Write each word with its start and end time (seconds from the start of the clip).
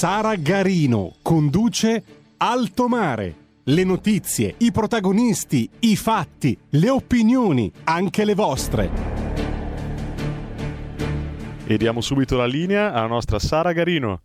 Sara 0.00 0.34
Garino 0.36 1.16
conduce 1.20 2.02
Alto 2.38 2.88
Mare. 2.88 3.34
Le 3.64 3.84
notizie, 3.84 4.54
i 4.60 4.72
protagonisti, 4.72 5.68
i 5.80 5.94
fatti, 5.94 6.58
le 6.70 6.88
opinioni, 6.88 7.70
anche 7.84 8.24
le 8.24 8.34
vostre. 8.34 8.90
E 11.66 11.76
diamo 11.76 12.00
subito 12.00 12.38
la 12.38 12.46
linea 12.46 12.94
alla 12.94 13.08
nostra 13.08 13.38
Sara 13.38 13.72
Garino. 13.72 14.22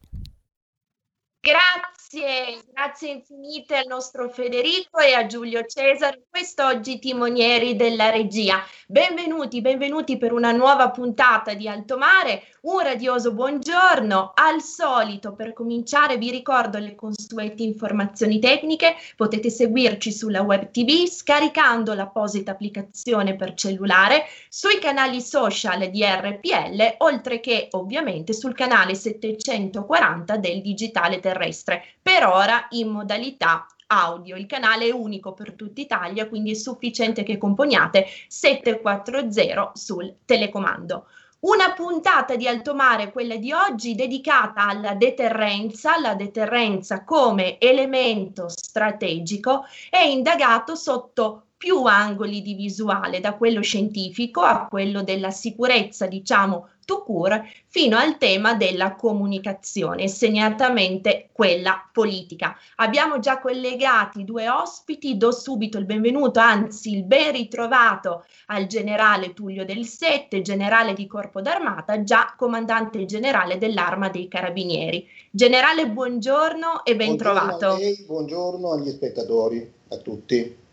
Grazie 1.41 1.95
Grazie, 2.16 2.64
grazie 2.72 3.10
infinite 3.10 3.76
al 3.76 3.88
nostro 3.88 4.30
Federico 4.30 5.00
e 5.00 5.14
a 5.14 5.26
Giulio 5.26 5.66
Cesare, 5.66 6.24
quest'oggi 6.30 6.98
timonieri 6.98 7.76
della 7.76 8.10
regia. 8.10 8.64
Benvenuti, 8.88 9.60
benvenuti 9.60 10.18
per 10.18 10.32
una 10.32 10.54
nuova 10.54 10.91
puntata 10.91 11.54
di 11.55 11.68
Alto 11.68 11.98
Mare. 11.98 12.44
Un 12.62 12.80
radioso 12.80 13.34
buongiorno. 13.34 14.32
Al 14.34 14.62
solito, 14.62 15.34
per 15.34 15.52
cominciare, 15.52 16.18
vi 16.18 16.32
ricordo 16.32 16.80
le 16.80 16.96
consuete 16.96 17.63
informazioni 17.63 18.40
tecniche. 18.40 18.96
Potete 19.18 19.50
seguirci 19.50 20.12
sulla 20.13 20.41
web 20.41 20.72
TV 20.72 21.05
scaricando 21.07 21.94
l'apposita 21.94 22.52
applicazione 22.52 23.35
per 23.35 23.55
cellulare, 23.55 24.24
sui 24.48 24.79
canali 24.79 25.20
social 25.20 25.90
di 25.90 26.04
RPL, 26.04 26.96
oltre 27.00 27.41
che 27.41 27.68
ovviamente 27.72 28.32
sul 28.32 28.55
canale 28.55 28.96
740 28.96 30.38
del 30.38 30.62
digitale 30.62 31.20
terrestre 31.20 31.84
per 32.05 32.23
ora 32.27 32.67
in 32.70 32.89
modalità 32.89 33.65
audio. 33.87 34.35
Il 34.35 34.45
canale 34.45 34.85
è 34.85 34.91
unico 34.91 35.34
per 35.34 35.53
tutta 35.53 35.81
Italia, 35.81 36.27
quindi 36.27 36.51
è 36.51 36.53
sufficiente 36.53 37.23
che 37.23 37.39
componiate 37.39 38.05
740 38.27 39.71
sul 39.73 40.17
telecomando. 40.23 41.07
Una 41.39 41.73
puntata 41.73 42.35
di 42.35 42.48
Alto 42.48 42.76
Mare, 42.76 43.11
quella 43.11 43.37
di 43.37 43.51
oggi, 43.51 43.95
dedicata 43.95 44.67
alla 44.67 44.93
deterrenza, 44.93 45.99
la 45.99 46.13
deterrenza 46.13 47.03
come 47.03 47.57
elemento 47.57 48.49
strategico, 48.49 49.65
è 49.89 50.03
indagato 50.03 50.76
sotto 50.76 51.45
più 51.57 51.85
angoli 51.85 52.43
di 52.43 52.53
visuale, 52.53 53.20
da 53.20 53.33
quello 53.33 53.61
scientifico 53.61 54.41
a 54.41 54.67
quello 54.67 55.01
della 55.01 55.31
sicurezza, 55.31 56.05
diciamo, 56.05 56.70
to 56.86 57.04
cure, 57.04 57.52
fino 57.68 57.98
al 57.98 58.18
tema 58.18 58.54
della 58.54 58.96
comunicazione, 58.96 60.08
segnatamente 60.08 61.30
quella 61.32 61.90
politica. 61.91 62.58
Abbiamo 62.76 63.20
già 63.20 63.40
collegati 63.40 64.24
due 64.24 64.47
ospiti, 64.47 65.18
do 65.18 65.31
subito 65.31 65.78
il 65.78 65.86
benvenuto, 65.86 66.40
anzi 66.40 66.94
il 66.94 67.03
ben 67.03 67.31
ritrovato 67.31 68.25
al 68.47 68.68
generale 68.68 69.34
Tullio 69.34 69.66
Del 69.66 69.86
Sette, 69.86 70.41
generale 70.41 70.94
di 70.94 71.08
Corpo 71.08 71.41
d'Armata, 71.41 72.03
già 72.03 72.34
comandante 72.38 73.06
generale 73.06 73.58
dell'Arma 73.58 74.09
dei 74.09 74.28
Carabinieri. 74.28 75.08
Generale, 75.30 75.90
buongiorno 75.90 76.85
e 76.85 76.95
ben 76.95 77.16
buongiorno 77.16 77.57
trovato. 77.57 77.78
Lei, 77.78 78.03
buongiorno 78.06 78.72
agli 78.72 78.90
spettatori, 78.90 79.72
a 79.90 79.97
tutti. 79.97 80.63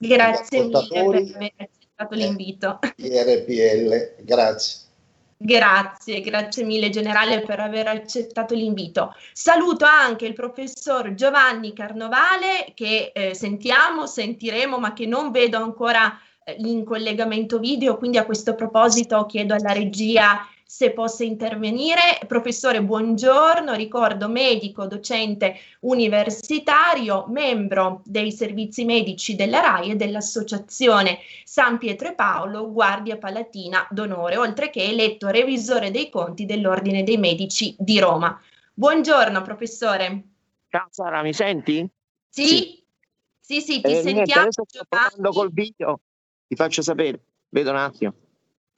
Grazie 0.00 0.64
mille 0.64 0.86
per 0.88 1.04
aver 1.04 1.52
accettato 1.56 2.14
l'invito. 2.14 2.78
RPL, 2.80 4.22
grazie. 4.24 4.86
Grazie, 5.40 6.20
grazie 6.20 6.64
mille 6.64 6.90
generale 6.90 7.42
per 7.42 7.60
aver 7.60 7.86
accettato 7.86 8.54
l'invito. 8.54 9.14
Saluto 9.32 9.84
anche 9.84 10.26
il 10.26 10.32
professor 10.32 11.14
Giovanni 11.14 11.72
Carnovale 11.72 12.72
che 12.74 13.12
eh, 13.14 13.34
sentiamo, 13.34 14.06
sentiremo, 14.06 14.80
ma 14.80 14.92
che 14.92 15.06
non 15.06 15.30
vedo 15.30 15.58
ancora 15.58 16.18
eh, 16.42 16.56
in 16.58 16.82
collegamento 16.84 17.60
video, 17.60 17.98
quindi 17.98 18.18
a 18.18 18.24
questo 18.24 18.56
proposito 18.56 19.26
chiedo 19.26 19.54
alla 19.54 19.72
regia 19.72 20.44
se 20.70 20.90
possa 20.90 21.24
intervenire. 21.24 22.20
Professore, 22.26 22.82
buongiorno, 22.82 23.72
ricordo 23.72 24.28
medico, 24.28 24.86
docente 24.86 25.56
universitario, 25.80 27.24
membro 27.28 28.02
dei 28.04 28.30
servizi 28.30 28.84
medici 28.84 29.34
della 29.34 29.60
RAI 29.60 29.92
e 29.92 29.96
dell'Associazione 29.96 31.20
San 31.44 31.78
Pietro 31.78 32.08
e 32.08 32.14
Paolo, 32.14 32.70
Guardia 32.70 33.16
Palatina 33.16 33.88
d'Onore, 33.90 34.36
oltre 34.36 34.68
che 34.68 34.84
eletto 34.84 35.28
revisore 35.28 35.90
dei 35.90 36.10
conti 36.10 36.44
dell'Ordine 36.44 37.02
dei 37.02 37.16
Medici 37.16 37.74
di 37.78 37.98
Roma. 37.98 38.38
Buongiorno, 38.74 39.40
professore. 39.40 40.22
Ciao 40.68 40.88
Sara, 40.90 41.22
mi 41.22 41.32
senti? 41.32 41.88
Sì, 42.28 42.44
sì, 42.44 42.84
sì, 43.40 43.60
sì 43.62 43.80
ti 43.80 43.90
eh, 43.90 44.02
sentiamo. 44.02 44.40
Niente, 44.42 44.64
sto 44.66 44.84
parlando 44.86 45.30
col 45.30 45.50
video, 45.50 46.00
ti 46.46 46.54
faccio 46.56 46.82
sapere, 46.82 47.18
vedo 47.48 47.70
un 47.70 47.76
attimo. 47.76 48.14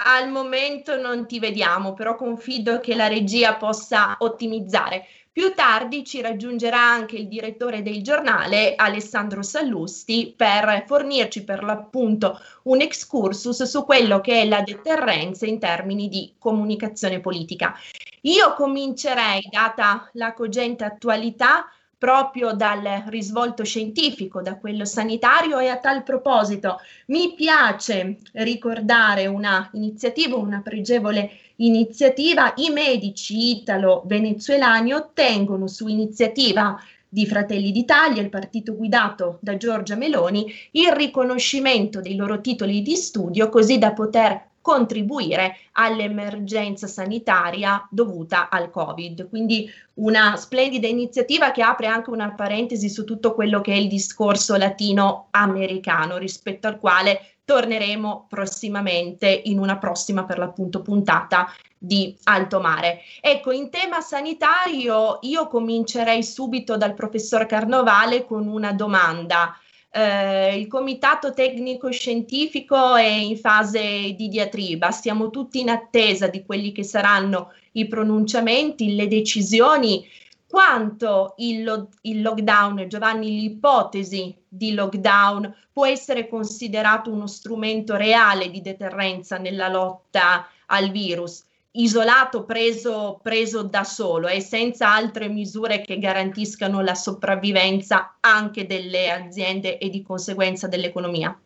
Al 0.03 0.31
momento 0.31 0.99
non 0.99 1.27
ti 1.27 1.39
vediamo, 1.39 1.93
però 1.93 2.17
confido 2.17 2.81
che 2.81 2.95
la 2.95 3.07
regia 3.07 3.57
possa 3.57 4.17
ottimizzare. 4.21 5.07
Più 5.31 5.53
tardi 5.53 6.05
ci 6.05 6.23
raggiungerà 6.23 6.81
anche 6.81 7.17
il 7.17 7.29
direttore 7.29 7.83
del 7.83 8.03
giornale, 8.03 8.75
Alessandro 8.77 9.43
Sallusti, 9.43 10.33
per 10.35 10.85
fornirci 10.87 11.45
per 11.45 11.63
l'appunto 11.63 12.41
un 12.65 12.81
excursus 12.81 13.63
su 13.65 13.85
quello 13.85 14.23
che 14.23 14.41
è 14.41 14.47
la 14.47 14.63
deterrenza 14.63 15.45
in 15.45 15.59
termini 15.59 16.09
di 16.09 16.35
comunicazione 16.39 17.21
politica. 17.21 17.75
Io 18.23 18.55
comincerei, 18.55 19.49
data 19.51 20.09
la 20.15 20.33
cogente 20.33 20.85
attualità, 20.85 21.71
proprio 22.01 22.55
dal 22.55 23.05
risvolto 23.09 23.63
scientifico, 23.63 24.41
da 24.41 24.57
quello 24.57 24.87
sanitario 24.87 25.59
e 25.59 25.69
a 25.69 25.77
tal 25.77 26.03
proposito 26.03 26.79
mi 27.09 27.35
piace 27.35 28.17
ricordare 28.33 29.27
una 29.27 29.69
iniziativa, 29.75 30.37
una 30.37 30.63
pregevole 30.63 31.31
iniziativa. 31.57 32.55
I 32.57 32.71
medici 32.71 33.51
italo-venezuelani 33.51 34.95
ottengono 34.95 35.67
su 35.67 35.89
iniziativa 35.89 36.83
di 37.07 37.27
Fratelli 37.27 37.71
d'Italia, 37.71 38.23
il 38.23 38.31
partito 38.31 38.75
guidato 38.75 39.37
da 39.43 39.59
Giorgia 39.59 39.97
Meloni, 39.97 40.51
il 40.71 40.93
riconoscimento 40.93 42.01
dei 42.01 42.17
loro 42.17 42.41
titoli 42.41 42.81
di 42.81 42.97
studio 42.97 43.51
così 43.51 43.77
da 43.77 43.93
poter 43.93 44.49
contribuire 44.61 45.57
all'emergenza 45.73 46.87
sanitaria 46.87 47.87
dovuta 47.91 48.49
al 48.49 48.71
Covid. 48.71 49.29
Quindi 49.29 49.71
una 49.95 50.37
splendida 50.37 50.87
iniziativa 50.87 51.51
che 51.51 51.63
apre 51.63 51.87
anche 51.87 52.11
una 52.11 52.33
parentesi 52.33 52.89
su 52.89 53.05
tutto 53.05 53.35
quello 53.35 53.61
che 53.61 53.73
è 53.73 53.77
il 53.77 53.89
discorso 53.89 54.57
latinoamericano, 54.57 56.17
rispetto 56.19 56.67
al 56.67 56.79
quale 56.79 57.35
torneremo 57.45 58.27
prossimamente 58.29 59.29
in 59.29 59.59
una 59.59 59.77
prossima 59.77 60.25
per 60.25 60.39
l'appunto 60.39 60.83
puntata 60.83 61.53
di 61.77 62.17
alto 62.25 62.61
mare. 62.61 63.01
Ecco, 63.21 63.51
in 63.51 63.71
tema 63.71 64.01
sanitario 64.01 65.19
io 65.23 65.49
comincerei 65.49 66.23
subito 66.23 66.77
dal 66.77 66.95
professor 66.95 67.47
Carnovale 67.47 68.25
con 68.25 68.47
una 68.47 68.73
domanda. 68.73 69.59
Eh, 69.93 70.57
il 70.59 70.69
comitato 70.69 71.33
tecnico 71.33 71.91
scientifico 71.91 72.95
è 72.95 73.07
in 73.07 73.37
fase 73.37 74.15
di 74.15 74.29
diatriba, 74.29 74.91
stiamo 74.93 75.31
tutti 75.31 75.59
in 75.61 75.69
attesa 75.69 76.29
di 76.29 76.45
quelli 76.45 76.71
che 76.73 76.85
saranno 76.85 77.53
i 77.73 77.87
pronunciamenti, 77.89 78.95
le 78.95 79.09
decisioni. 79.09 80.07
Quanto 80.47 81.35
il, 81.39 81.63
lo- 81.65 81.89
il 82.03 82.23
lockdown, 82.23 82.87
Giovanni, 82.89 83.41
l'ipotesi 83.41 84.35
di 84.49 84.75
lockdown 84.75 85.53
può 85.73 85.87
essere 85.87 86.29
considerato 86.29 87.11
uno 87.13 87.27
strumento 87.27 87.97
reale 87.97 88.51
di 88.51 88.61
deterrenza 88.61 89.39
nella 89.39 89.69
lotta 89.69 90.49
al 90.67 90.91
virus? 90.91 91.45
Isolato, 91.73 92.45
preso, 92.45 93.21
preso 93.23 93.63
da 93.63 93.85
solo 93.85 94.27
e 94.27 94.41
senza 94.41 94.93
altre 94.93 95.29
misure 95.29 95.81
che 95.81 95.99
garantiscano 95.99 96.81
la 96.81 96.95
sopravvivenza 96.95 98.17
anche 98.21 98.67
delle 98.67 99.11
aziende 99.11 99.79
e 99.79 99.89
di 99.89 100.03
conseguenza 100.03 100.67
dell'economia. 100.67 101.39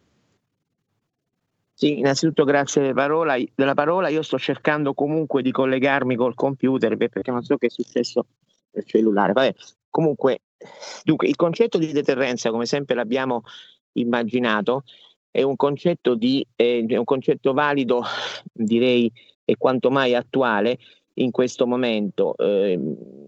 Sì, 1.76 1.98
innanzitutto 1.98 2.44
grazie 2.44 2.94
parola, 2.94 3.36
della 3.54 3.74
parola. 3.74 4.08
Io 4.08 4.22
sto 4.22 4.38
cercando 4.38 4.94
comunque 4.94 5.42
di 5.42 5.50
collegarmi 5.50 6.14
col 6.14 6.34
computer 6.34 6.96
perché 6.96 7.30
non 7.30 7.42
so 7.42 7.56
che 7.56 7.66
è 7.66 7.70
successo 7.70 8.26
nel 8.70 8.86
cellulare. 8.86 9.32
Vabbè, 9.32 9.54
comunque, 9.90 10.42
dunque, 11.02 11.26
il 11.26 11.36
concetto 11.36 11.76
di 11.76 11.90
deterrenza, 11.92 12.50
come 12.50 12.64
sempre 12.64 12.94
l'abbiamo 12.94 13.42
immaginato, 13.94 14.84
è 15.30 15.42
un 15.42 15.56
concetto, 15.56 16.14
di, 16.14 16.46
è 16.54 16.96
un 16.96 17.04
concetto 17.04 17.52
valido, 17.52 18.04
direi, 18.52 19.12
e 19.44 19.56
quanto 19.56 19.90
mai 19.90 20.14
attuale 20.14 20.78
in 21.14 21.30
questo 21.30 21.66
momento, 21.66 22.36
eh, 22.36 22.78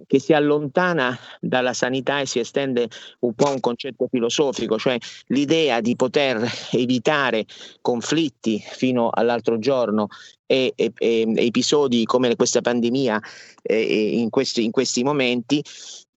che 0.06 0.18
si 0.18 0.32
allontana 0.32 1.16
dalla 1.40 1.72
sanità 1.72 2.20
e 2.20 2.26
si 2.26 2.38
estende 2.38 2.88
un 3.20 3.34
po' 3.34 3.46
a 3.46 3.52
un 3.52 3.60
concetto 3.60 4.08
filosofico, 4.10 4.78
cioè 4.78 4.96
l'idea 5.26 5.80
di 5.80 5.94
poter 5.94 6.44
evitare 6.72 7.44
conflitti 7.80 8.58
fino 8.58 9.10
all'altro 9.12 9.58
giorno 9.58 10.08
e, 10.46 10.72
e, 10.74 10.92
e 10.96 11.26
episodi 11.36 12.04
come 12.04 12.34
questa 12.36 12.60
pandemia 12.60 13.20
eh, 13.62 14.18
in, 14.18 14.30
questi, 14.30 14.64
in 14.64 14.70
questi 14.70 15.02
momenti 15.02 15.62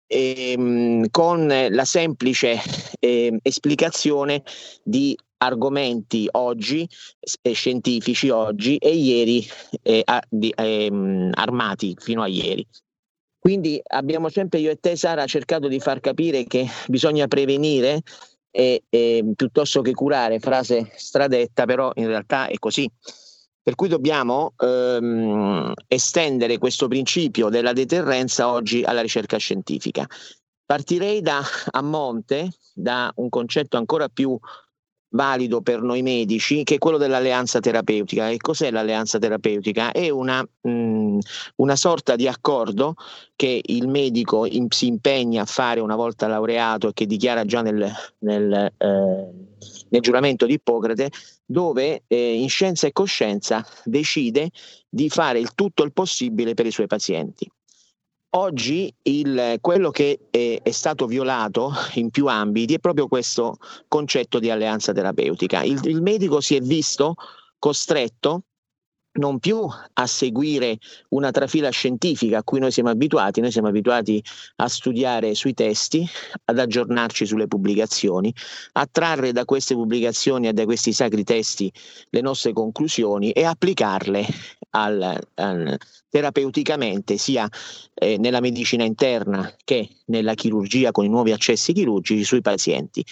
ehm, 0.06 1.08
con 1.10 1.46
la 1.46 1.84
semplice 1.84 2.60
eh, 2.98 3.38
esplicazione 3.42 4.42
di 4.82 5.16
argomenti 5.38 6.28
oggi, 6.32 6.88
scientifici 7.52 8.28
oggi 8.28 8.76
e 8.76 8.94
ieri 8.94 9.46
eh, 9.82 10.04
di, 10.28 10.52
ehm, 10.56 11.30
armati 11.34 11.96
fino 11.98 12.22
a 12.22 12.26
ieri. 12.26 12.66
Quindi 13.38 13.80
abbiamo 13.82 14.28
sempre 14.28 14.58
io 14.58 14.70
e 14.70 14.76
te 14.76 14.96
Sara 14.96 15.24
cercato 15.26 15.68
di 15.68 15.80
far 15.80 16.00
capire 16.00 16.44
che 16.44 16.66
bisogna 16.88 17.26
prevenire 17.28 18.02
e, 18.50 18.82
e, 18.88 19.24
piuttosto 19.34 19.80
che 19.80 19.92
curare, 19.92 20.40
frase 20.40 20.90
stradetta, 20.96 21.64
però 21.64 21.92
in 21.94 22.06
realtà 22.08 22.48
è 22.48 22.58
così. 22.58 22.90
Per 23.62 23.74
cui 23.74 23.88
dobbiamo 23.88 24.54
ehm, 24.56 25.72
estendere 25.86 26.58
questo 26.58 26.88
principio 26.88 27.48
della 27.48 27.72
deterrenza 27.72 28.50
oggi 28.50 28.82
alla 28.82 29.02
ricerca 29.02 29.36
scientifica. 29.36 30.06
Partirei 30.64 31.20
da 31.20 31.42
a 31.70 31.82
monte, 31.82 32.50
da 32.74 33.12
un 33.16 33.28
concetto 33.28 33.76
ancora 33.76 34.08
più 34.08 34.38
valido 35.10 35.60
per 35.60 35.82
noi 35.82 36.02
medici, 36.02 36.64
che 36.64 36.76
è 36.76 36.78
quello 36.78 36.98
dell'alleanza 36.98 37.60
terapeutica. 37.60 38.28
E 38.30 38.36
cos'è 38.36 38.70
l'alleanza 38.70 39.18
terapeutica? 39.18 39.92
È 39.92 40.08
una, 40.10 40.42
mh, 40.42 40.70
mm, 40.70 41.18
una 41.56 41.76
sorta 41.76 42.16
di 42.16 42.26
accordo 42.26 42.94
che 43.36 43.60
il 43.62 43.88
medico 43.88 44.46
in, 44.46 44.66
si 44.70 44.86
impegna 44.86 45.42
a 45.42 45.46
fare 45.46 45.80
una 45.80 45.96
volta 45.96 46.26
laureato 46.26 46.88
e 46.88 46.92
che 46.92 47.06
dichiara 47.06 47.44
già 47.44 47.62
nel, 47.62 47.90
nel, 48.18 48.72
eh, 48.76 49.30
nel 49.88 50.00
giuramento 50.00 50.46
di 50.46 50.54
Ippocrate, 50.54 51.10
dove 51.44 52.02
eh, 52.06 52.34
in 52.34 52.48
scienza 52.48 52.86
e 52.86 52.92
coscienza 52.92 53.64
decide 53.84 54.50
di 54.88 55.08
fare 55.08 55.38
il 55.38 55.54
tutto 55.54 55.82
il 55.82 55.92
possibile 55.92 56.54
per 56.54 56.66
i 56.66 56.70
suoi 56.70 56.86
pazienti. 56.86 57.50
Oggi 58.30 58.92
il, 59.04 59.56
quello 59.60 59.90
che 59.90 60.28
è, 60.30 60.60
è, 60.62 60.70
stato 60.70 61.06
violato 61.06 61.72
in 61.94 62.10
più 62.10 62.26
ambiti 62.26 62.74
è 62.74 62.78
proprio 62.78 63.08
questo 63.08 63.56
concetto 63.88 64.38
di 64.38 64.50
alleanza 64.50 64.92
terapeutica. 64.92 65.62
Il, 65.62 65.80
il 65.84 66.02
medico 66.02 66.40
si 66.40 66.54
è 66.54 66.60
visto 66.60 67.14
costretto 67.58 68.42
non 69.18 69.38
più 69.38 69.66
a 69.92 70.06
seguire 70.06 70.78
una 71.10 71.30
trafila 71.30 71.70
scientifica 71.70 72.38
a 72.38 72.42
cui 72.42 72.58
noi 72.58 72.72
siamo 72.72 72.88
abituati, 72.88 73.40
noi 73.40 73.52
siamo 73.52 73.68
abituati 73.68 74.22
a 74.56 74.68
studiare 74.68 75.34
sui 75.34 75.54
testi, 75.54 76.08
ad 76.46 76.58
aggiornarci 76.58 77.26
sulle 77.26 77.46
pubblicazioni, 77.46 78.34
a 78.72 78.88
trarre 78.90 79.32
da 79.32 79.44
queste 79.44 79.74
pubblicazioni 79.74 80.48
e 80.48 80.52
da 80.52 80.64
questi 80.64 80.92
sacri 80.92 81.24
testi 81.24 81.70
le 82.10 82.20
nostre 82.20 82.52
conclusioni 82.52 83.30
e 83.32 83.44
applicarle 83.44 84.26
al, 84.70 85.18
al, 85.34 85.78
terapeuticamente 86.08 87.16
sia 87.16 87.48
eh, 87.94 88.16
nella 88.18 88.40
medicina 88.40 88.84
interna 88.84 89.52
che 89.64 89.88
nella 90.06 90.34
chirurgia 90.34 90.90
con 90.90 91.04
i 91.04 91.08
nuovi 91.08 91.32
accessi 91.32 91.72
chirurgici 91.72 92.24
sui 92.24 92.40
pazienti. 92.40 93.04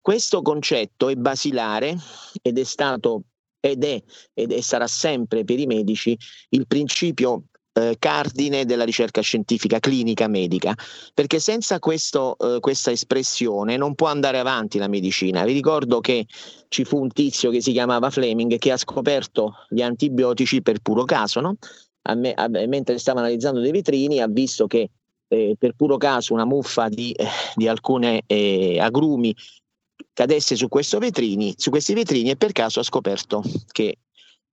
Questo 0.00 0.42
concetto 0.42 1.08
è 1.08 1.14
basilare 1.14 1.96
ed 2.42 2.58
è 2.58 2.64
stato 2.64 3.22
ed 3.64 3.82
è, 3.82 4.02
ed 4.34 4.52
è 4.52 4.60
sarà 4.60 4.86
sempre 4.86 5.42
per 5.44 5.58
i 5.58 5.64
medici 5.64 6.14
il 6.50 6.66
principio 6.66 7.44
eh, 7.72 7.96
cardine 7.98 8.66
della 8.66 8.84
ricerca 8.84 9.22
scientifica 9.22 9.78
clinica 9.78 10.28
medica, 10.28 10.74
perché 11.14 11.40
senza 11.40 11.78
questo, 11.78 12.36
eh, 12.38 12.60
questa 12.60 12.90
espressione 12.90 13.78
non 13.78 13.94
può 13.94 14.08
andare 14.08 14.38
avanti 14.38 14.76
la 14.76 14.86
medicina. 14.86 15.44
Vi 15.44 15.54
ricordo 15.54 16.00
che 16.00 16.26
ci 16.68 16.84
fu 16.84 17.00
un 17.00 17.08
tizio 17.08 17.50
che 17.50 17.62
si 17.62 17.72
chiamava 17.72 18.10
Fleming 18.10 18.58
che 18.58 18.70
ha 18.70 18.76
scoperto 18.76 19.54
gli 19.70 19.80
antibiotici 19.80 20.60
per 20.60 20.80
puro 20.80 21.04
caso, 21.04 21.40
no? 21.40 21.56
a 22.02 22.14
me, 22.14 22.34
a, 22.34 22.48
mentre 22.48 22.98
stava 22.98 23.20
analizzando 23.20 23.60
dei 23.60 23.72
vetrini 23.72 24.20
ha 24.20 24.28
visto 24.28 24.66
che 24.66 24.90
eh, 25.28 25.56
per 25.58 25.72
puro 25.74 25.96
caso 25.96 26.34
una 26.34 26.44
muffa 26.44 26.88
di, 26.90 27.12
eh, 27.12 27.26
di 27.54 27.66
alcune 27.66 28.24
eh, 28.26 28.78
agrumi 28.78 29.34
cadesse 30.14 30.56
su, 30.56 30.68
vetrini, 30.98 31.54
su, 31.58 31.68
questi 31.68 31.92
vetrini 31.92 32.30
e 32.30 32.36
per 32.36 32.52
caso 32.52 32.80
ha 32.80 32.84
scoperto 32.84 33.42
che 33.70 33.98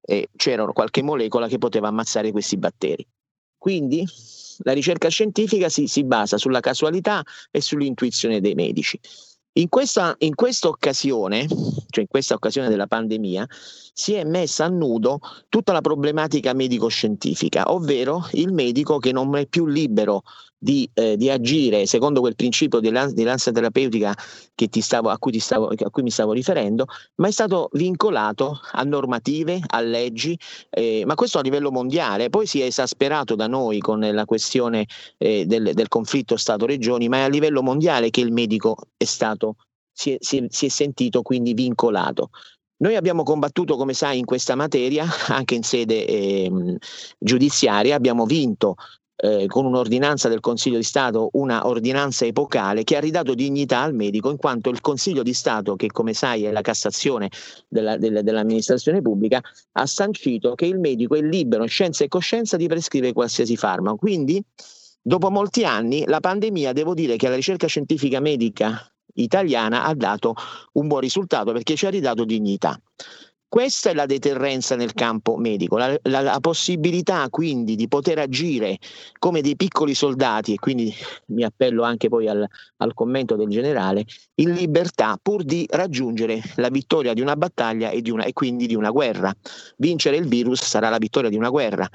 eh, 0.01 0.27
c'era 0.35 0.65
qualche 0.65 1.01
molecola 1.01 1.47
che 1.47 1.57
poteva 1.57 1.87
ammazzare 1.87 2.31
questi 2.31 2.57
batteri. 2.57 3.07
Quindi 3.57 4.05
la 4.63 4.73
ricerca 4.73 5.07
scientifica 5.07 5.69
si, 5.69 5.87
si 5.87 6.03
basa 6.03 6.37
sulla 6.37 6.59
casualità 6.59 7.23
e 7.51 7.61
sull'intuizione 7.61 8.41
dei 8.41 8.55
medici. 8.55 8.99
In 9.53 9.67
questa, 9.69 10.15
in 10.19 10.33
questa 10.33 10.69
occasione, 10.69 11.45
cioè 11.45 12.01
in 12.01 12.07
questa 12.07 12.33
occasione 12.33 12.69
della 12.69 12.87
pandemia, 12.87 13.45
si 13.93 14.13
è 14.13 14.23
messa 14.23 14.65
a 14.65 14.69
nudo 14.69 15.19
tutta 15.49 15.73
la 15.73 15.81
problematica 15.81 16.53
medico-scientifica, 16.53 17.71
ovvero 17.71 18.27
il 18.31 18.53
medico 18.53 18.97
che 18.97 19.11
non 19.11 19.35
è 19.35 19.45
più 19.47 19.67
libero 19.67 20.23
di, 20.63 20.87
eh, 20.93 21.17
di 21.17 21.27
agire 21.31 21.87
secondo 21.87 22.19
quel 22.19 22.35
principio 22.35 22.79
di, 22.79 22.91
lan- 22.91 23.13
di 23.13 23.23
lanza 23.23 23.51
terapeutica 23.51 24.15
stavo, 24.79 25.09
a, 25.09 25.17
cui 25.17 25.39
stavo, 25.39 25.69
a, 25.69 25.89
cui 25.89 26.03
mi 26.03 26.11
stavo 26.11 26.33
riferendo, 26.33 26.85
ma 27.15 27.27
è 27.27 27.31
stato 27.31 27.69
vincolato 27.73 28.59
a 28.73 28.83
normative, 28.83 29.59
a 29.65 29.81
leggi, 29.81 30.37
eh, 30.69 31.03
ma 31.05 31.15
questo 31.15 31.39
a 31.39 31.41
livello 31.41 31.71
mondiale. 31.71 32.29
Poi 32.29 32.45
si 32.45 32.61
è 32.61 32.65
esasperato 32.65 33.33
da 33.33 33.47
noi 33.47 33.79
con 33.79 33.99
la 33.99 34.25
questione 34.25 34.85
eh, 35.17 35.45
del, 35.47 35.71
del 35.73 35.87
conflitto 35.87 36.37
Stato-Regioni, 36.37 37.09
ma 37.09 37.17
è 37.17 37.21
a 37.21 37.27
livello 37.27 37.63
mondiale 37.63 38.11
che 38.11 38.21
il 38.21 38.31
medico 38.31 38.75
è 38.95 39.05
stato, 39.05 39.55
si 39.91 40.11
è, 40.11 40.17
si 40.19 40.37
è, 40.37 40.45
si 40.47 40.67
è 40.67 40.69
sentito 40.69 41.23
quindi 41.23 41.55
vincolato. 41.55 42.29
Noi 42.81 42.95
abbiamo 42.95 43.23
combattuto, 43.23 43.77
come 43.77 43.93
sai, 43.93 44.19
in 44.19 44.25
questa 44.25 44.53
materia 44.53 45.05
anche 45.29 45.55
in 45.55 45.63
sede 45.63 46.05
eh, 46.05 46.77
giudiziaria, 47.17 47.95
abbiamo 47.95 48.25
vinto 48.25 48.75
eh, 49.23 49.45
con 49.45 49.65
un'ordinanza 49.65 50.27
del 50.29 50.39
Consiglio 50.39 50.77
di 50.77 50.83
Stato, 50.83 51.29
una 51.33 51.67
ordinanza 51.67 52.25
epocale 52.25 52.83
che 52.83 52.97
ha 52.97 52.99
ridato 52.99 53.35
dignità 53.35 53.81
al 53.81 53.93
medico 53.93 54.31
in 54.31 54.37
quanto 54.37 54.69
il 54.69 54.81
Consiglio 54.81 55.21
di 55.21 55.33
Stato, 55.33 55.75
che 55.75 55.91
come 55.91 56.13
sai 56.13 56.45
è 56.45 56.51
la 56.51 56.61
Cassazione 56.61 57.29
della, 57.67 57.97
della, 57.97 58.23
dell'amministrazione 58.23 58.99
pubblica, 59.01 59.39
ha 59.73 59.85
sancito 59.85 60.55
che 60.55 60.65
il 60.65 60.79
medico 60.79 61.15
è 61.15 61.21
libero 61.21 61.61
in 61.61 61.69
scienza 61.69 62.03
e 62.03 62.07
coscienza 62.07 62.57
di 62.57 62.67
prescrivere 62.67 63.13
qualsiasi 63.13 63.55
farmaco. 63.55 63.97
Quindi, 63.97 64.43
dopo 64.99 65.29
molti 65.29 65.65
anni, 65.65 66.03
la 66.07 66.19
pandemia, 66.19 66.73
devo 66.73 66.95
dire 66.95 67.15
che 67.15 67.29
la 67.29 67.35
ricerca 67.35 67.67
scientifica 67.67 68.19
medica 68.19 68.91
italiana 69.13 69.83
ha 69.83 69.93
dato 69.93 70.33
un 70.73 70.87
buon 70.87 71.01
risultato 71.01 71.51
perché 71.51 71.75
ci 71.75 71.85
ha 71.85 71.89
ridato 71.89 72.25
dignità. 72.25 72.79
Questa 73.51 73.89
è 73.89 73.93
la 73.93 74.05
deterrenza 74.05 74.77
nel 74.77 74.93
campo 74.93 75.35
medico, 75.35 75.75
la, 75.75 75.93
la, 76.03 76.21
la, 76.21 76.39
possibilità 76.39 77.27
quindi 77.29 77.75
di 77.75 77.89
poter 77.89 78.17
agire 78.17 78.77
come 79.19 79.41
dei 79.41 79.57
piccoli 79.57 79.93
soldati, 79.93 80.53
e 80.53 80.55
quindi 80.57 80.95
mi 81.25 81.43
appello 81.43 81.83
anche 81.83 82.07
poi 82.07 82.29
al, 82.29 82.47
al, 82.77 82.93
commento 82.93 83.35
del 83.35 83.49
generale, 83.49 84.05
in 84.35 84.53
libertà 84.53 85.19
pur 85.21 85.43
di 85.43 85.67
raggiungere 85.69 86.41
la 86.55 86.69
vittoria 86.69 87.13
di 87.13 87.19
una 87.19 87.35
battaglia 87.35 87.89
e, 87.89 88.01
di 88.01 88.09
una, 88.09 88.23
e 88.23 88.31
quindi 88.31 88.67
di 88.67 88.75
una 88.75 88.89
guerra. 88.89 89.35
Vincere 89.75 90.15
il 90.15 90.29
virus 90.29 90.63
sarà 90.63 90.87
la 90.87 90.97
vittoria 90.97 91.29
di 91.29 91.35
una 91.35 91.49
guerra. 91.49 91.85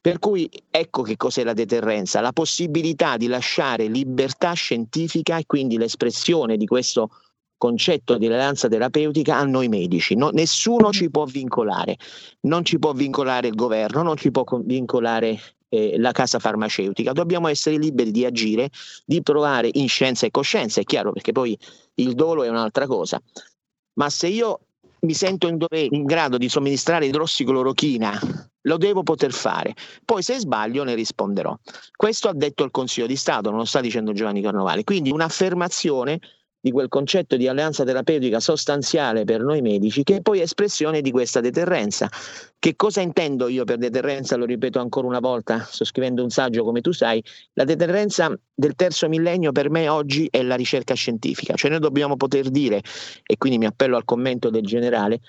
Per 0.00 0.18
cui 0.18 0.50
ecco 0.68 1.02
che 1.02 1.16
cos'è 1.16 1.44
la 1.44 1.52
deterrenza, 1.52 2.20
la 2.20 2.32
possibilità 2.32 3.16
di 3.16 3.28
lasciare 3.28 3.86
libertà 3.86 4.54
scientifica 4.54 5.36
e 5.36 5.46
quindi 5.46 5.78
l'espressione 5.78 6.56
di 6.56 6.66
questo 6.66 7.10
concetto 7.56 8.18
di 8.18 8.26
alleanza 8.26 8.68
terapeutica 8.68 9.36
a 9.36 9.44
noi 9.44 9.68
medici. 9.68 10.14
No, 10.14 10.30
nessuno 10.30 10.90
ci 10.90 11.10
può 11.10 11.24
vincolare, 11.24 11.96
non 12.42 12.64
ci 12.64 12.78
può 12.78 12.92
vincolare 12.92 13.48
il 13.48 13.54
governo, 13.54 14.02
non 14.02 14.16
ci 14.16 14.30
può 14.30 14.44
vincolare 14.62 15.38
eh, 15.68 15.98
la 15.98 16.12
casa 16.12 16.38
farmaceutica. 16.38 17.12
Dobbiamo 17.12 17.48
essere 17.48 17.76
liberi 17.76 18.10
di 18.10 18.24
agire, 18.24 18.70
di 19.04 19.22
provare 19.22 19.68
in 19.72 19.88
scienza 19.88 20.26
e 20.26 20.30
coscienza, 20.30 20.80
è 20.80 20.84
chiaro 20.84 21.12
perché 21.12 21.32
poi 21.32 21.58
il 21.94 22.14
dolo 22.14 22.44
è 22.44 22.48
un'altra 22.48 22.86
cosa. 22.86 23.20
Ma 23.94 24.10
se 24.10 24.28
io 24.28 24.60
mi 25.00 25.14
sento 25.14 25.46
in, 25.46 25.56
dove, 25.56 25.86
in 25.90 26.04
grado 26.04 26.36
di 26.36 26.48
somministrare 26.48 27.06
idrossiclorochina, 27.06 28.20
lo 28.62 28.76
devo 28.76 29.02
poter 29.02 29.32
fare. 29.32 29.74
Poi 30.04 30.22
se 30.22 30.38
sbaglio 30.38 30.84
ne 30.84 30.94
risponderò. 30.94 31.56
Questo 31.94 32.28
ha 32.28 32.32
detto 32.34 32.64
il 32.64 32.70
Consiglio 32.70 33.06
di 33.06 33.16
Stato, 33.16 33.50
non 33.50 33.60
lo 33.60 33.64
sta 33.64 33.80
dicendo 33.80 34.12
Giovanni 34.12 34.42
Carnovale. 34.42 34.84
Quindi 34.84 35.10
un'affermazione 35.10 36.18
di 36.60 36.70
quel 36.70 36.88
concetto 36.88 37.36
di 37.36 37.46
alleanza 37.46 37.84
terapeutica 37.84 38.40
sostanziale 38.40 39.24
per 39.24 39.40
noi 39.40 39.60
medici, 39.60 40.02
che 40.02 40.16
è 40.16 40.20
poi 40.20 40.40
espressione 40.40 41.00
di 41.00 41.10
questa 41.10 41.40
deterrenza. 41.40 42.10
Che 42.58 42.74
cosa 42.74 43.00
intendo 43.00 43.48
io 43.48 43.64
per 43.64 43.78
deterrenza? 43.78 44.36
Lo 44.36 44.44
ripeto 44.44 44.80
ancora 44.80 45.06
una 45.06 45.20
volta, 45.20 45.64
sto 45.68 45.84
scrivendo 45.84 46.22
un 46.22 46.30
saggio 46.30 46.64
come 46.64 46.80
tu 46.80 46.92
sai, 46.92 47.22
la 47.52 47.64
deterrenza 47.64 48.36
del 48.52 48.74
terzo 48.74 49.08
millennio 49.08 49.52
per 49.52 49.70
me 49.70 49.88
oggi 49.88 50.26
è 50.30 50.42
la 50.42 50.56
ricerca 50.56 50.94
scientifica, 50.94 51.54
cioè 51.54 51.70
noi 51.70 51.80
dobbiamo 51.80 52.16
poter 52.16 52.50
dire, 52.50 52.82
e 53.22 53.36
quindi 53.36 53.58
mi 53.58 53.66
appello 53.66 53.96
al 53.96 54.04
commento 54.04 54.50
del 54.50 54.64
generale, 54.64 55.20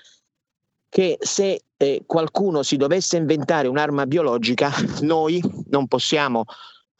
che 0.88 1.18
se 1.20 1.60
eh, 1.76 2.02
qualcuno 2.06 2.62
si 2.62 2.76
dovesse 2.76 3.16
inventare 3.16 3.68
un'arma 3.68 4.06
biologica, 4.06 4.70
noi 5.02 5.40
non 5.68 5.86
possiamo 5.86 6.44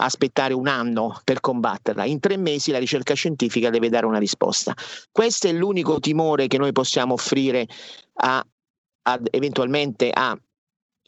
aspettare 0.01 0.55
un 0.55 0.67
anno 0.67 1.21
per 1.25 1.41
combatterla. 1.41 2.05
In 2.05 2.21
tre 2.21 2.37
mesi 2.37 2.71
la 2.71 2.79
ricerca 2.79 3.15
scientifica 3.15 3.71
deve 3.71 3.89
dare 3.89 4.07
una 4.07 4.19
risposta. 4.19 4.75
Questo 5.11 5.49
è 5.49 5.53
l'unico 5.53 5.99
timore 6.01 6.47
che 6.47 6.59
noi 6.59 6.73
possiamo 6.73 7.15
offrire 7.15 7.67
a, 8.15 8.45
a 9.03 9.21
eventualmente 9.31 10.11
a 10.11 10.39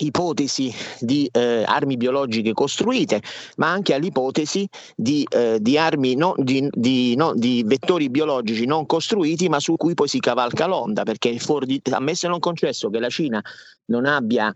ipotesi 0.00 0.72
di 1.00 1.28
eh, 1.30 1.62
armi 1.66 1.96
biologiche 1.96 2.52
costruite, 2.52 3.22
ma 3.56 3.70
anche 3.70 3.94
all'ipotesi 3.94 4.66
di, 4.96 5.26
eh, 5.28 5.58
di 5.60 5.76
armi 5.76 6.14
no, 6.14 6.34
di, 6.36 6.68
di, 6.70 7.14
no, 7.16 7.34
di, 7.34 7.62
vettori 7.66 8.08
biologici 8.08 8.64
non 8.64 8.86
costruiti, 8.86 9.48
ma 9.48 9.60
su 9.60 9.76
cui 9.76 9.94
poi 9.94 10.08
si 10.08 10.18
cavalca 10.18 10.66
l'onda, 10.66 11.02
perché 11.02 11.38
fuori 11.38 11.80
ammesso 11.90 12.26
e 12.26 12.28
non 12.28 12.38
concesso 12.38 12.88
che 12.88 12.98
la 12.98 13.10
Cina 13.10 13.42
non 13.86 14.06
abbia 14.06 14.52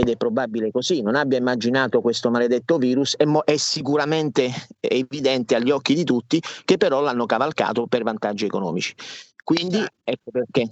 ed 0.00 0.08
è 0.10 0.16
probabile 0.16 0.70
così, 0.70 1.02
non 1.02 1.16
abbia 1.16 1.38
immaginato 1.38 2.00
questo 2.00 2.30
maledetto 2.30 2.78
virus, 2.78 3.16
è, 3.16 3.24
mo- 3.24 3.42
è 3.42 3.56
sicuramente 3.56 4.48
evidente 4.78 5.56
agli 5.56 5.72
occhi 5.72 5.92
di 5.92 6.04
tutti 6.04 6.40
che 6.64 6.76
però 6.76 7.00
l'hanno 7.00 7.26
cavalcato 7.26 7.88
per 7.88 8.04
vantaggi 8.04 8.44
economici. 8.44 8.94
Quindi 9.42 9.84
ecco 10.04 10.30
perché, 10.30 10.68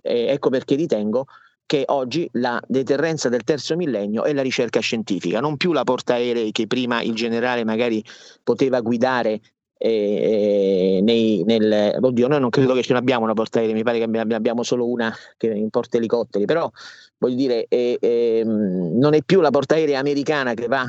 eh, 0.00 0.26
ecco 0.28 0.50
perché 0.50 0.76
ritengo 0.76 1.26
che 1.66 1.82
oggi 1.86 2.28
la 2.34 2.62
deterrenza 2.68 3.28
del 3.28 3.42
terzo 3.42 3.74
millennio 3.74 4.22
è 4.22 4.32
la 4.32 4.42
ricerca 4.42 4.78
scientifica, 4.78 5.40
non 5.40 5.56
più 5.56 5.72
la 5.72 5.82
portaerei 5.82 6.52
che 6.52 6.68
prima 6.68 7.02
il 7.02 7.14
generale 7.16 7.64
magari 7.64 8.04
poteva 8.44 8.80
guidare 8.80 9.40
eh, 9.78 11.00
nei, 11.02 11.42
nel, 11.44 11.96
oddio, 12.00 12.28
noi 12.28 12.40
non 12.40 12.50
credo 12.50 12.74
che 12.74 12.82
ce 12.82 12.92
l'abbiamo 12.92 13.24
una 13.24 13.34
portaerei, 13.34 13.72
mi 13.72 13.84
pare 13.84 13.98
che 13.98 14.34
abbiamo 14.34 14.62
solo 14.62 14.86
una 14.88 15.14
che 15.36 15.46
in 15.46 15.70
porta 15.70 15.96
elicotteri, 15.96 16.44
però 16.44 16.70
voglio 17.18 17.36
dire, 17.36 17.66
eh, 17.68 17.96
eh, 18.00 18.42
non 18.44 19.14
è 19.14 19.22
più 19.22 19.40
la 19.40 19.50
portaerea 19.50 19.98
americana 19.98 20.54
che 20.54 20.66
va 20.66 20.86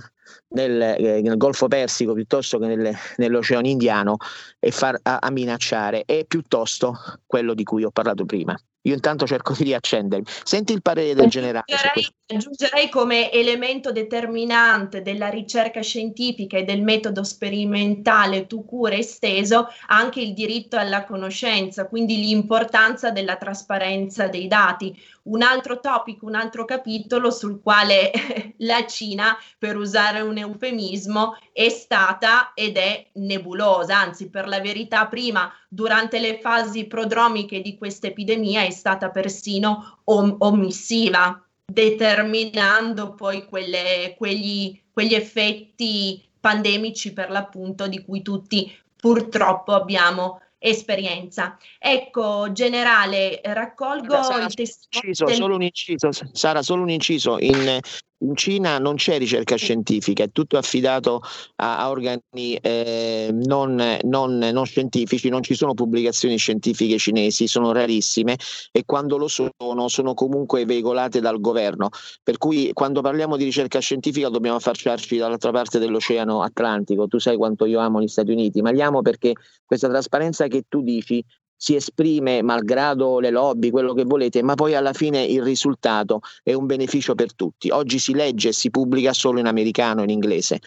nel, 0.49 0.81
eh, 0.81 1.21
nel 1.21 1.37
Golfo 1.37 1.67
Persico 1.67 2.13
piuttosto 2.13 2.57
che 2.57 2.67
nel, 2.67 2.93
nell'Oceano 3.17 3.67
Indiano 3.67 4.17
e 4.59 4.71
far, 4.71 4.99
a, 5.03 5.19
a 5.21 5.31
minacciare, 5.31 6.03
è 6.05 6.25
piuttosto 6.25 6.95
quello 7.25 7.53
di 7.53 7.63
cui 7.63 7.83
ho 7.83 7.91
parlato 7.91 8.25
prima. 8.25 8.59
Io 8.89 8.95
intanto 8.95 9.27
cerco 9.27 9.53
di 9.53 9.63
riaccendermi. 9.65 10.25
Senti 10.43 10.73
il 10.73 10.81
parere 10.81 11.13
del 11.13 11.29
generale. 11.29 11.65
Aggiungerei, 11.67 12.07
aggiungerei 12.25 12.89
come 12.89 13.31
elemento 13.31 13.91
determinante 13.91 15.01
della 15.01 15.29
ricerca 15.29 15.81
scientifica 15.81 16.57
e 16.57 16.63
del 16.63 16.81
metodo 16.81 17.23
sperimentale 17.23 18.47
tu 18.47 18.65
cura 18.65 18.95
esteso 18.95 19.67
anche 19.87 20.21
il 20.21 20.33
diritto 20.33 20.75
alla 20.75 21.03
conoscenza, 21.03 21.87
quindi 21.87 22.17
l'importanza 22.17 23.11
della 23.11 23.35
trasparenza 23.35 24.27
dei 24.27 24.47
dati. 24.47 24.97
Un 25.29 25.43
altro 25.43 25.79
topic, 25.79 26.23
un 26.23 26.33
altro 26.33 26.65
capitolo 26.65 27.29
sul 27.29 27.61
quale 27.61 28.11
la 28.59 28.85
Cina, 28.87 29.37
per 29.59 29.77
usare 29.77 30.21
un 30.21 30.37
eufemismo, 30.37 31.37
è 31.53 31.69
stata 31.69 32.53
ed 32.55 32.77
è 32.77 33.09
nebulosa, 33.13 33.97
anzi 33.97 34.29
per 34.29 34.47
la 34.47 34.59
verità 34.59 35.05
prima 35.05 35.51
durante 35.67 36.19
le 36.19 36.39
fasi 36.39 36.85
prodromiche 36.85 37.61
di 37.61 37.77
questa 37.77 38.07
epidemia 38.07 38.63
è 38.63 38.71
stata 38.71 39.11
persino 39.11 39.99
om- 40.05 40.35
omissiva, 40.39 41.39
determinando 41.63 43.13
poi 43.13 43.45
quelle, 43.45 44.15
quegli, 44.17 44.81
quegli 44.91 45.13
effetti 45.13 46.27
pandemici 46.39 47.13
per 47.13 47.29
l'appunto 47.29 47.87
di 47.87 48.03
cui 48.03 48.23
tutti 48.23 48.75
purtroppo 48.95 49.73
abbiamo 49.73 50.41
esperienza. 50.59 51.57
Ecco, 51.79 52.51
generale, 52.51 53.39
raccolgo 53.43 54.21
Sara, 54.21 54.45
il 54.45 54.53
testimone. 54.53 55.35
Solo 55.35 55.55
un 55.55 55.63
inciso, 55.63 56.09
Sara, 56.31 56.61
solo 56.61 56.83
un 56.83 56.89
inciso. 56.89 57.39
In, 57.39 57.79
in 58.19 58.35
Cina 58.35 58.79
non 58.79 58.95
c'è 58.95 59.17
ricerca 59.17 59.55
scientifica, 59.55 60.23
è 60.23 60.31
tutto 60.31 60.57
affidato 60.57 61.21
a, 61.55 61.79
a 61.79 61.89
organi 61.89 62.55
eh, 62.61 63.29
non, 63.31 63.97
non, 64.03 64.37
non, 64.37 64.65
scientifici, 64.65 65.29
non 65.29 65.43
ci 65.43 65.55
sono 65.55 65.73
pubblicazioni 65.73 66.37
scientifiche 66.37 66.97
cinesi, 66.97 67.47
sono 67.47 67.71
rarissime 67.71 68.37
e 68.71 68.83
quando 68.85 69.17
lo 69.17 69.27
sono 69.27 69.87
sono 69.87 70.13
comunque 70.13 70.65
veicolate 70.65 71.19
dal 71.19 71.39
governo. 71.39 71.89
Per 72.23 72.37
cui 72.37 72.71
quando 72.73 73.01
parliamo 73.01 73.37
di 73.37 73.43
ricerca 73.43 73.79
scientifica 73.79 74.29
dobbiamo 74.29 74.57
affacciarci 74.57 75.17
dall'altra 75.17 75.51
parte 75.51 75.79
dell'Oceano 75.79 76.41
Atlantico. 76.41 77.07
Tu 77.07 77.19
sai 77.19 77.37
quanto 77.37 77.65
io 77.65 77.79
amo 77.79 78.01
gli 78.01 78.07
Stati 78.07 78.31
Uniti, 78.31 78.61
ma 78.61 78.71
li 78.71 78.81
amo 78.81 79.01
perché 79.01 79.33
questa 79.65 79.87
trasparenza 79.87 80.47
che 80.47 80.63
tu 80.67 80.81
dici 80.81 81.23
si 81.61 81.75
esprime 81.75 82.41
malgrado 82.41 83.19
le 83.19 83.31
lobby, 83.31 83.69
quello 83.69 83.93
che 83.93 84.05
volete, 84.05 84.41
ma 84.41 84.55
poi 84.55 84.75
alla 84.75 84.93
fine 84.93 85.21
il 85.21 85.43
risultato 85.43 86.21
è 86.41 86.53
un 86.53 86.65
beneficio 86.65 87.15
per 87.15 87.35
tutti. 87.35 87.69
Oggi 87.69 87.99
si 87.99 88.13
legge 88.13 88.49
e 88.49 88.53
si 88.53 88.69
pubblica 88.69 89.11
solo 89.11 89.39
in 89.39 89.45
americano, 89.45 90.01
in 90.01 90.09
inglese, 90.09 90.61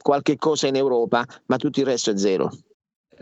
qualche 0.00 0.36
cosa 0.36 0.68
in 0.68 0.76
Europa, 0.76 1.26
ma 1.46 1.56
tutto 1.56 1.80
il 1.80 1.86
resto 1.86 2.12
è 2.12 2.16
zero 2.16 2.50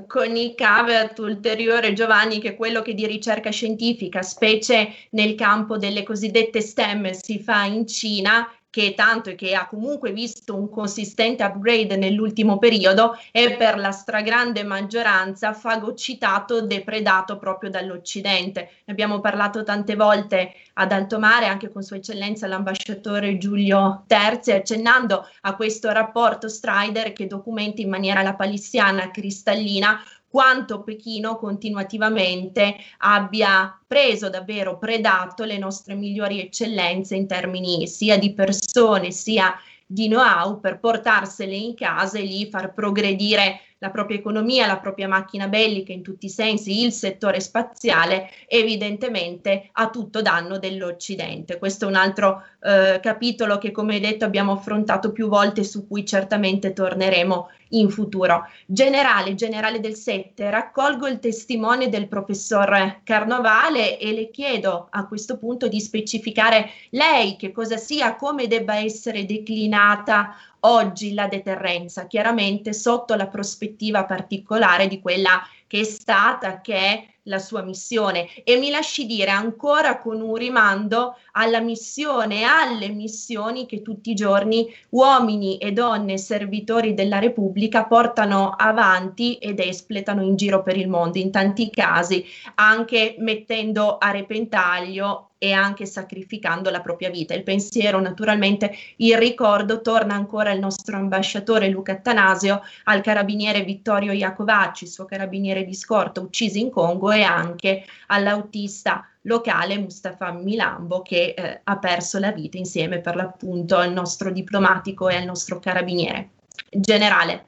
con 0.07 0.37
il 0.37 0.55
caveat 0.55 1.19
ulteriore 1.19 1.93
Giovanni 1.93 2.41
che 2.41 2.57
quello 2.57 2.81
che 2.81 2.95
di 2.95 3.07
ricerca 3.07 3.51
scientifica, 3.51 4.23
specie 4.23 4.89
nel 5.11 5.35
campo 5.35 5.77
delle 5.77 6.03
cosiddette 6.03 6.63
STEM, 6.63 7.11
si 7.13 7.39
fa 7.39 7.65
in 7.65 7.87
Cina 7.87 8.49
che 8.73 8.95
tanto 8.95 9.29
e 9.29 9.35
che 9.35 9.55
ha 9.55 9.69
comunque 9.69 10.13
visto 10.13 10.57
un 10.57 10.71
consistente 10.71 11.45
upgrade 11.45 11.99
nell'ultimo 11.99 12.57
periodo, 12.57 13.19
è 13.31 13.55
per 13.59 13.77
la 13.77 13.91
stragrande 13.91 14.63
maggioranza 14.63 15.53
fagocitato, 15.53 16.63
depredato 16.63 17.37
proprio 17.37 17.69
dall'Occidente. 17.69 18.71
Ne 18.87 18.93
abbiamo 18.95 19.21
parlato 19.21 19.63
tante 19.63 19.95
volte 19.95 20.55
ad 20.73 20.91
alto 20.91 21.19
mare, 21.19 21.49
anche 21.49 21.69
con 21.69 21.83
Sua 21.83 21.97
Eccellenza 21.97 22.47
l'ambasciatore 22.47 23.37
Giulio 23.37 24.05
Terzi, 24.07 24.53
accennando 24.53 25.29
a 25.43 25.55
questo 25.55 25.91
rapporto 25.91 26.49
Strider 26.49 27.13
che 27.13 27.27
documenta 27.27 27.83
in 27.83 27.91
maniera 27.91 28.23
lapalissiana 28.23 29.11
cristallina 29.11 30.03
quanto 30.33 30.83
Pechino 30.83 31.37
continuativamente 31.37 32.75
abbia 33.01 33.79
preso 33.87 34.31
davvero, 34.31 34.79
predato 34.79 35.45
le 35.45 35.59
nostre 35.59 35.95
migliori 35.95 36.41
eccellenze 36.41 37.17
in 37.17 37.27
termini 37.27 37.87
sia 37.87 38.19
di 38.19 38.33
persone 38.33 39.11
sia 39.11 39.55
di 39.85 40.09
know-how 40.09 40.59
per 40.59 40.81
portarsele 40.81 41.55
in 41.55 41.75
casa 41.75 42.17
e 42.17 42.23
lì 42.23 42.49
far 42.49 42.73
progredire 42.73 43.61
la 43.83 43.91
propria 43.91 44.17
economia, 44.17 44.69
la 44.69 44.79
propria 44.79 45.09
macchina 45.09 45.49
bellica 45.49 45.93
in 45.93 46.03
tutti 46.03 46.27
i 46.27 46.31
sensi, 46.31 46.85
il 46.85 46.93
settore 46.93 47.41
spaziale, 47.41 48.31
evidentemente 48.47 49.71
a 49.73 49.91
tutto 49.91 50.23
danno 50.23 50.59
dell'Occidente. 50.59 51.59
Questo 51.59 51.87
è 51.87 51.89
un 51.89 51.97
altro 51.97 52.45
eh, 52.63 53.01
capitolo 53.03 53.59
che, 53.59 53.73
come 53.73 53.99
detto, 53.99 54.25
abbiamo 54.25 54.53
affrontato 54.53 55.11
più 55.11 55.27
volte, 55.27 55.65
su 55.65 55.89
cui 55.89 56.07
certamente 56.07 56.73
torneremo 56.73 57.49
in 57.71 57.91
futuro. 57.91 58.47
Generale, 58.67 59.35
generale 59.35 59.81
del 59.81 59.97
7, 59.97 60.49
raccolgo 60.49 61.09
il 61.09 61.19
testimone 61.19 61.89
del 61.89 62.07
professor 62.07 63.01
Carnovale 63.03 63.99
e 63.99 64.13
le 64.13 64.31
chiedo 64.31 64.87
a 64.91 65.07
questo 65.07 65.39
punto 65.39 65.67
di 65.67 65.81
specificare 65.81 66.71
lei 66.91 67.35
che 67.35 67.51
cosa 67.51 67.77
sia, 67.77 68.15
come 68.15 68.47
debba 68.47 68.77
essere 68.77 69.25
declinata 69.25 70.37
oggi 70.65 71.15
la 71.15 71.27
deterrenza, 71.27 72.07
chiaramente 72.07 72.73
sotto 72.73 73.15
la 73.15 73.27
prospettiva 73.27 74.05
particolare 74.05 74.87
di 74.89 75.01
quella 75.01 75.43
che 75.67 75.81
è 75.81 75.85
stata, 75.85 76.61
che 76.61 76.75
è 76.75 77.07
la 77.25 77.39
sua 77.39 77.63
missione. 77.63 78.29
E 78.45 78.57
mi 78.57 78.71
lasci 78.71 79.07
dire 79.07 79.31
ancora 79.31 79.99
con 79.99 80.21
un 80.21 80.35
rimando 80.35 81.17
alla 81.33 81.61
missione 81.61 82.45
alle 82.45 82.89
missioni 82.89 83.67
che 83.67 83.83
tutti 83.83 84.11
i 84.11 84.15
giorni 84.15 84.67
uomini 84.91 85.59
e 85.59 85.73
donne 85.73 86.19
servitori 86.19 86.95
della 86.95 87.19
Repubblica 87.19 87.85
portano 87.85 88.51
avanti 88.51 89.37
ed 89.37 89.61
espletano 89.61 90.23
in 90.23 90.37
giro 90.37 90.63
per 90.63 90.77
il 90.77 90.89
mondo, 90.89 91.19
in 91.19 91.31
tanti 91.31 91.71
casi 91.71 92.25
anche 92.57 93.15
mettendo 93.19 93.99
a 93.99 94.11
repentaglio 94.11 95.32
e 95.43 95.51
anche 95.51 95.87
sacrificando 95.87 96.71
la 96.71 96.81
propria 96.81 97.11
vita. 97.11 97.35
Il 97.35 97.43
pensiero, 97.43 97.99
naturalmente, 97.99 98.73
il 98.99 99.19
ricordo 99.19 99.81
torna 99.81 100.15
ancora 100.15 100.53
al 100.53 100.61
nostro 100.61 100.97
ambasciatore 100.97 101.69
Luca 101.69 101.91
Attanasio, 101.91 102.63
al 102.85 103.01
carabiniere 103.01 103.65
Vittorio 103.65 104.13
Iacovacci, 104.13 104.87
suo 104.87 105.05
carabiniere 105.05 105.65
di 105.65 105.75
scorta 105.75 106.21
ucciso 106.21 106.59
in 106.59 106.71
Congo 106.71 107.11
e 107.11 107.23
anche 107.23 107.85
all'autista 108.07 109.05
locale 109.23 109.79
Mustafa 109.79 110.31
Milambo 110.31 111.03
che 111.03 111.35
eh, 111.37 111.61
ha 111.65 111.79
perso 111.79 112.21
la 112.21 112.31
vita 112.31 112.57
insieme 112.57 113.01
per 113.01 113.17
l'appunto 113.17 113.77
al 113.77 113.93
nostro 113.93 114.31
diplomatico 114.31 115.09
e 115.09 115.17
al 115.17 115.25
nostro 115.25 115.59
carabiniere. 115.59 116.29
Generale. 116.71 117.47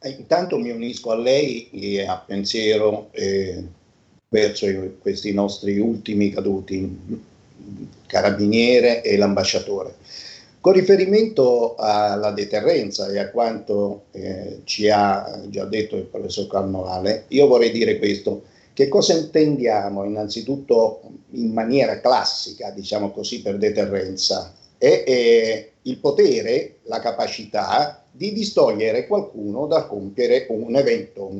Eh, 0.00 0.10
intanto 0.10 0.58
mi 0.58 0.70
unisco 0.70 1.12
a 1.12 1.16
lei 1.16 1.70
e 1.70 2.04
a 2.04 2.18
pensiero 2.18 3.10
eh, 3.12 3.64
verso 4.28 4.66
questi 5.00 5.32
nostri 5.32 5.78
ultimi 5.78 6.30
caduti, 6.30 7.24
carabiniere 8.06 9.02
e 9.02 9.16
l'ambasciatore. 9.16 9.94
Con 10.60 10.72
riferimento 10.72 11.76
alla 11.76 12.32
deterrenza 12.32 13.08
e 13.08 13.18
a 13.18 13.30
quanto 13.30 14.06
eh, 14.10 14.62
ci 14.64 14.90
ha 14.90 15.42
già 15.46 15.64
detto 15.64 15.96
il 15.96 16.04
professor 16.04 16.48
Carnovale, 16.48 17.26
io 17.28 17.46
vorrei 17.46 17.70
dire 17.70 17.98
questo, 17.98 18.42
Che 18.76 18.88
cosa 18.88 19.14
intendiamo 19.14 20.04
innanzitutto 20.04 21.00
in 21.30 21.50
maniera 21.50 21.98
classica, 22.00 22.70
diciamo 22.70 23.10
così, 23.10 23.40
per 23.40 23.56
deterrenza? 23.56 24.52
È, 24.76 25.02
è 25.02 25.70
il 25.80 25.96
potere, 25.96 26.80
la 26.82 27.00
capacità 27.00 28.04
di 28.10 28.34
distogliere 28.34 29.06
qualcuno 29.06 29.66
dal 29.66 29.86
compiere 29.86 30.46
un 30.50 30.76
evento, 30.76 31.30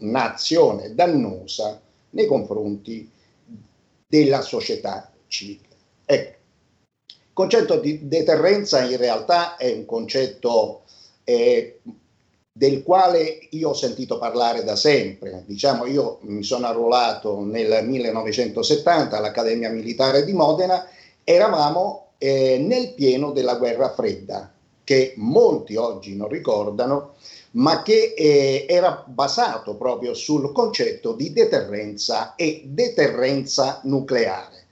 un'azione 0.00 0.94
dannosa 0.94 1.80
nei 2.12 2.26
confronti 2.26 3.08
della 4.06 4.40
società 4.40 5.10
civile. 5.26 5.68
Ecco, 6.04 6.36
il 7.06 7.32
concetto 7.32 7.78
di 7.78 8.06
deterrenza 8.08 8.82
in 8.82 8.96
realtà 8.96 9.56
è 9.56 9.72
un 9.72 9.84
concetto 9.86 10.82
eh, 11.24 11.80
del 12.52 12.82
quale 12.82 13.48
io 13.50 13.70
ho 13.70 13.74
sentito 13.74 14.18
parlare 14.18 14.62
da 14.62 14.76
sempre. 14.76 15.44
Diciamo, 15.46 15.86
io 15.86 16.18
mi 16.22 16.42
sono 16.42 16.66
arruolato 16.66 17.42
nel 17.42 17.86
1970 17.86 19.16
all'Accademia 19.16 19.70
Militare 19.70 20.24
di 20.24 20.34
Modena, 20.34 20.86
eravamo 21.24 22.08
eh, 22.18 22.58
nel 22.58 22.92
pieno 22.92 23.32
della 23.32 23.56
guerra 23.56 23.92
fredda, 23.92 24.52
che 24.84 25.14
molti 25.16 25.76
oggi 25.76 26.14
non 26.14 26.28
ricordano, 26.28 27.14
ma 27.52 27.82
che 27.82 28.14
eh, 28.16 28.66
era 28.68 29.04
basato 29.06 29.76
proprio 29.76 30.14
sul 30.14 30.52
concetto 30.52 31.12
di 31.12 31.32
deterrenza 31.32 32.34
e 32.34 32.62
deterrenza 32.66 33.80
nucleare 33.84 34.62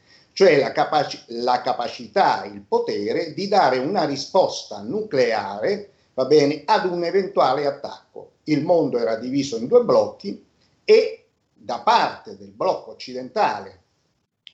cioè 0.40 0.58
la, 0.58 0.72
capaci- 0.72 1.22
la 1.42 1.60
capacità, 1.60 2.46
il 2.46 2.62
potere 2.62 3.34
di 3.34 3.46
dare 3.46 3.76
una 3.76 4.04
risposta 4.06 4.80
nucleare 4.80 5.90
va 6.14 6.24
bene, 6.24 6.62
ad 6.64 6.86
un 6.86 7.04
eventuale 7.04 7.66
attacco. 7.66 8.30
Il 8.44 8.64
mondo 8.64 8.98
era 8.98 9.16
diviso 9.16 9.58
in 9.58 9.66
due 9.66 9.84
blocchi 9.84 10.42
e 10.82 11.26
da 11.52 11.80
parte 11.80 12.38
del 12.38 12.52
blocco 12.52 12.92
occidentale, 12.92 13.82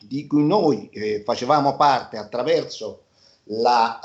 di 0.01 0.27
cui 0.27 0.45
noi 0.45 0.91
eh, 0.91 1.23
facevamo 1.25 1.77
parte 1.77 2.17
attraverso 2.17 3.05
la 3.51 4.01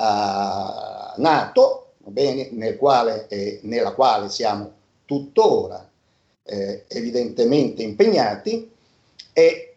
uh, 1.17 1.19
Nato, 1.19 1.80
bene, 2.05 2.49
nel 2.51 2.77
quale, 2.77 3.27
eh, 3.27 3.59
nella 3.63 3.93
quale 3.93 4.29
siamo 4.29 4.71
tuttora 5.05 5.89
eh, 6.43 6.85
evidentemente 6.87 7.83
impegnati, 7.83 8.69
e 9.33 9.75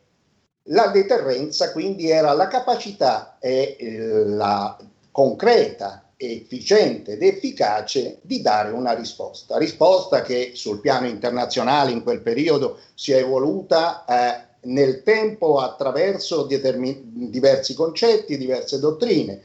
la 0.69 0.89
deterrenza 0.89 1.73
quindi 1.73 2.09
era 2.09 2.33
la 2.33 2.49
capacità 2.49 3.39
e 3.39 3.77
la 4.25 4.77
concreta, 5.11 6.05
efficiente 6.17 7.13
ed 7.13 7.23
efficace 7.23 8.19
di 8.23 8.41
dare 8.41 8.71
una 8.71 8.93
risposta. 8.93 9.59
Risposta 9.59 10.23
che 10.23 10.53
sul 10.55 10.81
piano 10.81 11.07
internazionale 11.07 11.91
in 11.91 12.03
quel 12.03 12.21
periodo 12.21 12.79
si 12.95 13.13
è 13.13 13.19
evoluta 13.19 14.05
eh, 14.05 14.47
nel 14.63 15.03
tempo 15.03 15.59
attraverso 15.59 16.47
diversi 16.47 17.75
concetti, 17.75 18.39
diverse 18.39 18.79
dottrine, 18.79 19.43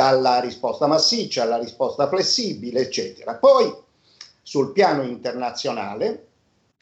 dalla 0.00 0.40
risposta 0.40 0.86
massiccia 0.86 1.42
alla 1.42 1.58
risposta 1.58 2.08
flessibile, 2.08 2.80
eccetera. 2.80 3.34
Poi 3.34 3.70
sul 4.40 4.72
piano 4.72 5.02
internazionale 5.02 6.28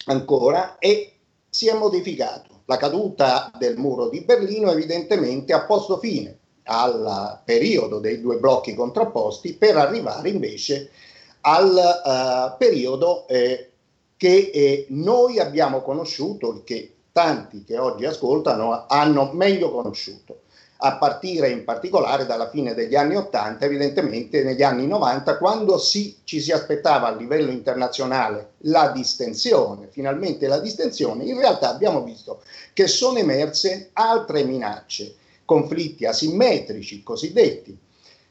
ancora 0.05 0.77
e 0.77 1.15
si 1.49 1.67
è 1.67 1.73
modificato 1.73 2.61
la 2.63 2.77
caduta 2.77 3.51
del 3.57 3.75
muro 3.75 4.07
di 4.07 4.21
Berlino 4.21 4.71
evidentemente 4.71 5.51
ha 5.51 5.65
posto 5.65 5.97
fine 5.97 6.37
al 6.63 7.41
periodo 7.43 7.99
dei 7.99 8.21
due 8.21 8.37
blocchi 8.37 8.73
contrapposti 8.73 9.55
per 9.55 9.75
arrivare 9.75 10.29
invece 10.29 10.89
al 11.41 11.73
uh, 11.73 12.57
periodo 12.57 13.27
eh, 13.27 13.71
che 14.15 14.51
eh, 14.53 14.85
noi 14.89 15.39
abbiamo 15.39 15.81
conosciuto, 15.81 16.61
che 16.63 16.93
tanti 17.11 17.63
che 17.65 17.77
oggi 17.77 18.05
ascoltano 18.05 18.85
hanno 18.87 19.31
meglio 19.33 19.71
conosciuto 19.71 20.41
a 20.81 20.97
partire 20.97 21.49
in 21.49 21.65
particolare 21.65 22.25
dalla 22.25 22.49
fine 22.49 22.73
degli 22.73 22.95
anni 22.95 23.15
80, 23.15 23.65
evidentemente 23.65 24.43
negli 24.43 24.63
anni 24.63 24.87
90, 24.87 25.37
quando 25.37 25.77
si, 25.77 26.19
ci 26.23 26.39
si 26.39 26.53
aspettava 26.53 27.07
a 27.07 27.15
livello 27.15 27.51
internazionale 27.51 28.51
la 28.59 28.91
distensione, 28.91 29.89
finalmente 29.91 30.47
la 30.47 30.59
distensione, 30.59 31.25
in 31.25 31.37
realtà 31.37 31.69
abbiamo 31.69 32.03
visto 32.03 32.41
che 32.71 32.87
sono 32.87 33.17
emerse 33.17 33.89
altre 33.91 34.45
minacce, 34.45 35.15
conflitti 35.43 36.05
asimmetrici 36.05 37.03
cosiddetti, 37.03 37.77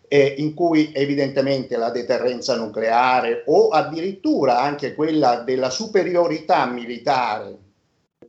eh, 0.08 0.34
in 0.38 0.54
cui 0.54 0.90
evidentemente 0.94 1.76
la 1.76 1.90
deterrenza 1.90 2.56
nucleare 2.56 3.42
o 3.46 3.68
addirittura 3.68 4.60
anche 4.60 4.94
quella 4.94 5.40
della 5.40 5.68
superiorità 5.68 6.64
militare 6.64 7.66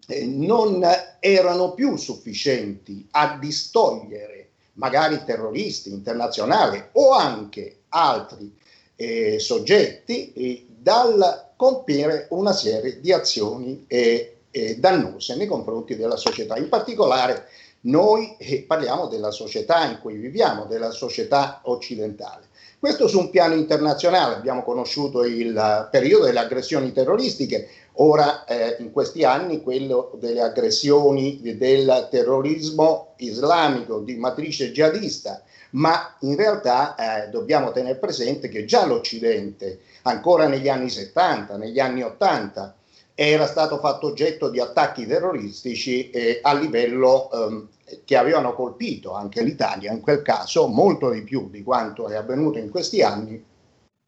eh, 0.10 0.26
non 0.26 0.84
erano 1.20 1.74
più 1.74 1.96
sufficienti 1.96 3.08
a 3.12 3.38
distogliere 3.40 4.50
magari 4.74 5.24
terroristi 5.24 5.92
internazionali 5.92 6.84
o 6.94 7.12
anche 7.12 7.82
altri 7.90 8.56
eh, 8.96 9.40
soggetti 9.40 10.34
eh, 10.34 10.66
dal 10.68 11.52
compiere 11.56 12.28
una 12.32 12.54
serie 12.54 13.00
di 13.00 13.14
azioni 13.14 13.86
eh, 13.88 14.38
eh, 14.50 14.76
dannose 14.78 15.36
nei 15.36 15.48
confronti 15.48 15.96
della 15.96 16.18
società. 16.18 16.58
In 16.58 16.70
particolare 16.70 17.48
noi 17.82 18.36
parliamo 18.66 19.08
della 19.08 19.32
società 19.32 19.86
in 19.86 20.00
cui 20.02 20.16
viviamo, 20.16 20.66
della 20.66 20.92
società 20.92 21.62
occidentale. 21.64 22.48
Questo 22.80 23.08
su 23.10 23.20
un 23.20 23.30
piano 23.30 23.56
internazionale, 23.56 24.36
abbiamo 24.36 24.64
conosciuto 24.64 25.26
il 25.26 25.88
periodo 25.92 26.26
delle 26.26 26.40
aggressioni 26.40 26.94
terroristiche, 26.94 27.68
ora 28.02 28.46
eh, 28.46 28.78
in 28.80 28.92
questi 28.92 29.24
anni 29.24 29.62
quello 29.62 30.12
delle 30.20 30.42
aggressioni 30.42 31.40
del 31.42 32.08
terrorismo 32.10 33.14
islamico 33.18 34.00
di 34.00 34.16
matrice 34.16 34.72
jihadista, 34.72 35.42
ma 35.72 36.16
in 36.22 36.36
realtà 36.36 36.96
eh, 36.96 37.30
dobbiamo 37.30 37.72
tenere 37.72 37.98
presente 37.98 38.48
che 38.50 38.66
già 38.66 38.86
l'Occidente, 38.86 39.82
ancora 40.04 40.48
negli 40.48 40.70
anni 40.70 40.90
70, 40.90 41.58
negli 41.58 41.80
anni 41.80 42.02
80, 42.02 42.76
era 43.14 43.46
stato 43.48 43.80
fatto 43.80 44.08
oggetto 44.08 44.50
di 44.50 44.62
attacchi 44.62 45.06
terroristici 45.06 46.10
eh, 46.10 46.40
a 46.42 46.54
livello 46.54 47.30
ehm, 47.32 47.68
che 48.06 48.16
avevano 48.16 48.54
colpito 48.54 49.12
anche 49.14 49.44
l'Italia, 49.44 49.92
in 49.92 50.00
quel 50.00 50.22
caso 50.22 50.68
molto 50.68 51.10
di 51.10 51.24
più 51.24 51.50
di 51.50 51.62
quanto 51.62 52.08
è 52.08 52.16
avvenuto 52.16 52.60
in 52.60 52.70
questi 52.70 53.02
anni, 53.02 53.44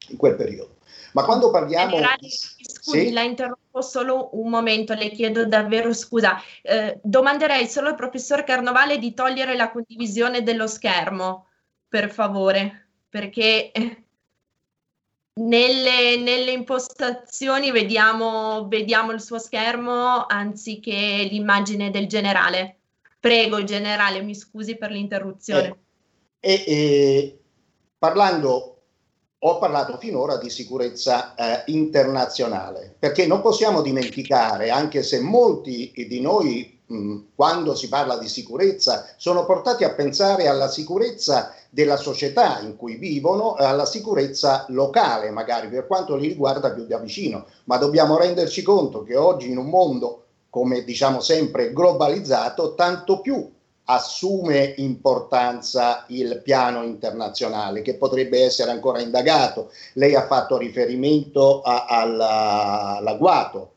in 0.07 0.17
quel 0.17 0.35
periodo. 0.35 0.75
Ma 1.13 1.23
quando 1.23 1.51
parliamo... 1.51 1.95
Generali, 1.95 2.29
scusi, 2.29 3.05
sì? 3.07 3.11
la 3.11 3.21
interrompo 3.21 3.81
solo 3.81 4.29
un 4.33 4.49
momento, 4.49 4.93
le 4.93 5.09
chiedo 5.09 5.45
davvero 5.45 5.93
scusa. 5.93 6.41
Eh, 6.61 6.99
domanderei 7.03 7.67
solo 7.67 7.89
al 7.89 7.95
professor 7.95 8.43
Carnovale 8.43 8.97
di 8.97 9.13
togliere 9.13 9.55
la 9.55 9.71
condivisione 9.71 10.43
dello 10.43 10.67
schermo, 10.67 11.47
per 11.87 12.09
favore, 12.11 12.87
perché 13.09 13.71
eh, 13.71 14.03
nelle, 15.33 16.17
nelle 16.17 16.51
impostazioni 16.51 17.71
vediamo, 17.71 18.67
vediamo 18.67 19.11
il 19.11 19.21
suo 19.21 19.39
schermo 19.39 20.25
anziché 20.25 21.27
l'immagine 21.29 21.89
del 21.89 22.07
generale. 22.07 22.77
Prego, 23.19 23.63
generale, 23.63 24.21
mi 24.21 24.35
scusi 24.35 24.77
per 24.77 24.91
l'interruzione. 24.91 25.79
Eh, 26.39 26.53
eh, 26.53 26.73
eh, 26.73 27.39
parlando, 27.97 28.70
ho 29.43 29.57
parlato 29.57 29.97
finora 29.97 30.37
di 30.37 30.51
sicurezza 30.51 31.33
eh, 31.33 31.63
internazionale, 31.71 32.95
perché 32.99 33.25
non 33.25 33.41
possiamo 33.41 33.81
dimenticare, 33.81 34.69
anche 34.69 35.01
se 35.01 35.19
molti 35.19 35.91
di 35.95 36.21
noi, 36.21 36.79
mh, 36.85 37.17
quando 37.33 37.73
si 37.73 37.89
parla 37.89 38.19
di 38.19 38.27
sicurezza, 38.27 39.07
sono 39.17 39.45
portati 39.45 39.83
a 39.83 39.93
pensare 39.93 40.47
alla 40.47 40.67
sicurezza 40.67 41.55
della 41.71 41.97
società 41.97 42.59
in 42.59 42.75
cui 42.75 42.97
vivono, 42.97 43.55
alla 43.55 43.85
sicurezza 43.85 44.65
locale, 44.69 45.31
magari 45.31 45.69
per 45.69 45.87
quanto 45.87 46.15
li 46.15 46.27
riguarda 46.27 46.71
più 46.71 46.85
da 46.85 46.99
vicino, 46.99 47.47
ma 47.63 47.77
dobbiamo 47.77 48.17
renderci 48.17 48.61
conto 48.61 49.01
che 49.01 49.15
oggi 49.15 49.49
in 49.49 49.57
un 49.57 49.69
mondo 49.69 50.25
come 50.51 50.83
diciamo 50.83 51.19
sempre 51.19 51.73
globalizzato, 51.73 52.75
tanto 52.75 53.21
più 53.21 53.49
assume 53.91 54.73
importanza 54.77 56.05
il 56.07 56.41
piano 56.41 56.83
internazionale 56.83 57.81
che 57.81 57.95
potrebbe 57.95 58.41
essere 58.43 58.71
ancora 58.71 59.01
indagato. 59.01 59.69
Lei 59.93 60.15
ha 60.15 60.25
fatto 60.25 60.57
riferimento 60.57 61.61
all'agguato 61.61 63.09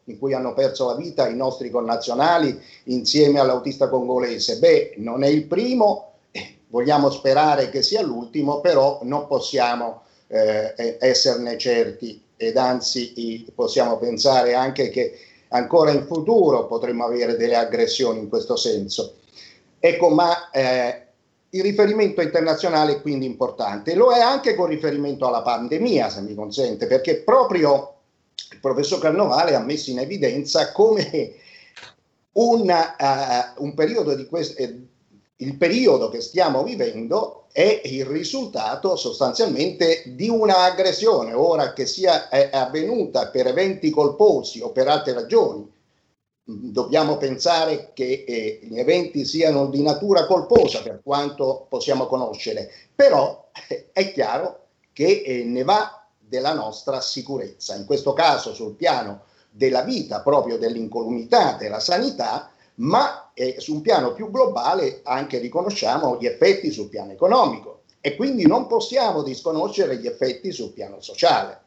in 0.04 0.16
cui 0.18 0.32
hanno 0.32 0.54
perso 0.54 0.86
la 0.86 0.94
vita 0.94 1.26
i 1.26 1.34
nostri 1.34 1.68
connazionali 1.70 2.56
insieme 2.84 3.40
all'autista 3.40 3.88
congolese. 3.88 4.58
Beh, 4.58 4.94
non 4.98 5.24
è 5.24 5.28
il 5.28 5.46
primo, 5.46 6.12
eh, 6.30 6.58
vogliamo 6.68 7.10
sperare 7.10 7.68
che 7.70 7.82
sia 7.82 8.02
l'ultimo, 8.02 8.60
però 8.60 9.00
non 9.02 9.26
possiamo 9.26 10.02
eh, 10.28 10.96
esserne 11.00 11.58
certi 11.58 12.22
ed 12.36 12.56
anzi 12.56 13.44
possiamo 13.54 13.96
pensare 13.96 14.54
anche 14.54 14.90
che 14.90 15.18
ancora 15.48 15.90
in 15.90 16.06
futuro 16.06 16.66
potremmo 16.66 17.04
avere 17.04 17.36
delle 17.36 17.56
aggressioni 17.56 18.20
in 18.20 18.28
questo 18.28 18.54
senso. 18.54 19.14
Ecco, 19.86 20.08
ma 20.08 20.48
eh, 20.48 21.08
il 21.50 21.62
riferimento 21.62 22.22
internazionale 22.22 22.92
è 22.92 23.00
quindi 23.02 23.26
importante. 23.26 23.94
Lo 23.94 24.12
è 24.12 24.18
anche 24.18 24.54
con 24.54 24.68
riferimento 24.68 25.26
alla 25.26 25.42
pandemia, 25.42 26.08
se 26.08 26.22
mi 26.22 26.34
consente, 26.34 26.86
perché 26.86 27.16
proprio 27.16 27.96
il 28.52 28.60
professor 28.60 28.98
Carnovale 28.98 29.54
ha 29.54 29.60
messo 29.60 29.90
in 29.90 29.98
evidenza 29.98 30.72
come 30.72 31.34
una, 32.32 32.96
uh, 32.98 33.62
un 33.62 33.74
periodo 33.74 34.14
di 34.14 34.24
questo, 34.26 34.62
eh, 34.62 34.74
il 35.36 35.56
periodo 35.58 36.08
che 36.08 36.22
stiamo 36.22 36.62
vivendo 36.62 37.44
è 37.52 37.82
il 37.84 38.06
risultato 38.06 38.96
sostanzialmente 38.96 40.02
di 40.06 40.30
un'aggressione, 40.30 41.34
ora 41.34 41.74
che 41.74 41.84
sia 41.84 42.30
avvenuta 42.50 43.28
per 43.28 43.48
eventi 43.48 43.90
colposi 43.90 44.62
o 44.62 44.70
per 44.70 44.88
altre 44.88 45.12
ragioni. 45.12 45.73
Dobbiamo 46.46 47.16
pensare 47.16 47.92
che 47.94 48.24
eh, 48.26 48.60
gli 48.62 48.78
eventi 48.78 49.24
siano 49.24 49.66
di 49.66 49.82
natura 49.82 50.26
colposa 50.26 50.82
per 50.82 51.00
quanto 51.02 51.66
possiamo 51.70 52.06
conoscere, 52.06 52.70
però 52.94 53.48
eh, 53.68 53.88
è 53.92 54.12
chiaro 54.12 54.66
che 54.92 55.22
eh, 55.24 55.44
ne 55.44 55.64
va 55.64 56.06
della 56.18 56.52
nostra 56.52 57.00
sicurezza, 57.00 57.74
in 57.76 57.86
questo 57.86 58.12
caso 58.12 58.52
sul 58.52 58.74
piano 58.74 59.22
della 59.50 59.82
vita, 59.82 60.20
proprio 60.20 60.58
dell'incolumità, 60.58 61.56
della 61.58 61.80
sanità, 61.80 62.50
ma 62.76 63.30
eh, 63.34 63.56
su 63.58 63.74
un 63.74 63.80
piano 63.80 64.12
più 64.12 64.30
globale 64.30 65.00
anche 65.04 65.38
riconosciamo 65.38 66.18
gli 66.18 66.26
effetti 66.26 66.70
sul 66.70 66.88
piano 66.88 67.12
economico 67.12 67.82
e 68.00 68.16
quindi 68.16 68.46
non 68.46 68.66
possiamo 68.66 69.22
disconoscere 69.22 69.96
gli 69.96 70.06
effetti 70.06 70.52
sul 70.52 70.72
piano 70.72 71.00
sociale. 71.00 71.60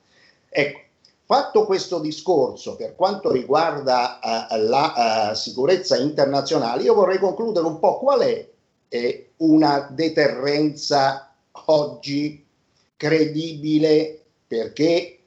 Ecco, 0.49 0.79
fatto 1.27 1.65
questo 1.65 1.99
discorso 1.99 2.77
per 2.77 2.95
quanto 2.95 3.33
riguarda 3.33 4.17
uh, 4.23 4.55
la 4.61 5.31
uh, 5.31 5.35
sicurezza 5.35 5.97
internazionale, 5.97 6.83
io 6.83 6.93
vorrei 6.93 7.19
concludere 7.19 7.65
un 7.65 7.79
po' 7.79 7.97
qual 7.99 8.21
è 8.21 8.49
eh, 8.87 9.31
una 9.37 9.89
deterrenza 9.91 11.35
oggi 11.65 12.45
credibile 12.95 14.23
perché 14.47 15.19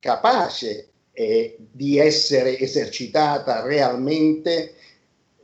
capace 0.00 0.88
eh, 1.12 1.56
di 1.56 1.98
essere 1.98 2.58
esercitata 2.58 3.62
realmente 3.62 4.74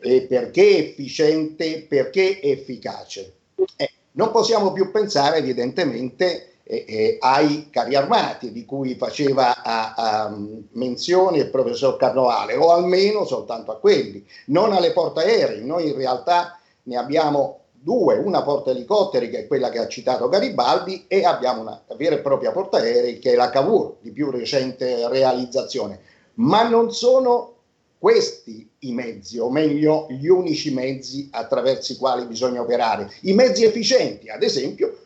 eh, 0.00 0.22
perché 0.22 0.88
efficiente, 0.88 1.86
perché 1.88 2.42
efficace. 2.42 3.34
Eh, 3.76 3.90
non 4.12 4.32
possiamo 4.32 4.72
più 4.72 4.90
pensare 4.90 5.36
evidentemente 5.36 6.49
eh, 6.70 7.16
ai 7.18 7.68
carri 7.68 7.96
armati 7.96 8.52
di 8.52 8.64
cui 8.64 8.94
faceva 8.94 9.60
a, 9.62 9.94
a 9.94 10.36
menzione 10.72 11.38
il 11.38 11.50
professor 11.50 11.96
Carnovale, 11.96 12.54
o 12.54 12.70
almeno 12.70 13.24
soltanto 13.24 13.72
a 13.72 13.78
quelli, 13.78 14.24
non 14.46 14.72
alle 14.72 14.92
portaerei. 14.92 15.64
Noi 15.64 15.88
in 15.88 15.96
realtà 15.96 16.58
ne 16.84 16.96
abbiamo 16.96 17.58
due, 17.72 18.18
una 18.18 18.42
porta 18.42 18.70
elicotteri 18.70 19.30
che 19.30 19.40
è 19.40 19.46
quella 19.48 19.70
che 19.70 19.78
ha 19.78 19.88
citato 19.88 20.28
Garibaldi 20.28 21.06
e 21.08 21.24
abbiamo 21.24 21.62
una 21.62 21.82
vera 21.96 22.14
e 22.14 22.20
propria 22.20 22.52
portaerei 22.52 23.18
che 23.18 23.32
è 23.32 23.34
la 23.34 23.50
Cavour 23.50 23.96
di 24.00 24.12
più 24.12 24.30
recente 24.30 25.08
realizzazione. 25.08 26.00
Ma 26.34 26.68
non 26.68 26.92
sono 26.92 27.54
questi 27.98 28.70
i 28.80 28.92
mezzi, 28.92 29.38
o 29.38 29.50
meglio 29.50 30.06
gli 30.08 30.28
unici 30.28 30.72
mezzi 30.72 31.28
attraverso 31.32 31.92
i 31.92 31.96
quali 31.96 32.24
bisogna 32.26 32.60
operare. 32.60 33.10
I 33.22 33.34
mezzi 33.34 33.64
efficienti, 33.64 34.30
ad 34.30 34.42
esempio, 34.42 34.96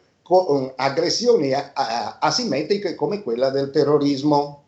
aggressioni 0.77 1.53
a, 1.53 1.73
a, 1.75 2.19
asimmetriche 2.21 2.95
come 2.95 3.23
quella 3.23 3.51
del 3.51 3.71
terrorismo. 3.71 4.63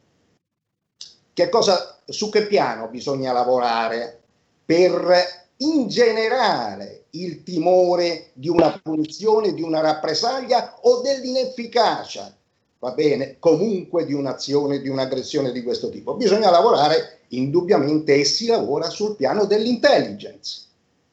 Che 1.33 1.49
cosa, 1.49 2.01
su 2.07 2.31
che 2.31 2.47
piano 2.47 2.89
bisogna 2.89 3.33
lavorare 3.33 4.23
per 4.65 5.45
ingenerare 5.59 7.05
il 7.11 7.43
timore 7.43 8.31
di 8.35 8.49
una 8.49 8.79
punizione, 8.83 9.55
di 9.55 9.63
una 9.63 9.81
rappresaglia 9.81 10.79
o 10.83 11.01
dell'inefficacia, 11.01 12.35
va 12.79 12.93
bene, 12.93 13.37
comunque 13.39 14.05
di 14.05 14.13
un'azione, 14.13 14.81
di 14.81 14.89
un'aggressione 14.89 15.53
di 15.53 15.63
questo 15.63 15.89
tipo. 15.89 16.15
Bisogna 16.15 16.51
lavorare 16.51 17.21
indubbiamente 17.29 18.15
e 18.15 18.25
si 18.25 18.47
lavora 18.47 18.89
sul 18.91 19.17
piano 19.17 19.45
dell'intelligence, 19.45 20.65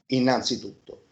innanzitutto. 0.08 1.03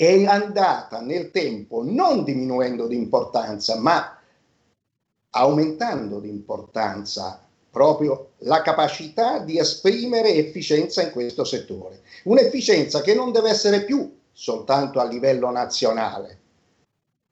È 0.00 0.24
andata 0.24 1.02
nel 1.02 1.30
tempo 1.30 1.82
non 1.84 2.24
diminuendo 2.24 2.86
di 2.86 2.96
importanza, 2.96 3.78
ma 3.78 4.18
aumentando 5.32 6.20
di 6.20 6.30
importanza 6.30 7.46
proprio 7.70 8.30
la 8.38 8.62
capacità 8.62 9.40
di 9.40 9.58
esprimere 9.58 10.32
efficienza 10.32 11.02
in 11.02 11.10
questo 11.10 11.44
settore. 11.44 12.00
Un'efficienza 12.24 13.02
che 13.02 13.12
non 13.12 13.30
deve 13.30 13.50
essere 13.50 13.84
più 13.84 14.10
soltanto 14.32 15.00
a 15.00 15.04
livello 15.04 15.50
nazionale, 15.50 16.38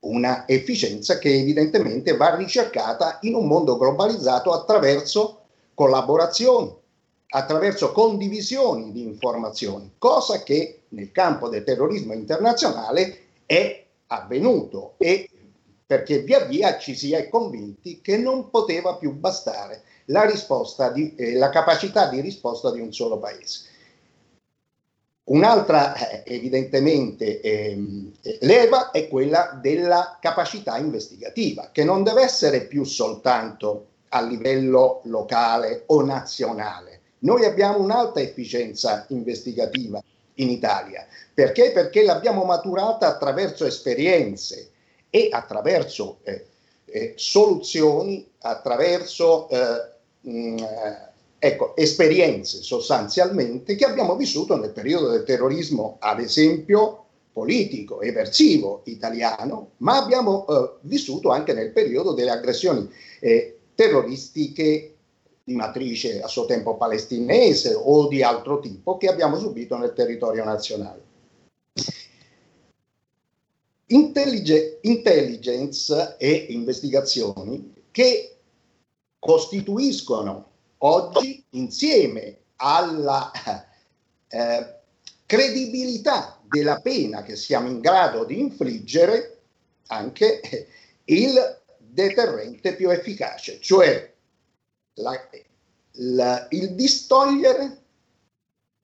una 0.00 0.46
efficienza 0.46 1.16
che 1.16 1.32
evidentemente 1.32 2.18
va 2.18 2.34
ricercata 2.34 3.16
in 3.22 3.34
un 3.34 3.46
mondo 3.46 3.78
globalizzato 3.78 4.52
attraverso 4.52 5.44
collaborazioni, 5.72 6.70
attraverso 7.28 7.92
condivisioni 7.92 8.92
di 8.92 9.04
informazioni, 9.04 9.94
cosa 9.96 10.42
che 10.42 10.77
nel 10.90 11.12
campo 11.12 11.48
del 11.48 11.64
terrorismo 11.64 12.12
internazionale 12.12 13.26
è 13.46 13.84
avvenuto 14.06 14.94
e 14.98 15.28
perché 15.84 16.20
via 16.20 16.44
via 16.44 16.76
ci 16.78 16.94
si 16.94 17.12
è 17.12 17.28
convinti 17.28 18.00
che 18.02 18.18
non 18.18 18.50
poteva 18.50 18.96
più 18.96 19.12
bastare 19.12 19.82
la, 20.06 20.26
di, 20.92 21.14
eh, 21.16 21.34
la 21.34 21.48
capacità 21.48 22.08
di 22.08 22.20
risposta 22.20 22.70
di 22.70 22.80
un 22.80 22.92
solo 22.92 23.18
paese. 23.18 23.64
Un'altra 25.24 25.94
eh, 25.94 26.34
evidentemente 26.34 27.40
ehm, 27.40 28.12
leva 28.40 28.90
è 28.90 29.08
quella 29.08 29.58
della 29.60 30.18
capacità 30.20 30.78
investigativa, 30.78 31.70
che 31.72 31.84
non 31.84 32.02
deve 32.02 32.22
essere 32.22 32.66
più 32.66 32.84
soltanto 32.84 33.86
a 34.08 34.22
livello 34.22 35.00
locale 35.04 35.84
o 35.86 36.02
nazionale. 36.02 37.00
Noi 37.20 37.44
abbiamo 37.44 37.80
un'alta 37.80 38.20
efficienza 38.20 39.06
investigativa 39.08 40.02
in 40.38 40.50
Italia. 40.50 41.06
Perché? 41.32 41.70
Perché 41.72 42.02
l'abbiamo 42.02 42.44
maturata 42.44 43.06
attraverso 43.06 43.64
esperienze 43.64 44.70
e 45.10 45.28
attraverso 45.30 46.18
eh, 46.24 46.46
eh, 46.86 47.12
soluzioni, 47.16 48.28
attraverso 48.40 49.48
eh, 49.48 49.92
mh, 50.22 50.30
mm, 50.30 50.56
ecco, 51.38 51.76
esperienze 51.76 52.62
sostanzialmente 52.62 53.76
che 53.76 53.84
abbiamo 53.84 54.16
vissuto 54.16 54.56
nel 54.56 54.72
periodo 54.72 55.10
del 55.10 55.24
terrorismo, 55.24 55.96
ad 56.00 56.20
esempio 56.20 57.04
politico, 57.32 58.00
eversivo 58.00 58.82
italiano, 58.84 59.70
ma 59.78 60.02
abbiamo 60.02 60.46
eh, 60.46 60.78
vissuto 60.80 61.30
anche 61.30 61.52
nel 61.52 61.70
periodo 61.70 62.12
delle 62.12 62.30
aggressioni 62.30 62.90
eh, 63.20 63.58
terroristiche 63.74 64.94
di 65.48 65.54
matrice 65.54 66.20
a 66.20 66.28
suo 66.28 66.44
tempo 66.44 66.76
palestinese 66.76 67.72
o 67.72 68.06
di 68.06 68.22
altro 68.22 68.60
tipo 68.60 68.98
che 68.98 69.08
abbiamo 69.08 69.38
subito 69.38 69.78
nel 69.78 69.94
territorio 69.94 70.44
nazionale. 70.44 71.06
Intellige, 73.86 74.80
intelligence 74.82 76.16
e 76.18 76.46
investigazioni 76.50 77.72
che 77.90 78.36
costituiscono 79.18 80.50
oggi, 80.78 81.42
insieme 81.50 82.40
alla 82.56 83.32
eh, 84.28 84.74
credibilità 85.24 86.38
della 86.46 86.78
pena 86.80 87.22
che 87.22 87.36
siamo 87.36 87.68
in 87.68 87.80
grado 87.80 88.24
di 88.24 88.38
infliggere, 88.38 89.38
anche 89.86 90.42
il 91.04 91.60
deterrente 91.78 92.74
più 92.74 92.90
efficace, 92.90 93.58
cioè 93.62 94.16
la, 94.98 95.28
la, 95.92 96.46
il 96.50 96.74
distogliere, 96.74 97.82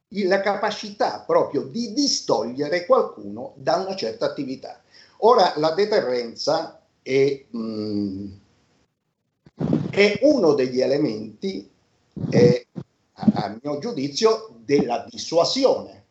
la 0.08 0.40
capacità 0.40 1.22
proprio 1.26 1.62
di 1.62 1.92
distogliere 1.92 2.86
qualcuno 2.86 3.54
da 3.56 3.76
una 3.76 3.96
certa 3.96 4.26
attività. 4.26 4.80
Ora, 5.18 5.52
la 5.56 5.72
deterrenza 5.72 6.80
è, 7.02 7.44
mh, 7.50 7.58
mm, 7.58 8.32
è 9.90 10.18
uno 10.22 10.54
degli 10.54 10.80
elementi, 10.80 11.70
eh, 12.30 12.66
a 13.12 13.56
mio 13.62 13.78
giudizio, 13.78 14.56
della 14.64 15.06
dissuasione 15.08 16.03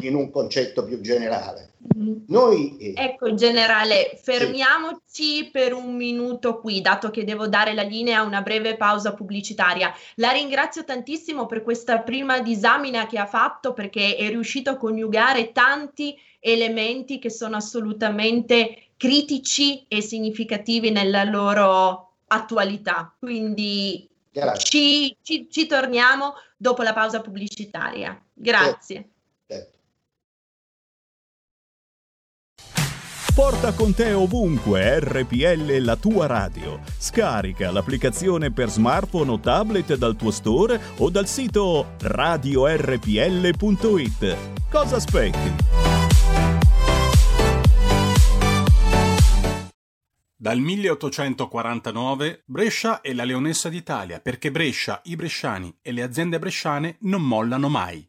in 0.00 0.14
un 0.14 0.30
concetto 0.30 0.84
più 0.84 1.00
generale. 1.00 1.74
Mm-hmm. 1.96 2.14
Noi, 2.28 2.76
eh, 2.78 2.92
ecco, 2.96 3.34
generale, 3.34 4.18
fermiamoci 4.22 5.02
sì. 5.06 5.48
per 5.52 5.72
un 5.72 5.94
minuto 5.94 6.58
qui, 6.58 6.80
dato 6.80 7.10
che 7.10 7.24
devo 7.24 7.46
dare 7.46 7.74
la 7.74 7.82
linea 7.82 8.20
a 8.20 8.24
una 8.24 8.42
breve 8.42 8.76
pausa 8.76 9.14
pubblicitaria. 9.14 9.92
La 10.16 10.30
ringrazio 10.30 10.84
tantissimo 10.84 11.46
per 11.46 11.62
questa 11.62 12.00
prima 12.00 12.40
disamina 12.40 13.06
che 13.06 13.18
ha 13.18 13.26
fatto, 13.26 13.72
perché 13.72 14.16
è 14.16 14.28
riuscito 14.28 14.70
a 14.70 14.76
coniugare 14.76 15.52
tanti 15.52 16.16
elementi 16.40 17.18
che 17.18 17.30
sono 17.30 17.56
assolutamente 17.56 18.90
critici 18.96 19.84
e 19.88 20.00
significativi 20.00 20.90
nella 20.90 21.24
loro 21.24 22.14
attualità. 22.28 23.14
Quindi 23.18 24.08
ci, 24.58 25.16
ci, 25.22 25.48
ci, 25.50 25.66
torniamo 25.66 26.34
dopo 26.56 26.82
la 26.82 26.92
pausa 26.92 27.20
pubblicitaria. 27.20 28.20
Grazie. 28.32 29.08
Certo. 29.46 29.75
Porta 33.36 33.74
con 33.74 33.92
te 33.92 34.14
ovunque 34.14 34.98
RPL 34.98 35.76
la 35.80 35.96
tua 35.96 36.24
radio. 36.24 36.80
Scarica 36.96 37.70
l'applicazione 37.70 38.50
per 38.50 38.70
smartphone 38.70 39.30
o 39.30 39.38
tablet 39.38 39.94
dal 39.96 40.16
tuo 40.16 40.30
store 40.30 40.80
o 40.96 41.10
dal 41.10 41.28
sito 41.28 41.96
radiorpl.it. 42.00 42.76
Cosa 44.70 44.96
aspetti? 44.96 45.52
Dal 50.34 50.58
1849 50.58 52.44
Brescia 52.46 53.02
è 53.02 53.12
la 53.12 53.24
leonessa 53.24 53.68
d'Italia 53.68 54.18
perché 54.20 54.50
Brescia, 54.50 55.02
i 55.04 55.16
bresciani 55.16 55.76
e 55.82 55.92
le 55.92 56.02
aziende 56.02 56.38
bresciane 56.38 56.96
non 57.00 57.20
mollano 57.20 57.68
mai. 57.68 58.08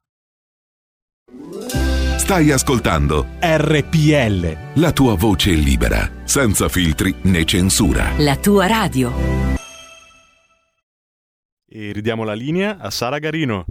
Stai 2.17 2.51
ascoltando 2.51 3.25
RPL. 3.39 4.79
La 4.81 4.91
tua 4.91 5.15
voce 5.15 5.51
libera, 5.51 6.09
senza 6.23 6.67
filtri 6.67 7.15
né 7.23 7.45
censura. 7.45 8.11
La 8.17 8.35
tua 8.35 8.67
radio. 8.67 9.13
E 11.65 11.91
ridiamo 11.93 12.23
la 12.23 12.33
linea 12.33 12.77
a 12.79 12.89
Sara 12.89 13.17
Garino. 13.19 13.65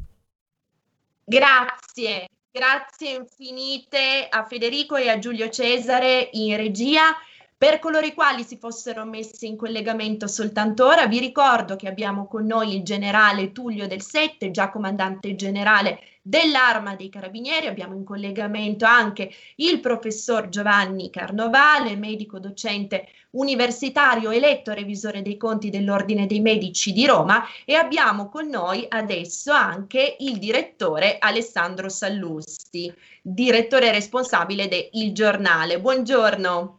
Grazie. 1.24 2.28
Grazie 2.50 3.16
infinite 3.16 4.26
a 4.28 4.44
Federico 4.44 4.96
e 4.96 5.08
a 5.10 5.18
Giulio 5.18 5.50
Cesare 5.50 6.30
in 6.32 6.56
regia. 6.56 7.14
Per 7.56 7.78
coloro 7.78 8.06
i 8.06 8.14
quali 8.14 8.42
si 8.42 8.56
fossero 8.56 9.04
messi 9.04 9.46
in 9.46 9.56
collegamento 9.56 10.26
soltanto 10.26 10.86
ora, 10.86 11.06
vi 11.06 11.18
ricordo 11.18 11.76
che 11.76 11.88
abbiamo 11.88 12.26
con 12.26 12.46
noi 12.46 12.74
il 12.74 12.82
generale 12.82 13.52
Tullio 13.52 13.86
del 13.86 14.00
Sette, 14.00 14.50
già 14.50 14.70
comandante 14.70 15.36
generale 15.36 16.00
dell'Arma 16.22 16.94
dei 16.96 17.08
Carabinieri. 17.08 17.66
Abbiamo 17.66 17.94
in 17.94 18.04
collegamento 18.04 18.84
anche 18.84 19.30
il 19.56 19.80
professor 19.80 20.48
Giovanni 20.48 21.10
Carnovale, 21.10 21.96
medico 21.96 22.38
docente 22.38 23.08
universitario 23.30 24.30
eletto 24.30 24.72
revisore 24.72 25.22
dei 25.22 25.36
conti 25.36 25.70
dell'Ordine 25.70 26.26
dei 26.26 26.40
Medici 26.40 26.92
di 26.92 27.06
Roma 27.06 27.44
e 27.64 27.74
abbiamo 27.74 28.28
con 28.28 28.48
noi 28.48 28.86
adesso 28.88 29.52
anche 29.52 30.16
il 30.18 30.38
direttore 30.38 31.18
Alessandro 31.18 31.88
Sallusti, 31.88 32.92
direttore 33.22 33.92
responsabile 33.92 34.68
del 34.68 35.12
Giornale. 35.12 35.80
Buongiorno. 35.80 36.78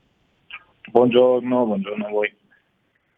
Buongiorno, 0.92 1.66
buongiorno 1.66 2.06
a 2.06 2.10
voi. 2.10 2.40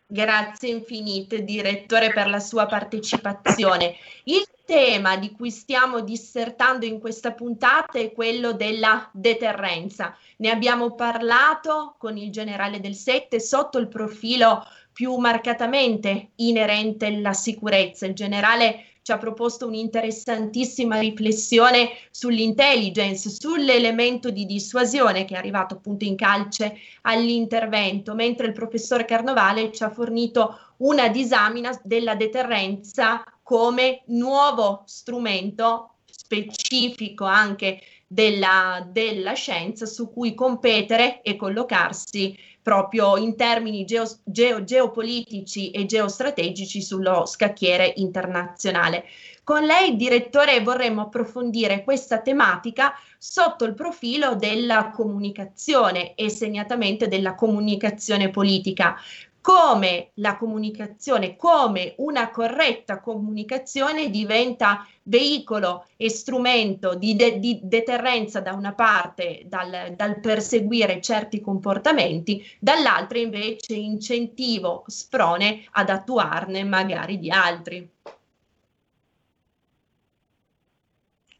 Grazie 0.06 0.70
infinite, 0.70 1.44
direttore, 1.44 2.12
per 2.12 2.28
la 2.28 2.40
sua 2.40 2.66
partecipazione. 2.66 3.96
Il 4.26 4.46
tema 4.66 5.18
di 5.18 5.32
cui 5.32 5.50
stiamo 5.50 6.02
dissertando 6.02 6.86
in 6.86 7.00
questa 7.00 7.34
puntata 7.34 8.00
è 8.00 8.12
quello 8.12 8.54
della 8.54 9.10
deterrenza. 9.12 10.16
Ne 10.38 10.52
abbiamo 10.52 10.94
parlato 10.94 11.96
con 11.98 12.18
il 12.18 12.32
generale 12.32 12.80
del 12.80 12.96
7 12.96 13.40
sotto 13.40 13.78
il 13.80 13.88
profilo 13.88 14.66
più 14.92 15.16
marcatamente 15.16 16.32
inerente 16.36 17.08
alla 17.08 17.34
sicurezza. 17.34 18.06
Il 18.06 18.14
generale 18.14 18.93
ci 19.04 19.12
ha 19.12 19.18
proposto 19.18 19.68
un'interessantissima 19.68 20.98
riflessione 20.98 21.90
sull'intelligence, 22.10 23.30
sull'elemento 23.30 24.30
di 24.30 24.46
dissuasione 24.46 25.26
che 25.26 25.36
è 25.36 25.38
arrivato 25.38 25.76
appunto 25.76 26.06
in 26.06 26.16
calce 26.16 26.78
all'intervento, 27.02 28.16
mentre 28.16 28.48
il 28.48 28.54
professor 28.54 29.04
Carnovale 29.04 29.74
ci 29.74 29.84
ha 29.84 29.90
fornito 29.90 30.58
una 30.78 31.10
disamina 31.10 31.78
della 31.84 32.16
deterrenza 32.16 33.26
come 33.44 34.04
nuovo 34.06 34.84
strumento 34.86 35.96
specifico 36.06 37.26
anche 37.26 37.82
della, 38.08 38.88
della, 38.90 39.34
scienza 39.34 39.86
su 39.86 40.14
cui 40.14 40.34
competere 40.34 41.22
e 41.24 41.36
collocarsi 41.36 42.38
proprio 42.64 43.18
in 43.18 43.36
termini 43.36 43.84
geo, 43.84 44.06
geo, 44.24 44.64
geopolitici 44.64 45.70
e 45.70 45.86
geostrategici 45.86 46.82
sullo 46.82 47.26
scacchiere 47.26 47.94
internazionale. 47.98 49.04
Con 49.44 49.64
lei, 49.64 49.98
direttore, 49.98 50.62
vorremmo 50.62 51.02
approfondire 51.02 51.84
questa 51.84 52.22
tematica 52.22 52.94
sotto 53.18 53.66
il 53.66 53.74
profilo 53.74 54.36
della 54.36 54.92
comunicazione 54.92 56.16
e 56.16 56.30
segnatamente 56.30 57.10
della 57.10 57.36
comunicazione 57.36 58.30
politica 58.30 58.96
come 59.44 60.12
la 60.16 60.38
comunicazione, 60.38 61.36
come 61.36 61.96
una 61.98 62.30
corretta 62.30 63.02
comunicazione 63.02 64.10
diventa 64.10 64.88
veicolo 65.04 65.86
e 65.98 66.10
strumento 66.10 66.96
di, 66.96 67.14
de- 67.18 67.40
di 67.40 67.60
deterrenza 67.62 68.40
da 68.40 68.54
una 68.54 68.74
parte 68.74 69.42
dal, 69.44 69.96
dal, 69.98 70.22
perseguire 70.22 71.02
certi 71.02 71.42
comportamenti, 71.42 72.42
dall'altra 72.58 73.18
invece 73.18 73.74
incentivo, 73.74 74.86
sprone 74.88 75.66
ad 75.72 75.90
attuarne 75.90 76.64
magari 76.64 77.20
di 77.20 77.30
altri. 77.30 77.92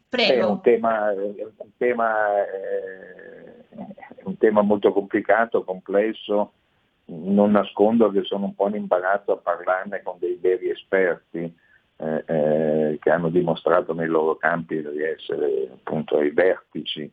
Prego. 0.10 0.42
È 0.42 0.44
un 0.44 0.62
tema, 0.62 1.10
un 1.14 1.72
tema, 1.78 2.46
eh, 2.46 3.66
un 4.26 4.38
tema 4.38 4.62
molto 4.62 4.92
complicato, 4.92 5.64
complesso 5.64 6.52
non 7.06 7.52
nascondo 7.52 8.10
che 8.12 8.24
sono 8.24 8.46
un 8.46 8.56
po' 8.56 8.70
imbarazzo 8.74 9.34
a 9.34 9.38
parlarne 9.38 10.02
con 10.04 10.18
dei 10.20 10.38
veri 10.42 10.70
esperti 10.70 11.54
eh, 11.98 12.24
eh, 12.26 12.98
che 13.00 13.10
hanno 13.10 13.30
dimostrato 13.30 13.94
nei 13.94 14.08
loro 14.08 14.36
campi 14.36 14.82
di 14.82 15.04
essere 15.04 15.70
appunto 15.72 16.18
ai 16.18 16.32
vertici 16.32 17.12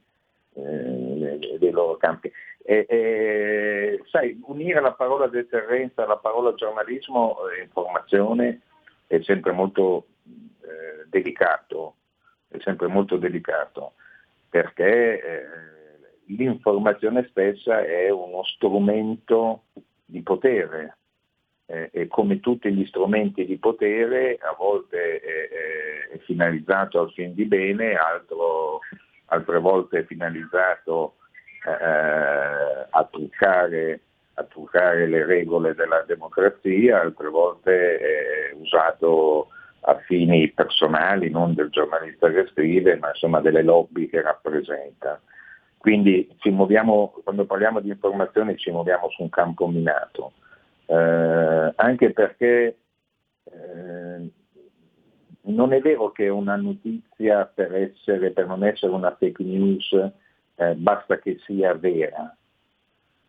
eh, 0.54 1.56
dei 1.58 1.70
loro 1.70 1.96
campi. 1.96 2.30
E, 2.62 2.86
e, 2.88 4.02
sai, 4.10 4.40
unire 4.46 4.80
la 4.80 4.92
parola 4.92 5.26
deterrenza 5.26 6.04
alla 6.04 6.18
parola 6.18 6.54
giornalismo 6.54 7.36
e 7.48 7.62
informazione 7.62 8.60
è 9.06 9.20
sempre 9.22 9.52
molto 9.52 10.06
eh, 10.24 11.06
delicato, 11.08 11.94
è 12.48 12.58
sempre 12.60 12.86
molto 12.86 13.16
delicato 13.16 13.94
perché 14.48 15.22
eh, 15.22 15.79
l'informazione 16.36 17.26
stessa 17.30 17.84
è 17.84 18.10
uno 18.10 18.44
strumento 18.44 19.64
di 20.04 20.22
potere 20.22 20.96
eh, 21.66 21.90
e 21.92 22.08
come 22.08 22.40
tutti 22.40 22.72
gli 22.72 22.84
strumenti 22.86 23.46
di 23.46 23.58
potere 23.58 24.38
a 24.40 24.54
volte 24.56 25.20
è, 25.20 26.12
è 26.12 26.18
finalizzato 26.18 27.00
al 27.00 27.12
fin 27.12 27.34
di 27.34 27.44
bene, 27.44 27.94
altro, 27.94 28.80
altre 29.26 29.58
volte 29.58 30.00
è 30.00 30.04
finalizzato 30.04 31.14
eh, 31.64 32.86
a, 32.90 33.08
truccare, 33.10 34.00
a 34.34 34.44
truccare 34.44 35.06
le 35.06 35.24
regole 35.24 35.74
della 35.74 36.02
democrazia, 36.06 37.00
altre 37.00 37.28
volte 37.28 37.98
è 37.98 38.52
usato 38.54 39.48
a 39.82 39.96
fini 40.06 40.50
personali, 40.50 41.30
non 41.30 41.54
del 41.54 41.70
giornalista 41.70 42.30
che 42.30 42.48
scrive, 42.48 42.96
ma 42.96 43.08
insomma 43.08 43.40
delle 43.40 43.62
lobby 43.62 44.08
che 44.08 44.20
rappresenta. 44.20 45.20
Quindi 45.80 46.28
muoviamo, 46.42 47.14
quando 47.24 47.46
parliamo 47.46 47.80
di 47.80 47.88
informazioni 47.88 48.54
ci 48.58 48.70
muoviamo 48.70 49.08
su 49.08 49.22
un 49.22 49.30
campo 49.30 49.66
minato, 49.66 50.34
eh, 50.84 51.72
anche 51.74 52.12
perché 52.12 52.76
eh, 53.44 54.30
non 55.40 55.72
è 55.72 55.80
vero 55.80 56.12
che 56.12 56.28
una 56.28 56.56
notizia 56.56 57.46
per, 57.46 57.74
essere, 57.74 58.30
per 58.30 58.46
non 58.46 58.62
essere 58.62 58.92
una 58.92 59.16
fake 59.16 59.42
news 59.42 59.90
eh, 60.56 60.74
basta 60.74 61.18
che 61.18 61.38
sia 61.46 61.72
vera, 61.72 62.36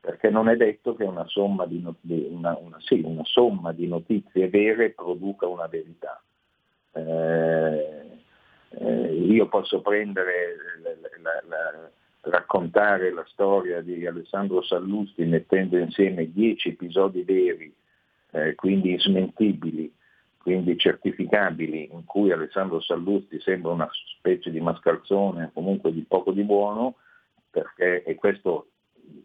perché 0.02 0.30
non 0.30 0.50
è 0.50 0.58
detto 0.58 0.94
che 0.94 1.06
una 1.06 1.26
somma 1.28 1.66
di, 1.66 1.82
una, 1.82 2.58
una, 2.60 2.78
sì, 2.80 3.00
una 3.02 3.24
somma 3.24 3.72
di 3.72 3.88
notizie 3.88 4.50
vere 4.50 4.90
produca 4.90 5.48
una 5.48 5.68
verità. 5.68 6.22
Eh, 6.92 8.10
eh, 8.72 9.14
io 9.14 9.48
posso 9.48 9.80
prendere 9.80 10.56
la, 10.84 10.92
la, 11.22 11.44
la 11.48 11.92
raccontare 12.22 13.12
la 13.12 13.26
storia 13.30 13.82
di 13.82 14.06
Alessandro 14.06 14.62
Sallusti 14.62 15.24
mettendo 15.26 15.78
insieme 15.78 16.32
dieci 16.32 16.70
episodi 16.70 17.24
veri, 17.24 17.74
eh, 18.32 18.56
quindi 18.56 18.98
smentibili, 19.00 19.92
quindi 20.38 20.78
certificabili, 20.78 21.90
in 21.92 22.06
cui 22.06 22.32
Alessandro 22.32 22.80
Sallusti 22.80 23.40
sembra 23.40 23.72
una 23.72 23.90
specie 24.18 24.52
di 24.52 24.60
mascalzone, 24.60 25.52
comunque 25.54 25.92
di 25.92 26.06
poco 26.08 26.32
di 26.32 26.44
buono, 26.44 26.96
perché, 27.50 28.04
e 28.04 28.16
questo 28.16 28.68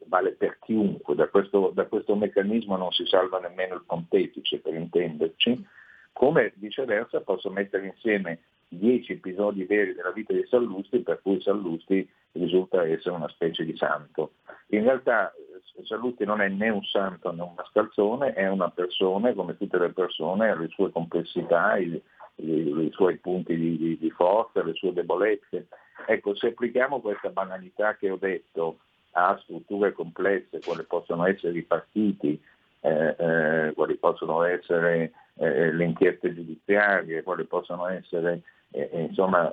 vale 0.06 0.32
per 0.32 0.58
chiunque, 0.60 1.14
da 1.14 1.28
questo, 1.28 1.70
da 1.74 1.86
questo 1.86 2.16
meccanismo 2.16 2.76
non 2.76 2.92
si 2.92 3.04
salva 3.06 3.38
nemmeno 3.38 3.74
il 3.74 3.84
pontefice 3.86 4.58
per 4.58 4.74
intenderci, 4.74 5.64
come 6.12 6.52
viceversa 6.56 7.20
posso 7.20 7.50
mettere 7.50 7.86
insieme 7.86 8.40
dieci 8.68 9.12
episodi 9.12 9.64
veri 9.64 9.94
della 9.94 10.10
vita 10.10 10.32
di 10.32 10.44
Sallusti 10.48 11.00
per 11.00 11.20
cui 11.22 11.40
Sallusti 11.40 12.08
risulta 12.32 12.86
essere 12.86 13.14
una 13.14 13.28
specie 13.28 13.64
di 13.64 13.76
santo. 13.76 14.32
In 14.68 14.82
realtà 14.82 15.32
eh, 15.32 15.84
Sallusti 15.84 16.24
non 16.24 16.40
è 16.40 16.48
né 16.48 16.68
un 16.68 16.82
santo 16.82 17.32
né 17.32 17.42
un 17.42 17.54
mascalzone, 17.56 18.32
è 18.32 18.48
una 18.48 18.70
persona, 18.70 19.32
come 19.32 19.56
tutte 19.56 19.78
le 19.78 19.90
persone, 19.90 20.50
ha 20.50 20.58
le 20.58 20.68
sue 20.68 20.90
complessità, 20.90 21.76
i, 21.76 22.00
i, 22.36 22.50
i 22.50 22.90
suoi 22.92 23.16
punti 23.18 23.56
di, 23.56 23.76
di, 23.76 23.98
di, 23.98 24.10
forza, 24.10 24.62
le 24.62 24.74
sue 24.74 24.92
debolezze. 24.92 25.68
Ecco, 26.06 26.34
se 26.34 26.48
applichiamo 26.48 27.00
questa 27.00 27.30
banalità 27.30 27.96
che 27.96 28.10
ho 28.10 28.16
detto 28.16 28.78
a 29.12 29.38
strutture 29.42 29.92
complesse, 29.92 30.60
quali 30.60 30.84
possono 30.84 31.26
essere 31.26 31.56
i 31.56 31.62
partiti, 31.62 32.40
eh, 32.80 33.16
eh, 33.18 33.72
quali 33.74 33.96
possono 33.96 34.42
essere 34.42 35.12
eh, 35.36 35.72
le 35.72 35.84
inchieste 35.84 36.34
giudiziarie, 36.34 37.22
quali 37.22 37.44
possono 37.44 37.88
essere 37.88 38.42
insomma, 38.70 39.50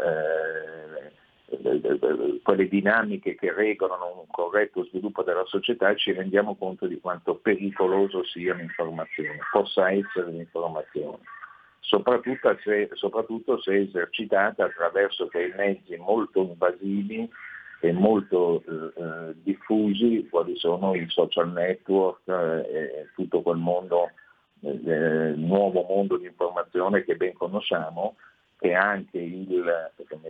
quelle 2.41 2.67
dinamiche 2.67 3.35
che 3.35 3.53
regolano 3.53 4.19
un 4.19 4.27
corretto 4.29 4.83
sviluppo 4.85 5.23
della 5.23 5.45
società, 5.45 5.93
ci 5.95 6.11
rendiamo 6.11 6.55
conto 6.55 6.87
di 6.87 6.99
quanto 6.99 7.35
pericoloso 7.35 8.23
sia 8.25 8.53
l'informazione, 8.53 9.39
possa 9.51 9.91
essere 9.91 10.31
l'informazione. 10.31 11.19
Soprattutto 11.79 12.57
se, 12.63 12.89
soprattutto 12.93 13.61
se 13.61 13.75
esercitata 13.75 14.65
attraverso 14.65 15.27
dei 15.31 15.53
mezzi 15.55 15.95
molto 15.97 16.41
invasivi 16.41 17.29
e 17.81 17.91
molto 17.91 18.63
eh, 18.63 19.33
diffusi, 19.43 20.27
quali 20.29 20.55
sono 20.55 20.95
i 20.95 21.05
social 21.09 21.51
network 21.51 22.21
eh, 22.25 22.31
e 22.31 23.09
tutto 23.13 23.41
quel 23.41 23.57
mondo, 23.57 24.09
eh, 24.61 25.33
nuovo 25.35 25.85
mondo 25.87 26.17
di 26.17 26.25
informazione 26.25 27.03
che 27.03 27.15
ben 27.17 27.33
conosciamo, 27.33 28.15
che 28.63 28.73
anche 28.73 29.17
il, 29.17 29.45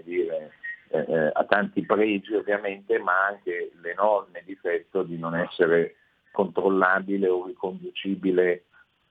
dire, 0.04 0.52
eh, 0.88 1.06
eh, 1.08 1.32
ha 1.32 1.46
tanti 1.46 1.86
pregi 1.86 2.34
ovviamente, 2.34 2.98
ma 2.98 3.28
anche 3.28 3.72
l'enorme 3.80 4.42
difetto 4.44 5.04
di 5.04 5.20
non 5.20 5.36
essere 5.36 5.98
controllabile 6.32 7.28
o 7.28 7.46
riconducibile 7.46 8.64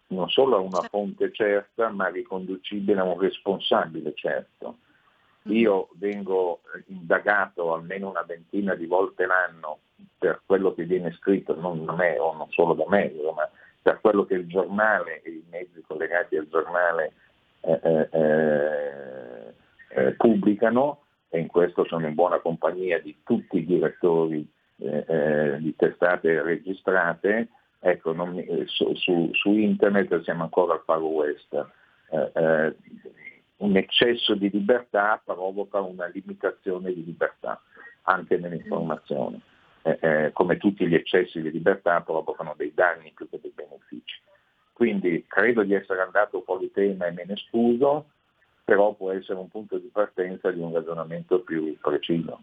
non 0.08 0.28
solo 0.28 0.56
a 0.56 0.58
una 0.58 0.80
fonte 0.90 1.30
certa, 1.32 1.88
ma 1.90 2.08
riconducibile 2.08 2.98
a 2.98 3.04
un 3.04 3.20
responsabile 3.20 4.12
certo. 4.14 4.78
Mm-hmm. 5.48 5.56
Io 5.56 5.88
vengo 5.94 6.62
indagato 6.86 7.74
almeno 7.74 8.10
una 8.10 8.22
ventina 8.22 8.74
di 8.74 8.86
volte 8.86 9.24
l'anno 9.24 9.78
per 10.18 10.42
quello 10.44 10.74
che 10.74 10.82
viene 10.82 11.12
scritto, 11.12 11.54
non 11.54 11.84
da 11.84 11.94
me 11.94 12.18
o 12.18 12.34
non 12.34 12.50
solo 12.50 12.74
da 12.74 12.84
me, 12.88 13.12
ma 13.36 13.48
per 13.80 14.00
quello 14.00 14.24
che 14.24 14.34
il 14.34 14.48
giornale 14.48 15.22
e 15.22 15.30
i 15.30 15.44
mezzi 15.48 15.80
collegati 15.86 16.36
al 16.36 16.48
giornale 16.48 17.12
eh, 17.62 17.80
eh, 17.82 18.08
eh, 19.94 20.06
eh, 20.06 20.12
pubblicano 20.12 21.02
e 21.28 21.40
in 21.40 21.46
questo 21.46 21.84
sono 21.86 22.06
in 22.06 22.14
buona 22.14 22.38
compagnia 22.40 23.00
di 23.00 23.16
tutti 23.24 23.58
i 23.58 23.64
direttori 23.64 24.46
eh, 24.78 25.56
di 25.58 25.74
testate 25.76 26.42
registrate, 26.42 27.48
ecco, 27.78 28.14
mi, 28.14 28.44
su, 28.66 28.94
su, 28.94 29.30
su, 29.32 29.52
internet 29.52 30.22
siamo 30.22 30.42
ancora 30.42 30.74
al 30.74 30.82
Far 30.84 31.00
West. 31.00 31.66
un 33.56 33.76
eccesso 33.76 34.34
di 34.34 34.50
libertà 34.50 35.22
provoca 35.24 35.80
una 35.80 36.06
limitazione 36.06 36.92
di 36.92 37.04
libertà 37.04 37.60
anche 38.02 38.36
nell'informazione. 38.36 39.40
Eh, 39.84 39.98
eh, 40.00 40.30
come 40.32 40.58
tutti 40.58 40.86
gli 40.86 40.94
eccessi 40.94 41.42
di 41.42 41.50
libertà 41.50 42.00
provocano 42.02 42.54
dei 42.56 42.72
danni 42.72 43.12
più 43.14 43.28
che 43.28 43.40
dei 43.40 43.52
benefici. 43.54 44.20
Quindi 44.72 45.24
credo 45.26 45.62
di 45.64 45.74
essere 45.74 46.02
andato 46.02 46.42
fuori 46.42 46.70
tema 46.70 47.06
e 47.06 47.10
me 47.12 47.24
ne 47.26 47.36
scuso, 47.36 48.06
però 48.64 48.92
può 48.94 49.10
essere 49.10 49.38
un 49.38 49.48
punto 49.48 49.78
di 49.78 49.88
partenza 49.92 50.50
di 50.50 50.60
un 50.60 50.72
ragionamento 50.72 51.40
più 51.40 51.76
preciso. 51.80 52.40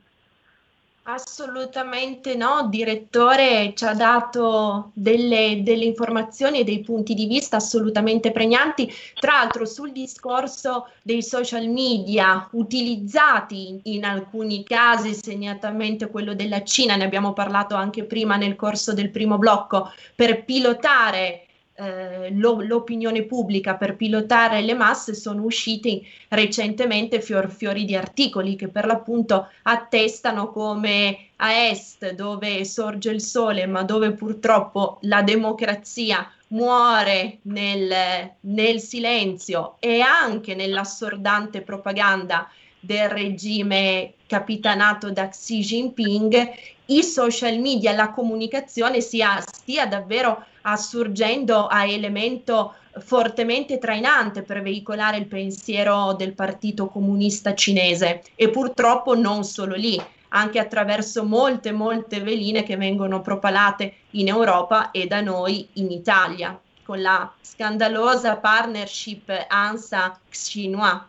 Assolutamente 1.12 2.36
no, 2.36 2.68
direttore 2.70 3.74
ci 3.74 3.84
ha 3.84 3.96
dato 3.96 4.92
delle, 4.94 5.62
delle, 5.64 5.86
informazioni 5.86 6.60
e 6.60 6.64
dei 6.64 6.82
punti 6.82 7.16
di 7.16 7.26
vista 7.26 7.58
assolutamente 7.58 8.32
pregnanti. 8.32 8.94
Tra 9.16 9.34
l'altro 9.34 9.66
sul 9.66 9.92
discorso 9.92 10.88
dei 11.02 11.24
social 11.24 11.68
media 11.68 12.48
utilizzati 12.52 13.80
in 13.86 14.04
alcuni 14.04 14.64
casi, 14.64 15.16
segnatamente 15.16 16.10
quello 16.10 16.36
della 16.36 16.64
Cina, 16.64 16.96
ne 16.96 17.06
abbiamo 17.06 17.34
parlato 17.34 17.74
anche 17.74 18.04
prima 18.04 18.36
nel 18.36 18.56
corso 18.56 18.94
del 18.94 19.10
primo 19.10 19.40
blocco, 19.40 19.92
per 20.14 20.46
pilotare 20.46 21.46
eh, 21.80 22.32
lo, 22.32 22.62
l'opinione 22.62 23.24
pubblica 23.24 23.76
per 23.76 23.96
pilotare 23.96 24.62
le 24.62 24.74
masse 24.74 25.14
sono 25.14 25.44
usciti 25.44 26.06
recentemente 26.28 27.22
fior, 27.22 27.50
fiori 27.50 27.86
di 27.86 27.96
articoli 27.96 28.56
che 28.56 28.68
per 28.68 28.86
l'appunto 28.86 29.48
attestano 29.64 30.52
come 30.52 31.30
a 31.38 31.68
est 31.70 32.14
dove 32.16 32.66
sorge 32.66 33.12
il 33.12 33.22
sole 33.22 33.66
ma 33.66 33.84
dove 33.84 34.12
purtroppo 34.12 34.98
la 35.04 35.22
democrazia 35.22 36.30
muore 36.48 37.38
nel, 37.44 38.34
nel 38.42 38.80
silenzio 38.82 39.76
e 39.80 40.02
anche 40.02 40.56
nell'assordante 40.56 41.62
propaganda 41.62 42.50
del 42.80 43.10
regime 43.10 44.14
capitanato 44.26 45.12
da 45.12 45.28
Xi 45.28 45.60
Jinping, 45.60 46.52
i 46.88 47.04
social 47.04 47.60
media, 47.60 47.94
la 47.94 48.12
comunicazione 48.12 49.02
sia, 49.02 49.42
stia 49.42 49.86
davvero 49.86 50.46
assurgendo 50.62 51.68
a 51.68 51.86
elemento 51.86 52.76
fortemente 53.00 53.78
trainante 53.78 54.44
per 54.44 54.62
veicolare 54.62 55.18
il 55.18 55.28
pensiero 55.28 56.14
del 56.14 56.34
Partito 56.34 56.88
Comunista 56.88 57.54
Cinese 57.54 58.24
e 58.36 58.50
purtroppo 58.50 59.16
non 59.16 59.44
solo 59.44 59.76
lì, 59.76 60.02
anche 60.30 60.60
attraverso 60.60 61.24
molte 61.24 61.72
molte 61.72 62.20
veline 62.20 62.64
che 62.64 62.78
vengono 62.78 63.22
propalate 63.22 63.94
in 64.12 64.28
Europa 64.28 64.92
e 64.92 65.08
da 65.08 65.22
noi 65.22 65.68
in 65.74 65.92
Italia 65.92 66.60
con 66.84 67.02
la 67.02 67.32
scandalosa 67.42 68.38
partnership 68.38 69.30
ANSA-Xinhua. 69.48 71.08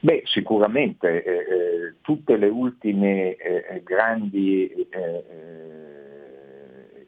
Beh, 0.00 0.22
sicuramente 0.26 1.24
eh, 1.24 1.32
eh, 1.32 1.94
tutte 2.02 2.36
le 2.36 2.48
ultime 2.48 3.34
eh, 3.36 3.82
grandi 3.82 4.68
eh, 4.70 4.86
eh, 4.90 5.97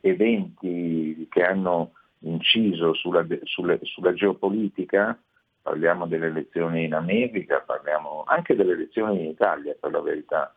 eventi 0.00 1.26
che 1.30 1.42
hanno 1.44 1.92
inciso 2.20 2.94
sulla, 2.94 3.26
sulla, 3.44 3.78
sulla 3.82 4.12
geopolitica, 4.12 5.18
parliamo 5.62 6.06
delle 6.06 6.26
elezioni 6.26 6.84
in 6.84 6.94
America, 6.94 7.62
parliamo 7.64 8.24
anche 8.26 8.54
delle 8.54 8.72
elezioni 8.72 9.24
in 9.24 9.30
Italia 9.30 9.76
per 9.78 9.90
la 9.90 10.00
verità, 10.00 10.54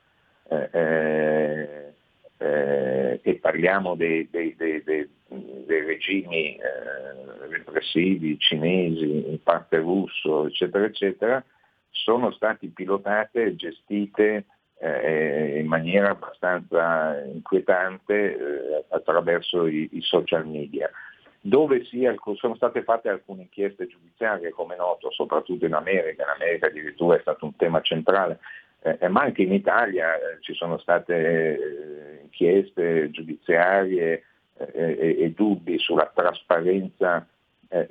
eh, 0.49 0.69
eh, 0.71 1.93
eh, 2.37 3.19
e 3.21 3.35
parliamo 3.35 3.95
dei, 3.95 4.27
dei, 4.29 4.55
dei, 4.55 4.83
dei 4.83 5.81
regimi 5.85 6.55
eh, 6.55 7.47
repressivi 7.49 8.37
cinesi, 8.37 9.29
in 9.29 9.41
parte 9.41 9.77
russo, 9.77 10.47
eccetera, 10.47 10.85
eccetera, 10.85 11.43
sono 11.89 12.31
stati 12.31 12.67
pilotate 12.67 13.43
e 13.43 13.55
gestite 13.55 14.45
eh, 14.83 15.59
in 15.59 15.67
maniera 15.67 16.09
abbastanza 16.09 17.23
inquietante 17.23 18.13
eh, 18.13 18.85
attraverso 18.89 19.65
i, 19.65 19.87
i, 19.93 20.01
social 20.01 20.45
media. 20.45 20.89
Dove 21.39 21.85
sia, 21.85 22.13
sono 22.35 22.55
state 22.55 22.83
fatte 22.83 23.09
alcune 23.09 23.43
inchieste 23.43 23.87
giudiziarie, 23.87 24.51
come 24.51 24.75
noto, 24.75 25.09
soprattutto 25.11 25.65
in 25.65 25.73
America, 25.73 26.23
in 26.23 26.29
America 26.29 26.67
addirittura 26.67 27.15
è 27.15 27.21
stato 27.21 27.45
un 27.45 27.55
tema 27.55 27.81
centrale, 27.81 28.39
eh, 28.81 29.07
ma 29.07 29.21
anche 29.21 29.43
in 29.43 29.53
Italia 29.53 30.15
eh, 30.15 30.41
ci 30.41 30.53
sono 30.53 30.77
state 30.77 31.15
eh, 31.15 32.19
inchieste 32.23 33.09
giudiziarie 33.11 34.23
eh, 34.57 34.71
e, 34.75 35.15
e, 35.19 35.31
dubbi 35.31 35.79
sulla 35.79 36.11
trasparenza 36.13 37.25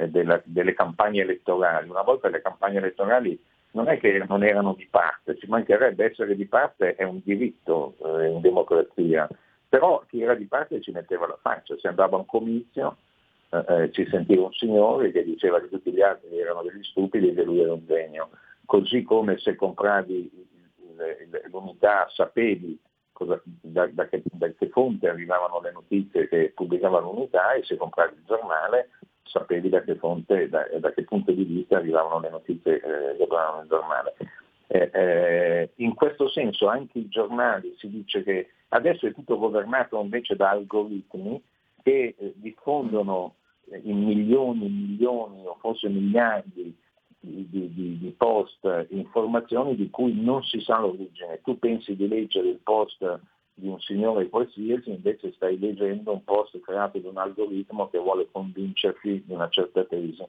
della, 0.09 0.41
delle 0.45 0.75
campagne 0.75 1.23
elettorali. 1.23 1.89
Una 1.89 2.03
volta 2.03 2.29
le 2.29 2.41
campagne 2.41 2.79
elettorali 2.79 3.37
non 3.73 3.89
è 3.89 3.99
che 3.99 4.25
non 4.29 4.45
erano 4.45 4.75
di 4.75 4.87
parte, 4.91 5.37
ci 5.37 5.47
mancherebbe 5.47 6.05
essere 6.05 6.37
di 6.37 6.47
parte, 6.47 6.95
è 6.95 7.05
un 7.05 7.21
diritto 7.25 7.97
eh, 8.05 8.29
in 8.29 8.41
democrazia, 8.41 9.29
però 9.69 10.03
chi 10.07 10.23
era 10.23 10.35
di 10.35 10.45
parte 10.45 10.81
ci 10.81 10.91
metteva 10.91 11.27
la 11.27 11.39
faccia, 11.41 11.77
se 11.79 11.89
andava 11.89 12.17
a 12.17 12.21
un 12.21 12.27
comizio 12.27 12.97
eh, 13.51 13.65
eh, 13.69 13.91
ci 13.93 14.07
sentiva 14.09 14.45
un 14.45 14.53
signore 14.53 15.11
che 15.11 15.25
diceva 15.25 15.61
che 15.61 15.69
tutti 15.69 15.93
gli 15.93 16.03
altri 16.03 16.39
erano 16.39 16.63
degli 16.63 16.83
stupidi 16.83 17.29
e 17.29 17.35
che 17.35 17.43
lui 17.43 17.61
era 17.61 17.73
un 17.73 17.87
genio, 17.87 18.31
così 18.67 19.03
come 19.03 19.39
se 19.39 19.55
compravi 19.55 20.51
l'unità 21.51 22.07
sapevi 22.15 22.79
cosa, 23.13 23.41
da, 23.45 23.87
da, 23.87 24.07
che, 24.09 24.23
da, 24.25 24.51
che, 24.53 24.69
fonte 24.69 25.09
arrivavano 25.09 25.61
le 25.61 25.73
notizie 25.73 26.29
che 26.29 26.53
pubblicava 26.55 27.01
l'unità 27.01 27.53
e 27.53 27.65
se 27.65 27.77
compravi 27.77 28.15
il 28.17 28.25
giornale 28.27 28.91
sapevi 29.25 29.69
da 29.69 29.83
che, 29.83 29.97
fonte, 29.97 30.49
da, 30.49 30.67
da 30.79 30.93
che 30.93 31.05
punto 31.05 31.33
di 31.33 31.45
vista 31.45 31.77
arrivavano 31.77 32.21
le 32.21 32.31
notizie 32.31 32.77
eh, 32.77 32.81
che 33.17 33.23
arrivavano 33.23 33.59
nel 33.59 33.69
giornale. 33.69 34.15
Eh, 34.67 34.91
eh, 34.93 35.71
in 35.77 35.95
questo 35.95 36.29
senso 36.29 36.67
anche 36.69 36.99
i 36.99 37.09
giornali 37.09 37.75
si 37.77 37.91
dice 37.91 38.23
che 38.23 38.49
adesso 38.69 39.07
è 39.07 39.13
tutto 39.13 39.37
governato 39.39 40.01
invece 40.01 40.35
da 40.35 40.49
algoritmi 40.49 41.43
che 41.83 42.15
eh, 42.17 42.33
diffondono 42.37 43.35
eh, 43.71 43.81
in 43.85 44.03
milioni, 44.03 44.69
milioni 44.69 45.45
o 45.45 45.59
forse 45.61 45.89
miliardi 45.89 46.75
di, 47.21 47.47
di, 47.49 47.99
di, 47.99 48.15
post 48.17 48.67
informazioni 48.89 49.77
di 49.77 49.91
cui 49.91 50.21
non 50.21 50.43
si 50.43 50.61
sa 50.61 50.79
l'origine. 50.79 51.41
Tu 51.43 51.59
pensi 51.59 51.95
di 51.95 52.09
leggere 52.09 52.49
il 52.49 52.61
post 52.63 53.21
di 53.55 53.69
un 53.69 53.81
signore 53.81 54.29
qualsiasi, 54.29 54.91
invece 54.91 55.33
stai 55.33 55.59
leggendo 55.59 56.13
un 56.13 56.25
post 56.25 56.59
creato 56.61 56.99
da 56.99 57.09
un 57.09 57.19
algoritmo 57.19 57.89
che 57.89 57.99
vuole 57.99 58.29
convincerti 58.31 59.25
di 59.27 59.33
una 59.33 59.49
certa 59.49 59.85
tesi. 59.85 60.25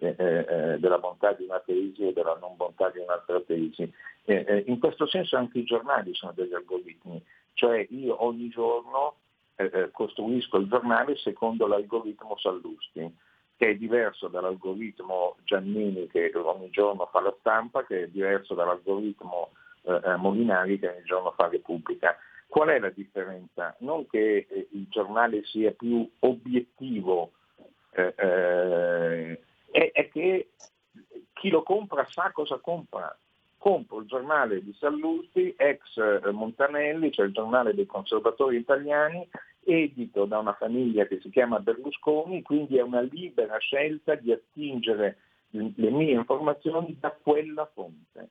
Eh, 0.00 0.14
eh, 0.16 0.46
eh, 0.48 0.78
della 0.78 0.98
bontà 0.98 1.32
di 1.32 1.42
una 1.42 1.58
tesi 1.58 2.06
e 2.06 2.12
della 2.12 2.38
non 2.40 2.54
bontà 2.54 2.88
di 2.90 3.00
un'altra 3.00 3.40
tesi. 3.40 3.82
Eh, 4.26 4.44
eh, 4.46 4.64
in 4.68 4.78
questo 4.78 5.08
senso 5.08 5.36
anche 5.36 5.58
i 5.58 5.64
giornali 5.64 6.14
sono 6.14 6.30
degli 6.36 6.54
algoritmi, 6.54 7.20
cioè 7.54 7.84
io 7.90 8.24
ogni 8.24 8.48
giorno 8.48 9.16
eh, 9.56 9.90
costruisco 9.90 10.58
il 10.58 10.68
giornale 10.68 11.16
secondo 11.16 11.66
l'algoritmo 11.66 12.36
Sallusti, 12.38 13.12
che 13.56 13.70
è 13.70 13.74
diverso 13.74 14.28
dall'algoritmo 14.28 15.38
Giannini 15.42 16.06
che 16.06 16.30
ogni 16.36 16.70
giorno 16.70 17.08
fa 17.10 17.20
la 17.20 17.34
stampa, 17.40 17.84
che 17.84 18.04
è 18.04 18.06
diverso 18.06 18.54
dall'algoritmo 18.54 19.50
Molinari 20.18 20.78
che 20.78 20.90
ogni 20.90 21.02
giorno 21.02 21.32
fa 21.32 21.48
Repubblica. 21.48 22.16
Qual 22.48 22.68
è 22.68 22.78
la 22.78 22.90
differenza? 22.90 23.76
Non 23.80 24.06
che 24.06 24.46
il 24.72 24.86
giornale 24.88 25.44
sia 25.44 25.70
più 25.72 26.10
obiettivo 26.20 27.32
eh, 27.90 28.14
è, 29.70 29.90
è 29.92 30.08
che 30.08 30.50
chi 31.34 31.50
lo 31.50 31.62
compra 31.62 32.06
sa 32.08 32.30
cosa 32.32 32.58
compra. 32.58 33.16
Compro 33.58 33.98
il 33.98 34.06
giornale 34.06 34.62
di 34.62 34.72
Sallusti, 34.78 35.52
ex 35.56 35.96
eh, 35.96 36.30
Montanelli, 36.30 37.10
cioè 37.10 37.26
il 37.26 37.32
giornale 37.32 37.74
dei 37.74 37.86
conservatori 37.86 38.56
italiani, 38.56 39.28
edito 39.64 40.26
da 40.26 40.38
una 40.38 40.54
famiglia 40.54 41.06
che 41.06 41.20
si 41.20 41.28
chiama 41.28 41.58
Berlusconi, 41.58 42.42
quindi 42.42 42.78
è 42.78 42.82
una 42.82 43.00
libera 43.00 43.58
scelta 43.58 44.14
di 44.14 44.32
attingere 44.32 45.18
le 45.50 45.90
mie 45.90 46.12
informazioni 46.12 46.96
da 47.00 47.10
quella 47.10 47.68
fonte. 47.72 48.30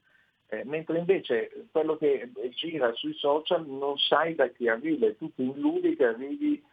Eh, 0.50 0.64
mentre 0.64 0.98
invece 0.98 1.68
quello 1.72 1.98
che 1.98 2.32
gira 2.52 2.94
sui 2.94 3.14
social 3.14 3.68
non 3.68 3.98
sai 3.98 4.36
da 4.36 4.48
chi 4.48 4.70
arriva, 4.70 5.08
e 5.08 5.18
tu 5.18 5.32
ti 5.34 5.44
illudi 5.44 5.96
che 5.96 6.06
arrivi 6.06 6.64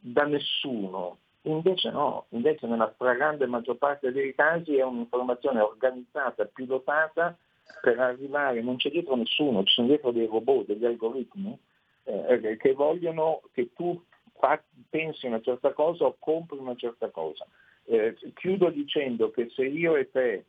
da 0.00 0.24
nessuno, 0.24 1.18
Invece 1.44 1.90
no, 1.90 2.26
invece 2.30 2.68
nella 2.68 2.92
stragrande 2.94 3.46
maggior 3.46 3.76
parte 3.76 4.12
dei 4.12 4.32
casi 4.32 4.76
è 4.76 4.84
un'informazione 4.84 5.60
organizzata, 5.60 6.44
pilotata 6.44 7.36
per 7.80 7.98
arrivare, 7.98 8.62
non 8.62 8.76
c'è 8.76 8.90
dietro 8.90 9.16
nessuno, 9.16 9.64
ci 9.64 9.74
sono 9.74 9.88
dietro 9.88 10.12
dei 10.12 10.26
robot, 10.26 10.66
degli 10.66 10.84
algoritmi 10.84 11.58
eh, 12.04 12.56
che 12.58 12.72
vogliono 12.74 13.40
che 13.52 13.72
tu 13.74 14.00
fa, 14.38 14.62
pensi 14.88 15.26
una 15.26 15.40
certa 15.40 15.72
cosa 15.72 16.04
o 16.04 16.16
compri 16.18 16.58
una 16.58 16.76
certa 16.76 17.08
cosa. 17.08 17.44
Eh, 17.86 18.16
chiudo 18.34 18.70
dicendo 18.70 19.32
che 19.32 19.48
se 19.50 19.64
io 19.64 19.96
e 19.96 20.10
te 20.12 20.32
eh, 20.32 20.34
eh 20.34 20.44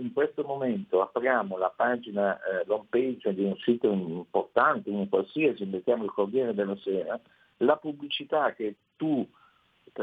in 0.00 0.12
questo 0.12 0.42
momento 0.42 1.00
apriamo 1.00 1.56
la 1.56 1.72
pagina, 1.74 2.36
eh, 2.36 2.64
l'home 2.66 2.86
page 2.88 3.32
di 3.32 3.44
un 3.44 3.56
sito 3.58 3.90
importante, 3.90 4.90
un 4.90 5.08
qualsiasi, 5.08 5.64
mettiamo 5.64 6.04
il 6.04 6.10
Corriere 6.10 6.54
della 6.54 6.76
Sera, 6.76 7.18
la 7.58 7.76
pubblicità 7.76 8.52
che 8.52 8.74
tu 8.96 9.26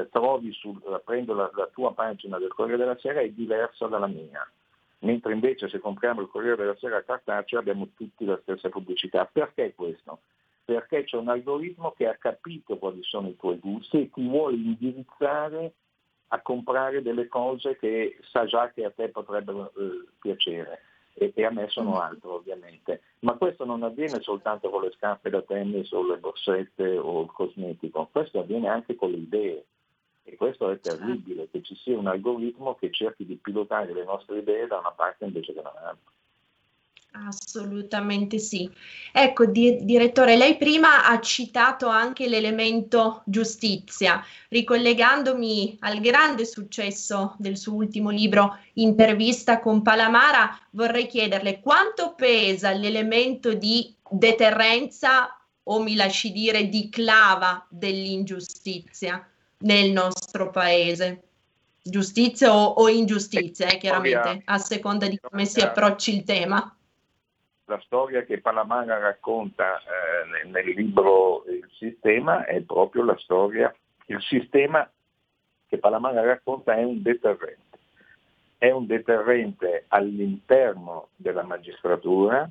trovi 0.09 0.53
sul, 0.53 0.79
prendo 1.03 1.33
la, 1.33 1.51
la, 1.53 1.67
tua 1.67 1.93
pagina 1.93 2.37
del 2.37 2.53
Corriere 2.53 2.77
della 2.77 2.97
Sera 2.99 3.19
è 3.19 3.29
diversa 3.29 3.87
dalla 3.87 4.07
mia. 4.07 4.49
Mentre 4.99 5.33
invece 5.33 5.67
se 5.67 5.79
compriamo 5.79 6.21
il 6.21 6.29
Corriere 6.29 6.55
della 6.55 6.77
Sera 6.77 7.03
cartaceo 7.03 7.59
abbiamo 7.59 7.89
tutti 7.95 8.23
la 8.23 8.39
stessa 8.41 8.69
pubblicità. 8.69 9.29
Perché 9.29 9.73
questo? 9.75 10.21
Perché 10.63 11.03
c'è 11.03 11.17
un 11.17 11.27
algoritmo 11.27 11.91
che 11.91 12.07
ha 12.07 12.15
capito 12.15 12.77
quali 12.77 13.03
sono 13.03 13.27
i 13.27 13.35
tuoi 13.35 13.57
gusti 13.57 14.03
e 14.03 14.09
ti 14.09 14.25
vuole 14.25 14.55
indirizzare 14.55 15.73
a 16.33 16.41
comprare 16.41 17.01
delle 17.01 17.27
cose 17.27 17.77
che 17.77 18.17
sa 18.31 18.45
già 18.45 18.71
che 18.71 18.85
a 18.85 18.91
te 18.91 19.09
potrebbero 19.09 19.71
eh, 19.75 20.07
piacere 20.19 20.81
e, 21.13 21.31
e, 21.35 21.45
a 21.45 21.51
me 21.51 21.67
sono 21.67 21.91
mm. 21.91 21.99
altro 21.99 22.35
ovviamente. 22.35 23.01
Ma 23.19 23.33
questo 23.33 23.65
non 23.65 23.83
avviene 23.83 24.21
soltanto 24.21 24.69
con 24.69 24.83
le 24.83 24.91
scarpe 24.91 25.29
da 25.29 25.41
tennis 25.41 25.91
o 25.91 26.05
le 26.05 26.17
borsette 26.17 26.97
o 26.97 27.21
il 27.23 27.31
cosmetico, 27.31 28.09
questo 28.11 28.39
avviene 28.39 28.69
anche 28.69 28.95
con 28.95 29.11
le 29.11 29.17
idee. 29.17 29.65
E 30.23 30.35
questo 30.35 30.69
è 30.69 30.79
terribile, 30.79 31.49
che 31.49 31.61
ci 31.63 31.75
sia 31.75 31.97
un 31.97 32.07
algoritmo 32.07 32.75
che 32.75 32.91
cerchi 32.91 33.25
di 33.25 33.35
pilotare 33.35 33.91
le 33.91 34.03
nostre 34.03 34.37
idee 34.37 34.67
da 34.67 34.77
una 34.77 34.91
parte 34.91 35.25
invece 35.25 35.53
che 35.53 35.61
dall'altra. 35.61 36.11
Assolutamente 37.13 38.39
sì. 38.39 38.69
Ecco, 39.11 39.45
di- 39.45 39.83
direttore, 39.83 40.37
lei 40.37 40.55
prima 40.55 41.05
ha 41.05 41.19
citato 41.19 41.87
anche 41.87 42.29
l'elemento 42.29 43.21
giustizia, 43.25 44.23
ricollegandomi 44.47 45.77
al 45.81 45.99
grande 45.99 46.45
successo 46.45 47.35
del 47.37 47.57
suo 47.57 47.73
ultimo 47.73 48.09
libro, 48.11 48.57
Intervista 48.73 49.59
con 49.59 49.81
Palamara, 49.81 50.57
vorrei 50.71 51.07
chiederle 51.07 51.59
quanto 51.59 52.13
pesa 52.15 52.71
l'elemento 52.71 53.53
di 53.53 53.93
deterrenza 54.09 55.37
o 55.63 55.81
mi 55.81 55.95
lasci 55.95 56.31
dire 56.31 56.69
di 56.69 56.89
clava 56.89 57.65
dell'ingiustizia 57.69 59.27
nel 59.59 59.91
nostro 59.91 60.49
paese. 60.49 61.23
Giustizia 61.83 62.55
o, 62.55 62.67
o 62.67 62.87
ingiustizia, 62.87 63.67
eh, 63.67 63.77
chiaramente, 63.77 64.43
a 64.45 64.57
seconda 64.59 65.07
di 65.07 65.19
come 65.19 65.45
si 65.45 65.59
approcci 65.59 66.15
il 66.15 66.23
tema. 66.23 66.73
La 67.71 67.79
storia 67.85 68.23
che 68.23 68.41
Palamara 68.41 68.97
racconta 68.97 69.77
eh, 69.77 70.43
nel, 70.43 70.65
nel 70.65 70.75
libro 70.75 71.45
Il 71.45 71.69
sistema 71.71 72.43
è 72.43 72.59
proprio 72.63 73.05
la 73.05 73.15
storia, 73.17 73.73
il 74.07 74.21
sistema 74.23 74.91
che 75.67 75.77
Palamara 75.77 76.21
racconta 76.21 76.75
è 76.75 76.83
un 76.83 77.01
deterrente. 77.01 77.79
È 78.57 78.69
un 78.71 78.87
deterrente 78.87 79.85
all'interno 79.87 81.11
della 81.15 81.43
magistratura, 81.43 82.49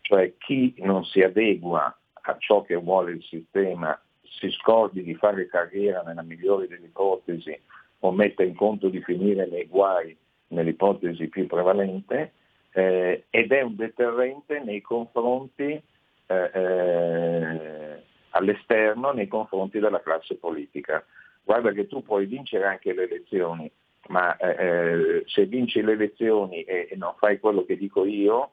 cioè 0.00 0.32
chi 0.38 0.74
non 0.78 1.04
si 1.04 1.20
adegua 1.20 1.94
a 2.22 2.36
ciò 2.38 2.62
che 2.62 2.76
vuole 2.76 3.12
il 3.12 3.22
sistema 3.22 4.00
si 4.22 4.48
scordi 4.48 5.02
di 5.02 5.14
fare 5.14 5.46
carriera 5.46 6.00
nella 6.00 6.22
migliore 6.22 6.68
delle 6.68 6.86
ipotesi 6.86 7.54
o 7.98 8.10
metta 8.12 8.42
in 8.42 8.54
conto 8.54 8.88
di 8.88 9.02
finire 9.02 9.44
nei 9.44 9.66
guai 9.66 10.16
nell'ipotesi 10.48 11.28
più 11.28 11.46
prevalente 11.46 12.32
eh, 12.74 13.24
ed 13.30 13.52
è 13.52 13.62
un 13.62 13.76
deterrente 13.76 14.60
nei 14.60 14.80
confronti 14.80 15.80
eh, 16.26 16.50
eh, 16.52 18.02
all'esterno, 18.30 19.12
nei 19.12 19.28
confronti 19.28 19.78
della 19.78 20.02
classe 20.02 20.34
politica. 20.36 21.04
Guarda 21.42 21.72
che 21.72 21.86
tu 21.86 22.02
puoi 22.02 22.26
vincere 22.26 22.66
anche 22.66 22.92
le 22.92 23.04
elezioni, 23.04 23.70
ma 24.08 24.36
eh, 24.36 24.66
eh, 24.66 25.22
se 25.26 25.46
vinci 25.46 25.80
le 25.82 25.92
elezioni 25.92 26.62
e, 26.62 26.88
e, 26.90 26.96
non 26.96 27.14
fai 27.18 27.38
quello 27.38 27.64
che 27.64 27.76
dico 27.76 28.04
io, 28.04 28.52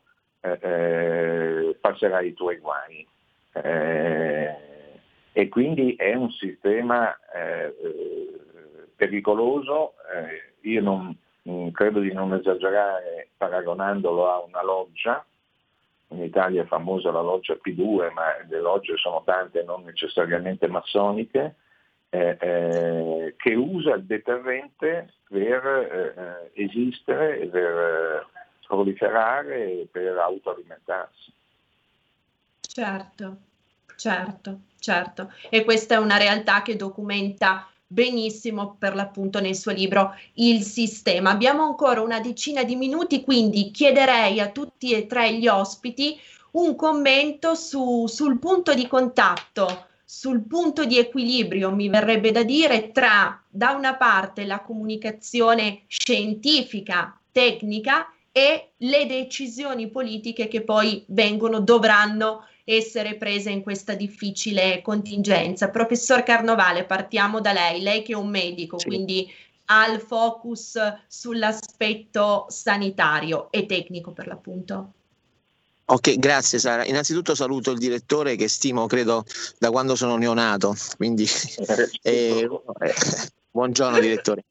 passerai 1.80 2.28
i 2.28 2.34
tuoi 2.34 2.58
guai 2.58 3.08
e 5.34 5.50
quindi 5.50 5.96
è 5.96 6.14
un 6.14 6.30
sistema 6.32 7.16
eh, 7.34 7.74
pericoloso, 8.96 9.94
eh, 10.14 10.68
io 10.68 10.82
non, 10.82 11.16
credo 11.72 12.00
di 12.00 12.14
non 12.14 12.34
esagerare 12.34 13.30
paragonandolo 13.38 14.32
a 14.32 14.44
una 14.44 14.64
loggia, 14.64 15.26
in 16.10 16.24
Italia 16.24 16.64
è 16.64 16.66
famosa 16.66 17.12
la 17.12 17.22
loggia 17.22 17.54
P2, 17.54 18.12
ma 18.12 18.24
le 18.48 18.60
logge 18.60 18.98
sono 18.98 19.24
tante, 19.24 19.64
non 19.64 19.84
necessariamente 19.84 20.68
massoniche, 20.68 21.56
eh, 22.10 22.38
eh 22.40 23.36
che 23.38 23.54
usa 23.56 23.96
il 23.96 24.04
deterrente 24.04 25.14
per 25.30 26.52
eh, 26.56 26.64
esistere, 26.64 27.48
per 27.48 28.28
proliferare 28.68 29.82
e 29.82 29.88
per 29.90 30.18
autoalimentarsi. 30.18 31.34
Certo, 32.60 33.38
certo. 33.96 34.60
Certo, 34.82 35.32
e 35.52 35.64
questa 35.64 35.94
è 35.94 35.98
una 36.00 36.18
realtà 36.18 36.64
che 36.64 36.76
documenta 36.76 37.70
benissimo 37.92 38.78
per 38.80 38.96
l'appunto 38.96 39.42
nel 39.42 39.56
suo 39.56 39.74
libro 39.74 40.16
Il 40.36 40.64
sistema. 40.64 41.32
Abbiamo 41.32 41.64
ancora 41.64 42.02
una 42.02 42.22
decina 42.22 42.64
di 42.64 42.78
minuti, 42.78 43.22
quindi 43.22 43.72
chiederei 43.72 44.40
a 44.40 44.50
tutti 44.50 44.94
e 44.94 45.08
tre 45.08 45.34
gli 45.34 45.48
ospiti 45.48 46.18
un 46.52 46.76
commento 46.76 47.54
su, 47.54 48.08
sul 48.08 48.40
punto 48.40 48.74
di 48.74 48.88
contatto, 48.88 49.88
sul 50.06 50.42
punto 50.42 50.86
di 50.86 50.98
equilibrio, 50.98 51.72
mi 51.72 51.90
verrebbe 51.90 52.32
da 52.32 52.44
dire, 52.44 52.92
tra 52.92 53.42
da 53.50 53.72
una 53.72 53.96
parte 53.96 54.46
la 54.46 54.62
comunicazione 54.62 55.84
scientifica, 55.88 57.18
tecnica 57.32 58.12
e 58.32 58.72
le 58.78 59.06
decisioni 59.06 59.90
politiche 59.90 60.48
che 60.48 60.62
poi 60.62 61.04
vengono, 61.08 61.60
dovranno 61.60 62.46
essere 62.64 63.16
prese 63.16 63.50
in 63.50 63.62
questa 63.62 63.94
difficile 63.94 64.82
contingenza. 64.82 65.70
Professor 65.70 66.24
Carnovale, 66.24 66.86
partiamo 66.86 67.42
da 67.42 67.52
lei, 67.52 67.82
lei 67.82 68.04
che 68.04 68.14
è 68.14 68.16
un 68.16 68.30
medico, 68.30 68.80
sì. 68.80 68.88
quindi 68.88 69.32
ha 69.66 69.88
il 69.88 70.02
focus 70.02 70.78
sull'aspetto 71.08 72.46
sanitario 72.50 73.52
e 73.52 73.66
tecnico 73.66 74.12
per 74.12 74.28
l'appunto. 74.28 74.94
Ok, 75.86 76.18
grazie 76.20 76.58
Sara. 76.58 76.86
Innanzitutto 76.86 77.36
saluto 77.36 77.72
il 77.72 77.78
direttore 77.78 78.36
che 78.36 78.48
stimo, 78.48 78.88
credo, 78.88 79.26
da 79.58 79.72
quando 79.72 79.96
sono 79.96 80.16
neonato. 80.16 80.76
Quindi, 80.96 81.28
eh, 81.68 81.90
eh, 82.02 82.50
buongiorno 83.52 84.00
direttore. 84.00 84.46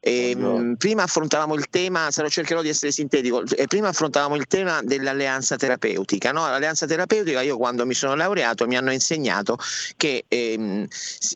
E, 0.00 0.30
ehm, 0.30 0.40
mh, 0.40 0.74
prima 0.76 1.02
affrontavamo 1.02 1.54
il 1.54 1.68
tema, 1.68 2.10
sarò 2.10 2.28
cercherò 2.28 2.62
di 2.62 2.68
essere 2.68 2.92
sintetico, 2.92 3.42
e 3.56 3.66
prima 3.66 3.88
affrontavamo 3.88 4.36
il 4.36 4.46
tema 4.46 4.80
dell'alleanza 4.82 5.56
terapeutica. 5.56 6.32
No? 6.32 6.46
L'alleanza 6.46 6.86
terapeutica, 6.86 7.40
io 7.40 7.56
quando 7.56 7.84
mi 7.86 7.94
sono 7.94 8.14
laureato 8.14 8.66
mi 8.66 8.76
hanno 8.76 8.92
insegnato 8.92 9.58
che 9.96 10.24
ehm, 10.28 10.86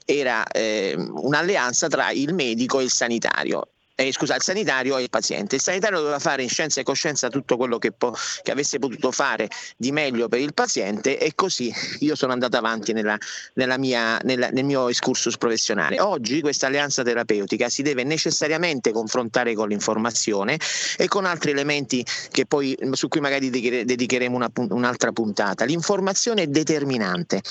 era 0.04 0.46
ehm, 0.46 1.10
un'alleanza 1.14 1.88
tra 1.88 2.10
il 2.10 2.34
medico 2.34 2.80
e 2.80 2.84
il 2.84 2.90
sanitario 2.90 3.68
eh, 4.00 4.12
scusa, 4.12 4.34
il 4.34 4.42
sanitario 4.42 4.96
e 4.96 5.02
il 5.02 5.10
paziente. 5.10 5.56
Il 5.56 5.60
sanitario 5.60 5.98
doveva 5.98 6.18
fare 6.18 6.42
in 6.42 6.48
scienza 6.48 6.80
e 6.80 6.84
coscienza 6.84 7.28
tutto 7.28 7.56
quello 7.56 7.78
che, 7.78 7.92
po- 7.92 8.14
che 8.42 8.50
avesse 8.50 8.78
potuto 8.78 9.10
fare 9.10 9.48
di 9.76 9.92
meglio 9.92 10.28
per 10.28 10.40
il 10.40 10.54
paziente 10.54 11.18
e 11.18 11.34
così 11.34 11.72
io 12.00 12.14
sono 12.14 12.32
andato 12.32 12.56
avanti 12.56 12.92
nella, 12.92 13.18
nella 13.54 13.76
mia, 13.76 14.18
nella, 14.24 14.48
nel 14.48 14.64
mio 14.64 14.88
excursus 14.88 15.36
professionale. 15.36 16.00
Oggi 16.00 16.40
questa 16.40 16.66
alleanza 16.66 17.02
terapeutica 17.02 17.68
si 17.68 17.82
deve 17.82 18.02
necessariamente 18.04 18.90
confrontare 18.90 19.54
con 19.54 19.68
l'informazione 19.68 20.58
e 20.96 21.06
con 21.08 21.26
altri 21.26 21.50
elementi 21.50 22.04
poi, 22.48 22.76
su 22.92 23.08
cui 23.08 23.20
magari 23.20 23.50
dedicheremo 23.50 24.34
una, 24.34 24.50
un'altra 24.54 25.12
puntata. 25.12 25.64
L'informazione 25.64 26.42
è 26.42 26.46
determinante 26.46 27.42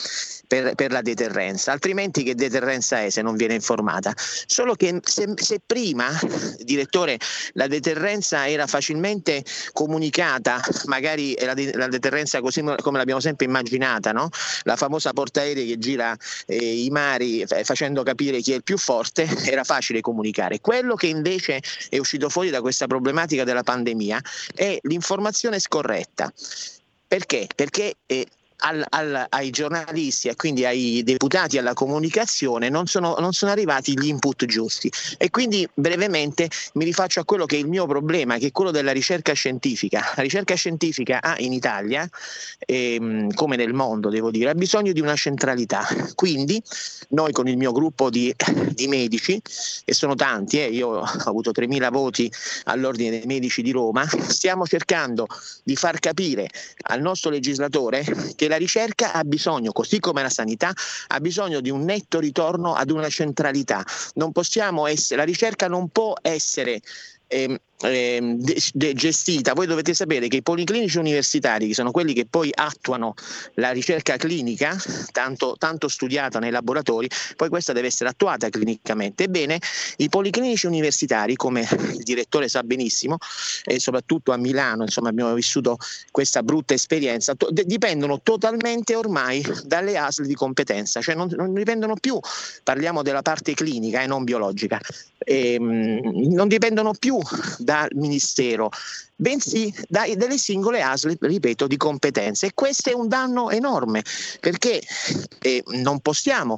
per, 0.47 0.73
per, 0.73 0.91
la 0.91 1.01
deterrenza, 1.01 1.71
altrimenti 1.71 2.23
che 2.23 2.33
deterrenza 2.33 3.01
è 3.01 3.09
se 3.09 3.21
non 3.21 3.35
viene 3.35 3.53
informata? 3.53 4.13
Solo 4.17 4.73
che 4.73 4.99
se, 5.03 5.31
se 5.35 5.61
prima 5.63 6.09
direttore, 6.59 7.17
la 7.53 7.67
deterrenza 7.67 8.47
era 8.47 8.67
facilmente 8.67 9.43
comunicata, 9.73 10.61
magari 10.85 11.35
la, 11.39 11.53
de- 11.53 11.75
la 11.75 11.87
deterrenza 11.87 12.41
così 12.41 12.61
come 12.61 12.97
l'abbiamo 12.97 13.19
sempre 13.19 13.45
immaginata, 13.45 14.11
no? 14.11 14.29
la 14.63 14.75
famosa 14.75 15.13
portaerei 15.13 15.67
che 15.67 15.77
gira 15.77 16.15
eh, 16.45 16.83
i 16.83 16.89
mari 16.89 17.45
f- 17.45 17.63
facendo 17.63 18.03
capire 18.03 18.41
chi 18.41 18.53
è 18.53 18.55
il 18.55 18.63
più 18.63 18.77
forte, 18.77 19.27
era 19.45 19.63
facile 19.63 20.01
comunicare. 20.01 20.59
Quello 20.59 20.95
che 20.95 21.07
invece 21.07 21.61
è 21.89 21.97
uscito 21.97 22.29
fuori 22.29 22.49
da 22.49 22.61
questa 22.61 22.87
problematica 22.87 23.43
della 23.43 23.63
pandemia 23.63 24.21
è 24.55 24.77
l'informazione 24.81 25.59
scorretta. 25.59 26.31
Perché? 27.07 27.47
Perché 27.55 27.95
eh, 28.05 28.27
al, 28.59 28.83
al, 28.89 29.25
ai 29.29 29.49
giornalisti 29.49 30.27
e 30.27 30.35
quindi 30.35 30.65
ai 30.65 31.03
deputati 31.03 31.57
alla 31.57 31.73
comunicazione 31.73 32.69
non 32.69 32.87
sono, 32.87 33.15
non 33.19 33.33
sono, 33.33 33.51
arrivati 33.51 33.97
gli 33.97 34.07
input 34.07 34.45
giusti. 34.45 34.91
E 35.17 35.29
quindi 35.29 35.67
brevemente 35.73 36.49
mi 36.73 36.85
rifaccio 36.85 37.19
a 37.19 37.25
quello 37.25 37.45
che 37.45 37.55
è 37.55 37.59
il 37.59 37.67
mio 37.67 37.85
problema 37.85 38.37
che 38.37 38.47
è 38.47 38.51
quello 38.51 38.71
della 38.71 38.91
ricerca 38.91 39.33
scientifica. 39.33 40.13
La 40.15 40.23
ricerca 40.23 40.55
scientifica 40.55 41.21
ha 41.21 41.35
in 41.39 41.53
Italia 41.53 42.07
ehm, 42.59 43.33
come 43.33 43.55
nel 43.55 43.73
mondo 43.73 44.09
devo 44.09 44.31
dire 44.31 44.49
ha 44.49 44.55
bisogno 44.55 44.91
di 44.91 44.99
una 44.99 45.15
centralità. 45.15 45.87
Quindi 46.15 46.61
noi 47.09 47.31
con 47.31 47.47
il 47.47 47.57
mio 47.57 47.71
gruppo 47.71 48.09
di, 48.09 48.33
di 48.73 48.87
medici 48.87 49.41
e 49.85 49.93
sono 49.93 50.15
tanti 50.15 50.59
eh, 50.59 50.65
io 50.65 50.87
ho 50.89 51.03
avuto 51.25 51.51
3.000 51.51 51.89
voti 51.91 52.31
all'ordine 52.65 53.09
dei 53.11 53.25
medici 53.25 53.61
di 53.61 53.71
Roma 53.71 54.05
stiamo 54.27 54.65
cercando 54.65 55.27
di 55.63 55.75
far 55.75 55.99
capire 55.99 56.49
al 56.83 57.01
nostro 57.01 57.29
legislatore 57.29 58.03
che 58.35 58.47
la 58.49 58.57
ricerca 58.57 59.13
ha 59.13 59.23
bisogno, 59.23 59.71
così 59.71 59.99
come 59.99 60.21
la 60.21 60.29
sanità, 60.29 60.73
ha 61.07 61.19
bisogno 61.19 61.61
di 61.61 61.69
un 61.69 61.83
netto 61.83 62.19
ritorno 62.19 62.73
ad 62.73 62.89
una 62.89 63.07
centralità. 63.07 63.85
Non 64.15 64.31
possiamo 64.31 64.87
essere, 64.87 65.19
la 65.19 65.25
ricerca 65.25 65.67
non 65.67 65.89
può 65.89 66.13
essere 66.21 66.81
ehm, 67.27 67.57
eh, 67.81 68.35
gestita, 68.93 69.53
voi 69.53 69.65
dovete 69.65 69.93
sapere 69.93 70.27
che 70.27 70.37
i 70.37 70.41
policlinici 70.41 70.97
universitari, 70.97 71.67
che 71.67 71.73
sono 71.73 71.91
quelli 71.91 72.13
che 72.13 72.25
poi 72.25 72.49
attuano 72.53 73.13
la 73.55 73.71
ricerca 73.71 74.17
clinica, 74.17 74.75
tanto, 75.11 75.55
tanto, 75.57 75.87
studiata 75.87 76.39
nei 76.39 76.51
laboratori, 76.51 77.09
poi 77.37 77.47
questa 77.49 77.71
deve 77.71 77.87
essere 77.87 78.09
attuata 78.09 78.49
clinicamente. 78.49 79.23
Ebbene, 79.25 79.59
i 79.97 80.09
policlinici 80.09 80.65
universitari, 80.65 81.35
come 81.35 81.61
il 81.93 82.03
direttore 82.03 82.49
sa 82.49 82.63
benissimo, 82.63 83.17
e 83.63 83.79
soprattutto 83.79 84.33
a 84.33 84.37
Milano, 84.37 84.83
insomma, 84.83 85.09
abbiamo 85.09 85.33
vissuto 85.33 85.77
questa 86.11 86.43
brutta 86.43 86.73
esperienza, 86.73 87.35
to- 87.35 87.49
dipendono 87.51 88.19
totalmente 88.21 88.95
ormai 88.95 89.45
dalle 89.63 89.97
ASL 89.97 90.25
di 90.25 90.35
competenza, 90.35 91.01
cioè 91.01 91.15
non, 91.15 91.29
non 91.35 91.53
dipendono 91.53 91.95
più, 91.95 92.19
parliamo 92.63 93.03
della 93.03 93.21
parte 93.21 93.53
clinica 93.53 94.01
e 94.01 94.07
non 94.07 94.25
biologica, 94.25 94.79
e, 95.17 95.53
ehm, 95.53 96.33
non 96.33 96.47
dipendono 96.47 96.93
più 96.93 97.17
dal 97.69 97.89
Ministero, 97.93 98.71
bensì 99.19 99.73
dai, 99.87 100.15
delle 100.15 100.37
singole 100.37 100.81
ASL, 100.81 101.17
ripeto, 101.19 101.67
di 101.67 101.77
competenze. 101.77 102.47
E 102.47 102.51
questo 102.53 102.89
è 102.89 102.93
un 102.93 103.07
danno 103.07 103.49
enorme 103.49 104.03
perché 104.39 104.81
eh, 105.41 105.63
non 105.67 105.99
possiamo 105.99 106.57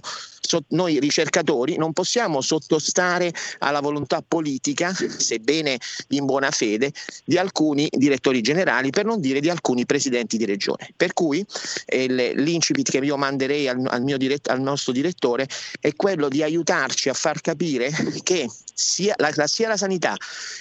noi 0.70 1.00
ricercatori 1.00 1.78
non 1.78 1.94
possiamo 1.94 2.42
sottostare 2.42 3.34
alla 3.60 3.80
volontà 3.80 4.24
politica, 4.26 4.94
sebbene 4.94 5.78
in 6.10 6.26
buona 6.26 6.52
fede, 6.52 6.92
di 7.24 7.38
alcuni 7.38 7.88
direttori 7.90 8.42
generali, 8.42 8.90
per 8.90 9.06
non 9.06 9.22
dire 9.22 9.40
di 9.40 9.50
alcuni 9.50 9.86
presidenti 9.86 10.38
di 10.38 10.46
regione. 10.46 10.90
Per 10.96 11.14
cui 11.14 11.46
eh, 11.86 12.34
l'incipit 12.36 12.90
che 12.90 12.98
io 12.98 13.18
manderei 13.18 13.68
al, 13.68 13.86
al, 13.88 14.04
dirett- 14.04 14.50
al, 14.50 14.62
nostro 14.62 14.92
direttore 14.92 15.48
è 15.80 15.94
quello 15.96 16.28
di 16.28 16.44
aiutarci 16.44 17.10
a 17.10 17.14
far 17.14 17.42
capire 17.42 17.92
che 18.24 18.50
sia 18.74 19.14
la, 19.18 19.32
sia 19.48 19.68
la 19.68 19.78
sanità 19.78 20.16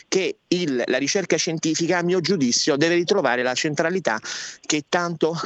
che 0.08 0.36
il, 0.48 0.82
la 0.86 0.98
ricerca 0.98 1.36
scientifica, 1.36 1.89
a 1.94 2.02
mio 2.02 2.20
giudizio, 2.20 2.76
deve 2.76 2.94
ritrovare 2.94 3.42
la 3.42 3.54
centralità 3.54 4.18
che 4.60 4.84
tanto, 4.88 5.38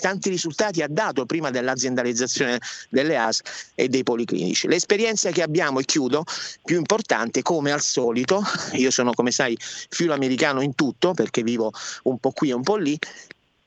tanti 0.00 0.28
risultati 0.28 0.82
ha 0.82 0.88
dato 0.88 1.26
prima 1.26 1.50
dell'aziendalizzazione 1.50 2.60
delle 2.88 3.16
AS 3.16 3.40
e 3.74 3.88
dei 3.88 4.02
policlinici. 4.02 4.68
L'esperienza 4.68 5.30
che 5.30 5.42
abbiamo, 5.42 5.80
e 5.80 5.84
chiudo, 5.84 6.24
più 6.64 6.76
importante, 6.76 7.42
come 7.42 7.72
al 7.72 7.80
solito, 7.80 8.42
io 8.72 8.90
sono 8.90 9.12
come 9.12 9.30
sai 9.30 9.56
filo 9.58 10.14
americano 10.14 10.60
in 10.60 10.74
tutto 10.74 11.12
perché 11.12 11.42
vivo 11.42 11.72
un 12.04 12.18
po' 12.18 12.32
qui 12.32 12.50
e 12.50 12.54
un 12.54 12.62
po' 12.62 12.76
lì, 12.76 12.98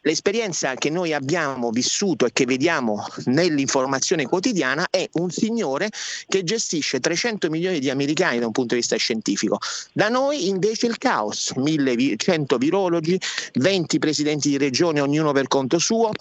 L'esperienza 0.04 0.76
che 0.76 0.90
noi 0.90 1.14
abbiamo 1.14 1.72
vissuto 1.72 2.26
e 2.26 2.32
che 2.32 2.46
vediamo 2.46 3.06
nell'informazione 3.26 4.26
quotidiana 4.28 4.88
è 4.90 5.10
un 5.14 5.30
signore 5.30 5.90
che 6.26 6.44
gestisce 6.44 7.02
300 7.02 7.50
milioni 7.50 7.80
di 7.80 7.90
americani 7.90 8.40
da 8.40 8.46
un 8.46 8.54
punto 8.54 8.76
di 8.76 8.80
vista 8.80 8.96
scientifico. 8.96 9.58
Da 9.92 10.08
noi 10.08 10.48
invece 10.48 10.88
il 10.88 10.98
caos, 10.98 11.52
1100 11.54 12.58
virologi, 12.58 13.20
20 13.56 14.00
presidenti 14.00 14.48
di 14.48 14.58
regione, 14.58 15.02
ognuno 15.02 15.34
per 15.34 15.50
conto 15.50 15.80
suo, 15.80 16.12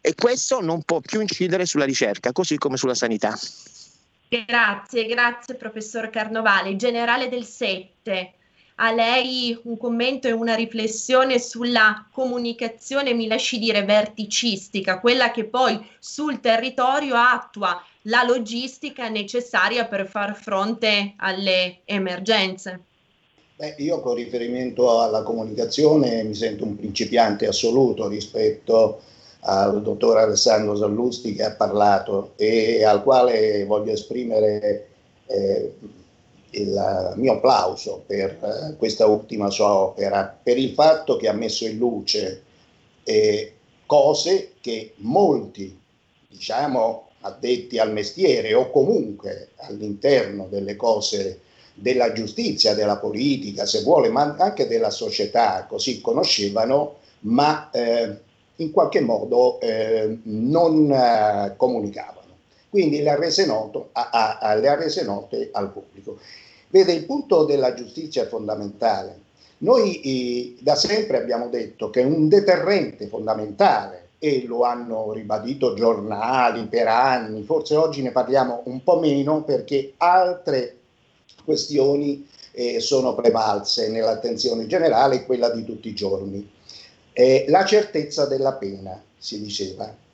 e 0.00 0.14
questo 0.16 0.60
non 0.60 0.82
può 0.82 1.00
più 1.00 1.20
incidere 1.20 1.64
sulla 1.64 1.84
ricerca, 1.84 2.32
così 2.32 2.58
come 2.58 2.76
sulla 2.76 2.94
sanità. 2.94 3.38
Grazie, 4.28 5.06
grazie 5.06 5.54
professor 5.54 6.10
Carnovale. 6.10 6.74
Generale 6.74 7.28
del 7.28 7.44
7, 7.44 8.32
a 8.80 8.92
lei 8.92 9.58
un 9.64 9.76
commento 9.76 10.28
e 10.28 10.32
una 10.32 10.54
riflessione 10.54 11.38
sulla 11.38 12.06
comunicazione, 12.12 13.12
mi 13.12 13.26
lasci 13.26 13.58
dire, 13.58 13.84
verticistica, 13.84 15.00
quella 15.00 15.30
che 15.30 15.44
poi 15.44 15.84
sul 15.98 16.40
territorio 16.40 17.16
attua 17.16 17.82
la 18.02 18.22
logistica 18.22 19.08
necessaria 19.08 19.86
per 19.86 20.06
far 20.06 20.36
fronte 20.36 21.14
alle 21.16 21.80
emergenze. 21.84 22.82
Beh, 23.56 23.74
io 23.78 24.00
con 24.00 24.14
riferimento 24.14 25.00
alla 25.00 25.22
comunicazione 25.22 26.22
mi 26.22 26.34
sento 26.34 26.64
un 26.64 26.76
principiante 26.76 27.48
assoluto 27.48 28.06
rispetto 28.06 29.00
al 29.40 29.82
dottor 29.82 30.18
Alessandro 30.18 30.76
Sallusti 30.76 31.34
che 31.34 31.42
ha 31.42 31.54
parlato 31.54 32.34
e 32.36 32.84
al 32.84 33.02
quale 33.02 33.64
voglio 33.64 33.92
esprimere 33.92 34.88
eh, 35.26 35.72
il 36.50 37.12
mio 37.16 37.34
applauso 37.34 38.02
per 38.06 38.30
eh, 38.30 38.76
questa 38.76 39.06
ultima 39.06 39.50
sua 39.50 39.72
opera, 39.74 40.38
per 40.42 40.56
il 40.56 40.72
fatto 40.72 41.16
che 41.16 41.28
ha 41.28 41.32
messo 41.32 41.66
in 41.66 41.76
luce 41.76 42.42
eh, 43.04 43.52
cose 43.86 44.52
che 44.60 44.92
molti, 44.96 45.78
diciamo, 46.28 47.08
addetti 47.20 47.78
al 47.78 47.92
mestiere 47.92 48.54
o 48.54 48.70
comunque 48.70 49.50
all'interno 49.56 50.46
delle 50.48 50.76
cose 50.76 51.40
della 51.74 52.12
giustizia, 52.12 52.74
della 52.74 52.98
politica, 52.98 53.66
se 53.66 53.82
vuole, 53.82 54.08
ma 54.08 54.34
anche 54.38 54.66
della 54.66 54.90
società, 54.90 55.66
così 55.68 56.00
conoscevano, 56.00 56.96
ma 57.20 57.70
eh, 57.70 58.16
in 58.56 58.70
qualche 58.72 59.00
modo 59.00 59.60
eh, 59.60 60.18
non 60.24 60.90
eh, 60.90 61.54
comunicavano. 61.56 62.17
Quindi 62.70 63.02
le 63.02 63.10
ha, 63.10 63.16
rese 63.16 63.46
note 65.04 65.48
al 65.52 65.72
pubblico. 65.72 66.18
Vede, 66.68 66.92
il 66.92 67.04
punto 67.04 67.44
della 67.44 67.74
giustizia 67.74 68.24
è 68.24 68.26
fondamentale. 68.26 69.26
Noi 69.58 70.00
eh, 70.00 70.56
da 70.60 70.74
sempre 70.74 71.16
abbiamo 71.16 71.48
detto 71.48 71.90
che 71.90 72.02
un 72.02 72.28
deterrente 72.28 73.08
fondamentale, 73.08 74.08
e 74.18 74.44
lo 74.46 74.62
hanno 74.62 75.12
ribadito 75.12 75.74
giornali 75.74 76.66
per 76.66 76.88
anni, 76.88 77.44
forse 77.44 77.76
oggi 77.76 78.02
ne 78.02 78.10
parliamo 78.10 78.62
un 78.64 78.82
po' 78.82 78.98
meno 78.98 79.44
perché 79.44 79.94
altre 79.98 80.76
questioni 81.44 82.26
eh, 82.52 82.80
sono 82.80 83.14
prevalse 83.14 83.88
nell'attenzione 83.88 84.66
generale 84.66 85.24
quella 85.24 85.50
di 85.50 85.64
tutti 85.64 85.88
i 85.88 85.94
giorni. 85.94 86.50
Eh, 87.12 87.44
la 87.48 87.64
certezza 87.64 88.26
della 88.26 88.54
pena, 88.54 89.00
si 89.16 89.40
diceva. 89.40 90.06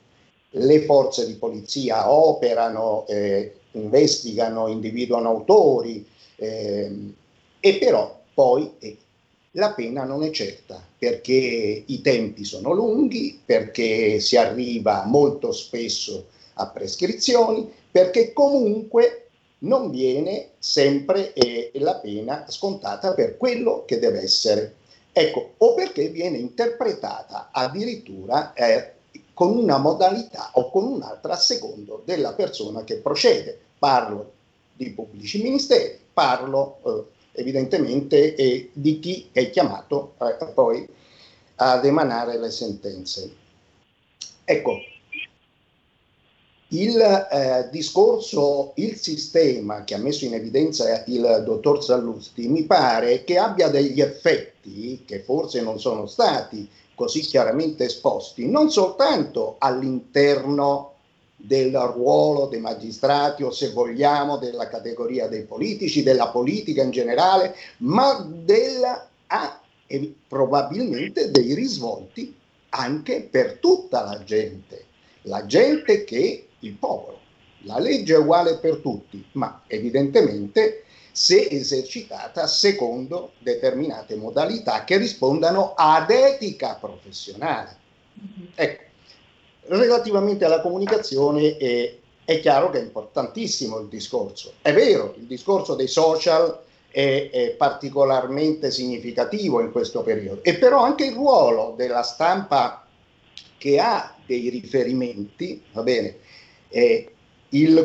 Le 0.57 0.85
forze 0.85 1.25
di 1.25 1.33
polizia 1.33 2.09
operano, 2.09 3.05
eh, 3.07 3.55
investigano, 3.71 4.67
individuano 4.67 5.29
autori, 5.29 6.07
ehm, 6.37 7.13
e 7.59 7.77
però 7.77 8.21
poi 8.33 8.71
eh, 8.79 8.97
la 9.51 9.73
pena 9.73 10.03
non 10.03 10.23
è 10.23 10.29
certa 10.29 10.81
perché 10.97 11.83
i 11.85 12.01
tempi 12.01 12.45
sono 12.45 12.71
lunghi, 12.71 13.39
perché 13.43 14.19
si 14.19 14.37
arriva 14.37 15.03
molto 15.05 15.51
spesso 15.51 16.27
a 16.53 16.67
prescrizioni, 16.67 17.69
perché 17.91 18.31
comunque 18.31 19.27
non 19.59 19.89
viene 19.89 20.51
sempre 20.59 21.33
eh, 21.33 21.71
la 21.75 21.95
pena 21.95 22.45
scontata 22.49 23.13
per 23.13 23.37
quello 23.37 23.83
che 23.85 23.99
deve 23.99 24.21
essere. 24.21 24.75
Ecco, 25.11 25.53
o 25.57 25.73
perché 25.73 26.09
viene 26.09 26.37
interpretata 26.37 27.49
addirittura 27.51 28.53
eh, 28.53 28.94
con 29.35 29.57
una 29.57 29.77
modalità 29.77 30.49
o 30.53 30.71
con 30.71 30.85
un'altra 30.85 31.33
a 31.33 31.37
secondo 31.37 32.01
della 32.05 32.33
persona 32.33 32.83
che 32.85 32.95
procede. 32.95 33.59
Parlo 33.77 34.31
di 34.73 34.89
pubblici 34.91 35.43
ministeri, 35.43 35.99
parlo 36.13 36.77
eh, 36.85 37.39
evidentemente 37.41 38.33
eh, 38.33 38.71
di 38.73 38.99
chi 38.99 39.29
è 39.31 39.49
chiamato 39.49 40.15
eh, 40.19 40.45
poi 40.45 40.87
ad 41.55 41.85
emanare 41.85 42.39
le 42.39 42.49
sentenze. 42.49 43.35
Ecco, 44.45 44.77
il 46.69 46.97
eh, 46.97 47.69
discorso, 47.71 48.71
il 48.75 48.95
sistema 48.95 49.83
che 49.83 49.95
ha 49.95 49.99
messo 49.99 50.23
in 50.23 50.33
evidenza 50.33 51.03
il 51.07 51.43
dottor 51.45 51.83
Sallusti 51.83 52.47
mi 52.47 52.63
pare 52.63 53.23
che 53.25 53.37
abbia 53.37 53.67
degli 53.67 54.01
effetti 54.01 55.03
che 55.05 55.21
forse 55.23 55.61
non 55.61 55.79
sono 55.79 56.07
stati 56.07 56.67
così 56.95 57.19
chiaramente 57.19 57.85
esposti, 57.85 58.49
non 58.49 58.71
soltanto 58.71 59.55
all'interno 59.59 60.93
del 61.35 61.73
ruolo 61.77 62.47
dei 62.47 62.61
magistrati 62.61 63.43
o 63.43 63.51
se 63.51 63.71
vogliamo 63.71 64.37
della 64.37 64.67
categoria 64.67 65.27
dei 65.27 65.43
politici, 65.43 66.01
della 66.01 66.29
politica 66.29 66.81
in 66.81 66.91
generale, 66.91 67.55
ma 67.77 68.25
della, 68.27 69.07
ha 69.27 69.59
e 69.87 70.15
probabilmente 70.27 71.29
dei 71.29 71.53
risvolti 71.53 72.35
anche 72.69 73.27
per 73.29 73.59
tutta 73.59 74.03
la 74.03 74.23
gente, 74.23 74.85
la 75.23 75.45
gente 75.45 76.03
che 76.03 76.47
il 76.59 76.73
popolo. 76.73 77.19
La 77.65 77.79
legge 77.79 78.15
è 78.15 78.17
uguale 78.17 78.57
per 78.57 78.77
tutti, 78.77 79.23
ma 79.33 79.63
evidentemente 79.67 80.84
se 81.15 81.47
esercitata 81.49 82.45
secondo 82.45 83.31
determinate 83.39 84.17
modalità 84.17 84.83
che 84.83 84.97
rispondano 84.97 85.71
ad 85.73 86.09
etica 86.09 86.75
professionale. 86.75 87.77
Mm-hmm. 88.19 88.47
Ecco, 88.53 88.83
Relativamente 89.67 90.43
alla 90.43 90.59
comunicazione 90.59 91.57
eh, 91.57 91.99
è 92.25 92.39
chiaro 92.39 92.69
che 92.69 92.79
è 92.79 92.83
importantissimo 92.83 93.79
il 93.79 93.87
discorso. 93.87 94.55
È 94.61 94.73
vero, 94.73 95.15
il 95.17 95.23
discorso 95.23 95.73
dei 95.73 95.87
social 95.87 96.59
è, 96.91 97.29
è, 97.31 97.49
particolarmente 97.51 98.69
significativo 98.69 99.61
in 99.61 99.71
questo 99.71 100.01
periodo, 100.03 100.43
e 100.43 100.55
però 100.57 100.83
anche 100.83 101.05
il 101.05 101.13
ruolo 101.13 101.73
della 101.77 102.03
stampa 102.03 102.85
che 103.57 103.79
ha 103.79 104.13
dei 104.25 104.49
riferimenti, 104.49 105.63
va 105.71 105.81
bene, 105.81 106.17
eh, 106.67 107.09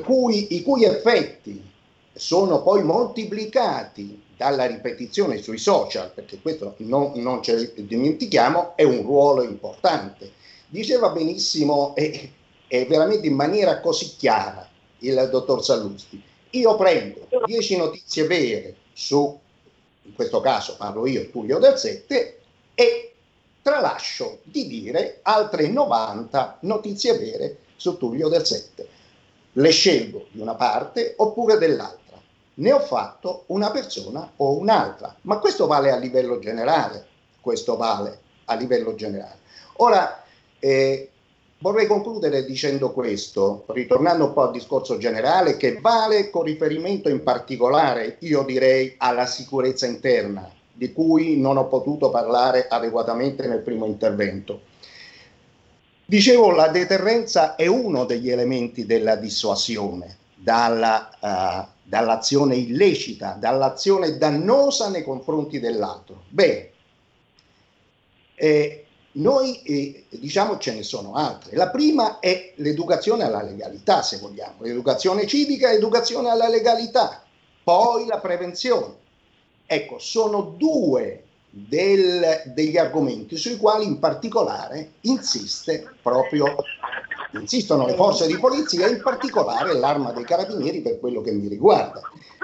cui, 0.04 0.56
i 0.56 0.62
cui 0.62 0.84
effetti 0.84 1.69
sono 2.12 2.62
poi 2.62 2.82
moltiplicati 2.82 4.22
dalla 4.36 4.66
ripetizione 4.66 5.40
sui 5.40 5.58
social, 5.58 6.12
perché 6.12 6.40
questo 6.40 6.74
non, 6.78 7.12
non 7.16 7.42
ce 7.42 7.72
dimentichiamo, 7.74 8.76
è 8.76 8.84
un 8.84 9.02
ruolo 9.02 9.42
importante 9.42 10.38
diceva 10.70 11.10
benissimo 11.10 11.94
e, 11.96 12.32
e 12.66 12.86
veramente 12.86 13.26
in 13.26 13.34
maniera 13.34 13.80
così 13.80 14.14
chiara 14.16 14.66
il 15.00 15.28
dottor 15.30 15.62
Sallusti. 15.62 16.22
Io 16.50 16.76
prendo 16.76 17.28
10 17.44 17.76
notizie 17.76 18.26
vere 18.26 18.76
su, 18.92 19.38
in 20.02 20.14
questo 20.14 20.40
caso 20.40 20.76
parlo 20.76 21.06
io, 21.06 21.28
Tullio 21.30 21.58
del 21.58 21.76
Sette, 21.76 22.40
e 22.74 23.14
tralascio 23.62 24.38
di 24.44 24.66
dire 24.66 25.18
altre 25.22 25.68
90 25.68 26.58
notizie 26.60 27.18
vere 27.18 27.58
su 27.76 27.96
Tullio 27.96 28.28
del 28.28 28.46
Sette. 28.46 28.88
Le 29.52 29.70
scelgo 29.70 30.26
di 30.30 30.40
una 30.40 30.54
parte 30.54 31.14
oppure 31.16 31.58
dell'altra. 31.58 31.98
Ne 32.54 32.72
ho 32.72 32.80
fatto 32.80 33.44
una 33.46 33.70
persona 33.70 34.32
o 34.36 34.58
un'altra, 34.58 35.14
ma 35.22 35.38
questo 35.38 35.66
vale 35.66 35.90
a 35.90 35.96
livello 35.96 36.38
generale, 36.38 37.06
questo 37.40 37.76
vale 37.76 38.18
a 38.46 38.54
livello 38.54 38.94
generale. 38.94 39.38
Ora, 39.76 40.22
eh, 40.58 41.10
vorrei 41.58 41.86
concludere 41.86 42.44
dicendo 42.44 42.92
questo, 42.92 43.64
ritornando 43.68 44.26
un 44.26 44.32
po' 44.32 44.42
al 44.42 44.52
discorso 44.52 44.98
generale, 44.98 45.56
che 45.56 45.78
vale 45.80 46.28
con 46.30 46.42
riferimento 46.42 47.08
in 47.08 47.22
particolare, 47.22 48.16
io 48.20 48.42
direi, 48.42 48.94
alla 48.98 49.26
sicurezza 49.26 49.86
interna, 49.86 50.50
di 50.72 50.92
cui 50.92 51.38
non 51.38 51.56
ho 51.56 51.66
potuto 51.66 52.10
parlare 52.10 52.66
adeguatamente 52.68 53.46
nel 53.46 53.60
primo 53.60 53.86
intervento. 53.86 54.68
Dicevo, 56.04 56.50
la 56.50 56.68
deterrenza 56.68 57.54
è 57.54 57.66
uno 57.66 58.04
degli 58.04 58.30
elementi 58.30 58.84
della 58.84 59.14
dissuasione 59.14 60.18
dalla, 60.34 61.10
uh, 61.20 61.79
dall'azione 61.90 62.54
illecita, 62.54 63.36
dall'azione 63.36 64.16
dannosa 64.16 64.88
nei 64.90 65.02
confronti 65.02 65.58
dell'altro. 65.58 66.22
Bene, 66.28 66.70
eh, 68.36 68.84
noi 69.12 69.60
eh, 69.62 70.04
diciamo 70.08 70.56
ce 70.58 70.72
ne 70.72 70.84
sono 70.84 71.14
altre. 71.14 71.56
La 71.56 71.68
prima 71.68 72.20
è 72.20 72.52
l'educazione 72.58 73.24
alla 73.24 73.42
legalità, 73.42 74.02
se 74.02 74.18
vogliamo, 74.18 74.62
l'educazione 74.62 75.26
civica, 75.26 75.72
l'educazione 75.72 76.30
alla 76.30 76.48
legalità, 76.48 77.24
poi 77.64 78.06
la 78.06 78.20
prevenzione. 78.20 78.94
Ecco, 79.66 79.98
sono 79.98 80.54
due 80.56 81.24
del, 81.50 82.52
degli 82.54 82.76
argomenti 82.76 83.36
sui 83.36 83.56
quali 83.56 83.84
in 83.84 83.98
particolare 83.98 84.92
insiste 85.00 85.90
proprio, 86.00 86.54
insistono 87.32 87.86
le 87.86 87.94
forze 87.94 88.26
di 88.26 88.38
polizia 88.38 88.88
in 88.88 89.00
particolare 89.02 89.74
l'arma 89.74 90.12
dei 90.12 90.24
carabinieri 90.24 90.80
per 90.80 90.98
quello 90.98 91.20
che 91.20 91.32
mi 91.32 91.48
riguarda. 91.48 92.00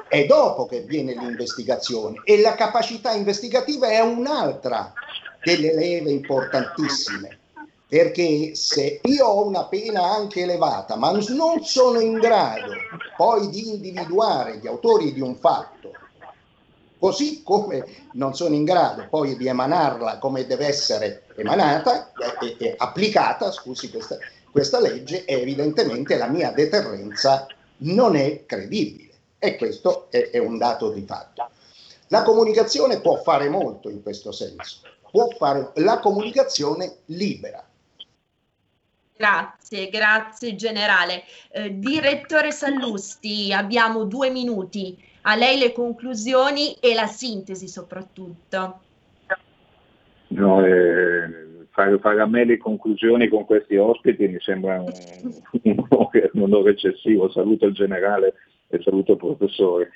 È 0.08 0.24
dopo 0.26 0.66
che 0.66 0.82
viene 0.82 1.14
l'investigazione 1.14 2.20
e 2.24 2.40
la 2.40 2.54
capacità 2.54 3.12
investigativa 3.12 3.88
è 3.88 4.00
un'altra 4.00 4.92
delle 5.42 5.74
leve 5.74 6.10
importantissime, 6.10 7.38
perché 7.88 8.54
se 8.54 9.00
io 9.02 9.26
ho 9.26 9.46
una 9.46 9.64
pena 9.64 10.02
anche 10.02 10.42
elevata, 10.42 10.96
ma 10.96 11.10
non 11.10 11.64
sono 11.64 12.00
in 12.00 12.18
grado 12.18 12.72
poi 13.16 13.48
di 13.48 13.68
individuare 13.68 14.58
gli 14.58 14.66
autori 14.66 15.12
di 15.12 15.20
un 15.20 15.36
fatto, 15.36 15.92
così 16.98 17.42
come 17.42 17.84
non 18.12 18.34
sono 18.34 18.54
in 18.54 18.64
grado 18.64 19.06
poi 19.08 19.36
di 19.36 19.46
emanarla 19.46 20.18
come 20.18 20.46
deve 20.46 20.66
essere 20.66 21.24
emanata 21.36 22.10
e, 22.40 22.56
e 22.58 22.74
applicata, 22.76 23.52
scusi 23.52 23.90
questa, 23.90 24.16
questa 24.56 24.80
legge, 24.80 25.26
evidentemente 25.26 26.16
la 26.16 26.28
mia 26.28 26.50
deterrenza 26.50 27.46
non 27.78 28.16
è 28.16 28.46
credibile 28.46 29.12
e 29.38 29.56
questo 29.56 30.06
è, 30.10 30.30
è 30.30 30.38
un 30.38 30.56
dato 30.56 30.90
di 30.92 31.02
fatto. 31.02 31.50
La 32.08 32.22
comunicazione 32.22 33.00
può 33.00 33.20
fare 33.22 33.50
molto 33.50 33.90
in 33.90 34.02
questo 34.02 34.32
senso 34.32 34.80
può 35.10 35.28
fare 35.28 35.72
la 35.76 35.98
comunicazione 35.98 36.98
libera. 37.06 37.62
Grazie, 39.16 39.88
grazie 39.88 40.54
generale. 40.56 41.24
Eh, 41.50 41.78
direttore 41.78 42.50
Sallusti, 42.50 43.50
abbiamo 43.52 44.04
due 44.04 44.28
minuti. 44.28 45.02
A 45.22 45.34
lei 45.34 45.58
le 45.58 45.72
conclusioni 45.72 46.74
e 46.80 46.94
la 46.94 47.06
sintesi 47.06 47.66
soprattutto. 47.66 48.80
No, 50.28 50.64
eh, 50.66 51.45
fare, 51.76 51.98
fare, 51.98 52.22
a 52.22 52.26
me 52.26 52.44
le 52.46 52.56
conclusioni 52.56 53.28
con 53.28 53.44
questi 53.44 53.76
ospiti 53.76 54.26
mi 54.26 54.40
sembra 54.40 54.80
un, 54.80 54.90
un, 56.32 56.42
onore 56.42 56.70
eccessivo. 56.70 57.30
Saluto 57.30 57.66
il 57.66 57.74
generale 57.74 58.32
e 58.68 58.80
saluto 58.80 59.12
il 59.12 59.18
professore. 59.18 59.90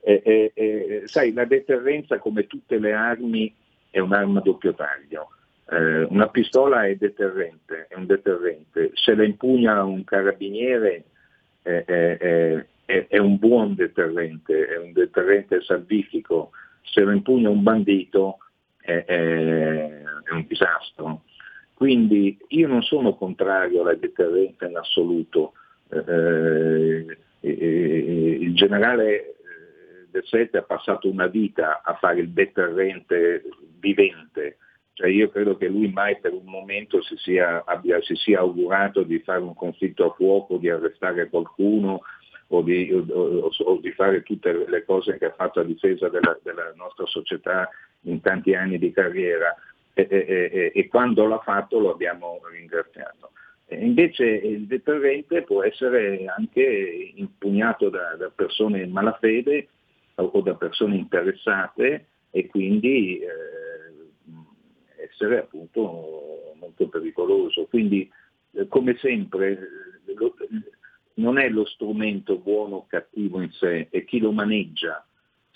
Eh, 0.00 0.52
eh, 0.54 1.02
sai, 1.06 1.32
la 1.32 1.44
deterrenza 1.44 2.20
come 2.20 2.46
tutte 2.46 2.78
le 2.78 2.92
armi 2.92 3.52
è 3.90 3.98
un'arma 3.98 4.38
a 4.38 4.42
doppio 4.42 4.72
taglio. 4.74 5.30
Eh, 5.68 6.02
una 6.04 6.28
pistola 6.28 6.86
è 6.86 6.94
deterrente, 6.94 7.86
è 7.88 7.96
un 7.96 8.06
deterrente. 8.06 8.92
Se 8.94 9.16
la 9.16 9.24
impugna 9.24 9.82
un 9.82 10.04
carabiniere 10.04 11.04
è, 11.62 11.82
è, 11.84 12.64
è, 12.84 13.06
è, 13.08 13.18
un 13.18 13.36
buon 13.36 13.74
deterrente, 13.74 14.68
è 14.68 14.78
un 14.78 14.92
deterrente 14.92 15.60
salvifico. 15.60 16.50
Se 16.82 17.00
lo 17.00 17.10
impugna 17.10 17.50
un 17.50 17.64
bandito 17.64 18.38
è, 18.86 20.02
un 20.30 20.44
disastro. 20.46 21.22
Quindi 21.74 22.38
io 22.48 22.68
non 22.68 22.82
sono 22.82 23.14
contrario 23.14 23.82
alla 23.82 23.94
deterrenza 23.94 24.66
in 24.66 24.76
assoluto. 24.76 25.52
Eh, 25.90 27.18
eh, 27.40 28.38
il 28.40 28.54
generale 28.54 29.36
del 30.10 30.24
7 30.24 30.56
ha 30.56 30.62
passato 30.62 31.08
una 31.08 31.26
vita 31.26 31.82
a 31.84 31.94
fare 31.94 32.20
il 32.20 32.30
deterrente 32.30 33.42
vivente, 33.78 34.56
cioè 34.94 35.08
io 35.08 35.28
credo 35.28 35.56
che 35.58 35.68
lui 35.68 35.92
mai 35.92 36.18
per 36.18 36.32
un 36.32 36.46
momento 36.46 37.02
si 37.02 37.16
sia, 37.18 37.62
abbia, 37.66 38.00
si 38.00 38.14
sia 38.14 38.40
augurato 38.40 39.02
di 39.02 39.18
fare 39.18 39.40
un 39.40 39.54
conflitto 39.54 40.06
a 40.06 40.14
fuoco, 40.14 40.56
di 40.56 40.70
arrestare 40.70 41.28
qualcuno 41.28 42.00
o 42.48 42.62
di, 42.62 42.90
o, 42.92 43.50
o 43.50 43.76
di, 43.78 43.92
fare 43.92 44.22
tutte 44.22 44.64
le 44.66 44.84
cose 44.84 45.18
che 45.18 45.26
ha 45.26 45.32
fatto 45.32 45.60
a 45.60 45.64
difesa 45.64 46.08
della, 46.08 46.38
della 46.42 46.72
nostra 46.76 47.04
società 47.06 47.68
in 48.06 48.20
tanti 48.20 48.54
anni 48.54 48.78
di 48.78 48.90
carriera 48.90 49.54
e, 49.94 50.06
e, 50.10 50.72
e, 50.74 50.88
quando 50.88 51.26
l'ha 51.26 51.38
fatto 51.38 51.78
lo 51.78 51.92
abbiamo 51.92 52.40
ringraziato. 52.50 53.30
Invece 53.68 54.24
il 54.24 54.66
deterrente 54.66 55.42
può 55.42 55.62
essere 55.62 56.24
anche 56.26 57.12
impugnato 57.14 57.88
da, 57.88 58.14
da 58.16 58.30
persone 58.30 58.82
in 58.82 58.92
malafede 58.92 59.68
o 60.16 60.40
da 60.40 60.54
persone 60.54 60.96
interessate 60.96 62.06
e 62.30 62.46
quindi 62.46 63.18
eh, 63.18 63.26
essere 65.02 65.38
appunto 65.38 66.54
molto 66.60 66.88
pericoloso. 66.88 67.66
Quindi 67.66 68.08
eh, 68.52 68.68
come 68.68 68.96
sempre 68.98 69.58
lo, 70.14 70.34
non 71.14 71.38
è 71.38 71.48
lo 71.48 71.64
strumento 71.64 72.38
buono 72.38 72.76
o 72.76 72.86
cattivo 72.86 73.40
in 73.40 73.50
sé, 73.52 73.88
è 73.90 74.04
chi 74.04 74.18
lo 74.18 74.32
maneggia, 74.32 75.04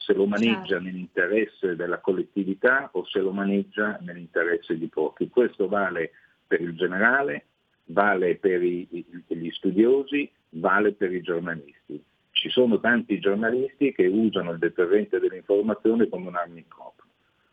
se 0.01 0.15
lo 0.15 0.27
maneggia 0.27 0.65
certo. 0.65 0.85
nell'interesse 0.85 1.77
della 1.77 1.99
collettività 1.99 2.89
o 2.93 3.05
se 3.05 3.21
lo 3.21 3.33
maneggia 3.33 3.99
nell'interesse 4.01 4.79
di 4.79 4.89
pochi. 4.89 5.29
Questo 5.29 5.69
vale 5.69 6.13
per 6.47 6.63
il 6.63 6.75
generale, 6.75 7.45
vale 7.87 8.37
per 8.37 8.63
i, 8.63 8.89
gli 9.27 9.51
studiosi, 9.51 10.29
vale 10.51 10.93
per 10.93 11.13
i 11.13 11.21
giornalisti. 11.21 12.03
Ci 12.31 12.49
sono 12.49 12.81
tanti 12.81 13.21
giornalisti 13.21 13.93
che 13.93 14.07
usano 14.07 14.53
il 14.53 14.59
deterrente 14.59 15.21
dell'informazione 15.21 16.09
come 16.09 16.29
un'arma 16.29 16.59
in. 16.59 16.65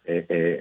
E, 0.04 0.24
e, 0.26 0.58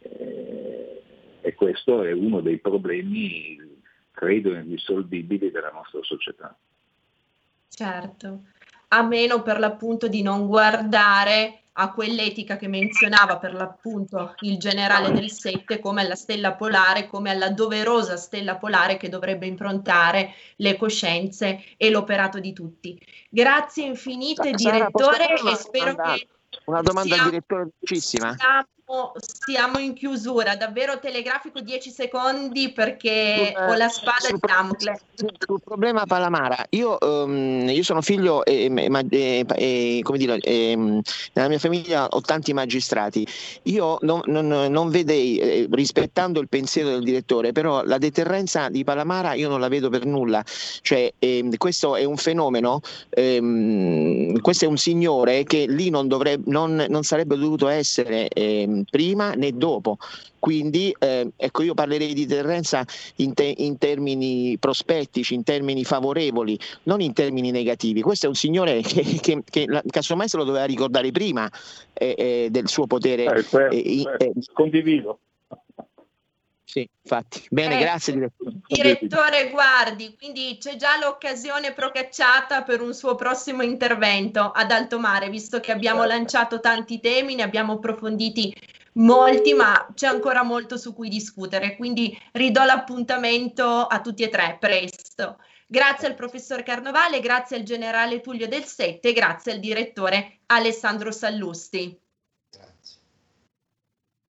e, 0.00 1.02
e 1.40 1.54
questo 1.54 2.02
è 2.02 2.12
uno 2.12 2.42
dei 2.42 2.58
problemi, 2.58 3.56
credo, 4.10 4.50
irrisolvibili 4.50 5.50
della 5.50 5.70
nostra 5.70 6.02
società. 6.02 6.54
Certo, 7.68 8.42
a 8.88 9.02
meno 9.02 9.42
per 9.42 9.58
l'appunto 9.58 10.08
di 10.08 10.22
non 10.22 10.46
guardare 10.46 11.62
a 11.78 11.92
quell'etica 11.92 12.56
che 12.56 12.68
menzionava 12.68 13.38
per 13.38 13.52
l'appunto 13.52 14.34
il 14.40 14.56
generale 14.58 15.12
del 15.12 15.30
7 15.30 15.78
come 15.78 16.02
alla 16.02 16.14
stella 16.14 16.54
polare, 16.54 17.06
come 17.06 17.30
alla 17.30 17.50
doverosa 17.50 18.16
stella 18.16 18.56
polare 18.56 18.96
che 18.96 19.08
dovrebbe 19.08 19.46
improntare 19.46 20.32
le 20.56 20.76
coscienze 20.76 21.62
e 21.76 21.90
l'operato 21.90 22.38
di 22.38 22.52
tutti. 22.52 22.98
Grazie 23.28 23.84
infinite 23.84 24.56
Sara, 24.56 24.76
direttore 24.76 25.34
e 25.34 25.54
spero 25.54 25.94
che... 25.96 26.28
Una 26.64 26.80
domanda 26.80 27.14
al 27.14 27.24
direttore 27.24 27.68
velocissima. 27.78 28.34
Siamo 29.18 29.78
in 29.78 29.94
chiusura, 29.94 30.54
davvero 30.54 31.00
telegrafico 31.00 31.60
10 31.60 31.90
secondi 31.90 32.70
perché 32.70 33.52
ho 33.56 33.74
la 33.74 33.88
spada 33.88 34.28
di 34.30 34.38
Damocle. 34.38 35.00
Sul 35.14 35.60
problema 35.64 36.06
Palamara, 36.06 36.64
io, 36.70 36.96
um, 37.00 37.68
io 37.68 37.82
sono 37.82 38.00
figlio 38.00 38.44
e, 38.44 38.70
e, 39.10 39.46
e 39.56 40.00
come 40.04 40.18
dire, 40.18 40.38
e, 40.38 40.76
nella 40.76 41.48
mia 41.48 41.58
famiglia 41.58 42.06
ho 42.06 42.20
tanti 42.20 42.52
magistrati. 42.52 43.26
Io 43.64 43.98
non, 44.02 44.20
non, 44.26 44.46
non 44.46 44.90
vedei, 44.90 45.38
eh, 45.38 45.68
rispettando 45.68 46.38
il 46.38 46.48
pensiero 46.48 46.90
del 46.90 47.02
direttore, 47.02 47.50
però 47.50 47.82
la 47.82 47.98
deterrenza 47.98 48.68
di 48.68 48.84
Palamara 48.84 49.34
io 49.34 49.48
non 49.48 49.58
la 49.58 49.68
vedo 49.68 49.88
per 49.88 50.04
nulla. 50.04 50.44
Cioè, 50.44 51.12
ehm, 51.18 51.56
questo 51.56 51.96
è 51.96 52.04
un 52.04 52.16
fenomeno, 52.16 52.80
ehm, 53.08 54.40
questo 54.40 54.64
è 54.64 54.68
un 54.68 54.78
signore 54.78 55.42
che 55.42 55.66
lì 55.66 55.90
non, 55.90 56.06
dovrebbe, 56.06 56.48
non, 56.52 56.86
non 56.88 57.02
sarebbe 57.02 57.36
dovuto 57.36 57.66
essere 57.66 58.28
ehm, 58.28 58.75
prima 58.84 59.32
né 59.32 59.52
dopo. 59.52 59.98
Quindi 60.38 60.94
eh, 60.98 61.28
ecco, 61.36 61.62
io 61.62 61.74
parlerei 61.74 62.14
di 62.14 62.26
deterrenza 62.26 62.84
in, 63.16 63.34
te- 63.34 63.54
in, 63.56 63.78
termini 63.78 64.56
prospettici, 64.58 65.34
in 65.34 65.42
termini 65.42 65.84
favorevoli, 65.84 66.58
non 66.84 67.00
in 67.00 67.12
termini 67.12 67.50
negativi. 67.50 68.00
Questo 68.00 68.26
è 68.26 68.28
un 68.28 68.34
signore 68.34 68.80
che, 68.86 69.02
che, 69.20 69.42
che 69.44 69.66
casomai 69.90 70.28
se 70.28 70.36
lo 70.36 70.44
doveva 70.44 70.64
ricordare 70.64 71.10
prima 71.10 71.50
eh, 71.92 72.14
eh, 72.16 72.48
del 72.50 72.68
suo 72.68 72.86
potere. 72.86 73.24
Eh, 73.24 73.76
eh, 73.76 74.02
eh, 74.18 74.32
condivido. 74.52 75.20
Sì, 76.68 76.86
infatti. 77.00 77.46
Bene, 77.48 77.76
eh, 77.76 77.78
grazie 77.78 78.12
direttore. 78.12 78.56
Direttore 78.66 79.50
Guardi, 79.50 80.16
quindi 80.18 80.58
c'è 80.58 80.74
già 80.74 80.98
l'occasione 80.98 81.72
procacciata 81.72 82.64
per 82.64 82.80
un 82.80 82.92
suo 82.92 83.14
prossimo 83.14 83.62
intervento 83.62 84.50
ad 84.50 84.72
alto 84.72 84.98
mare, 84.98 85.30
visto 85.30 85.60
che 85.60 85.70
abbiamo 85.70 86.00
certo. 86.00 86.14
lanciato 86.16 86.60
tanti 86.60 86.98
temi, 86.98 87.36
ne 87.36 87.44
abbiamo 87.44 87.74
approfonditi 87.74 88.52
molti, 88.94 89.54
ma 89.54 89.86
c'è 89.94 90.08
ancora 90.08 90.42
molto 90.42 90.76
su 90.76 90.92
cui 90.92 91.08
discutere, 91.08 91.76
quindi 91.76 92.18
ridò 92.32 92.64
l'appuntamento 92.64 93.86
a 93.86 94.00
tutti 94.00 94.24
e 94.24 94.28
tre 94.28 94.56
presto. 94.58 95.38
Grazie 95.68 96.08
al 96.08 96.14
professor 96.16 96.64
Carnovale, 96.64 97.20
grazie 97.20 97.58
al 97.58 97.62
generale 97.62 98.20
Tullio 98.20 98.48
del 98.48 98.64
Sette, 98.64 99.12
grazie 99.12 99.52
al 99.52 99.60
direttore 99.60 100.40
Alessandro 100.46 101.12
Sallusti. 101.12 101.96
Grazie. 102.50 102.98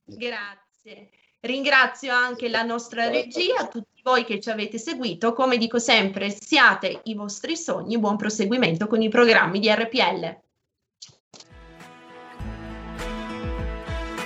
Grazie. 0.03 1.09
Ringrazio 1.39 2.13
anche 2.13 2.49
la 2.49 2.63
nostra 2.63 3.09
regia, 3.09 3.67
tutti 3.67 4.01
voi 4.03 4.25
che 4.25 4.39
ci 4.39 4.49
avete 4.49 4.77
seguito. 4.79 5.33
Come 5.33 5.57
dico 5.57 5.77
sempre, 5.77 6.29
siate 6.29 7.01
i 7.03 7.13
vostri 7.13 7.55
sogni, 7.55 7.99
buon 7.99 8.17
proseguimento 8.17 8.87
con 8.87 9.01
i 9.01 9.09
programmi 9.09 9.59
di 9.59 9.69
RPL. 9.69 10.39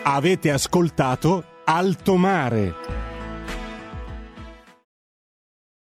Avete 0.04 0.52
ascoltato 0.52 1.46
Alto 1.66 2.16
Mare. 2.16 3.01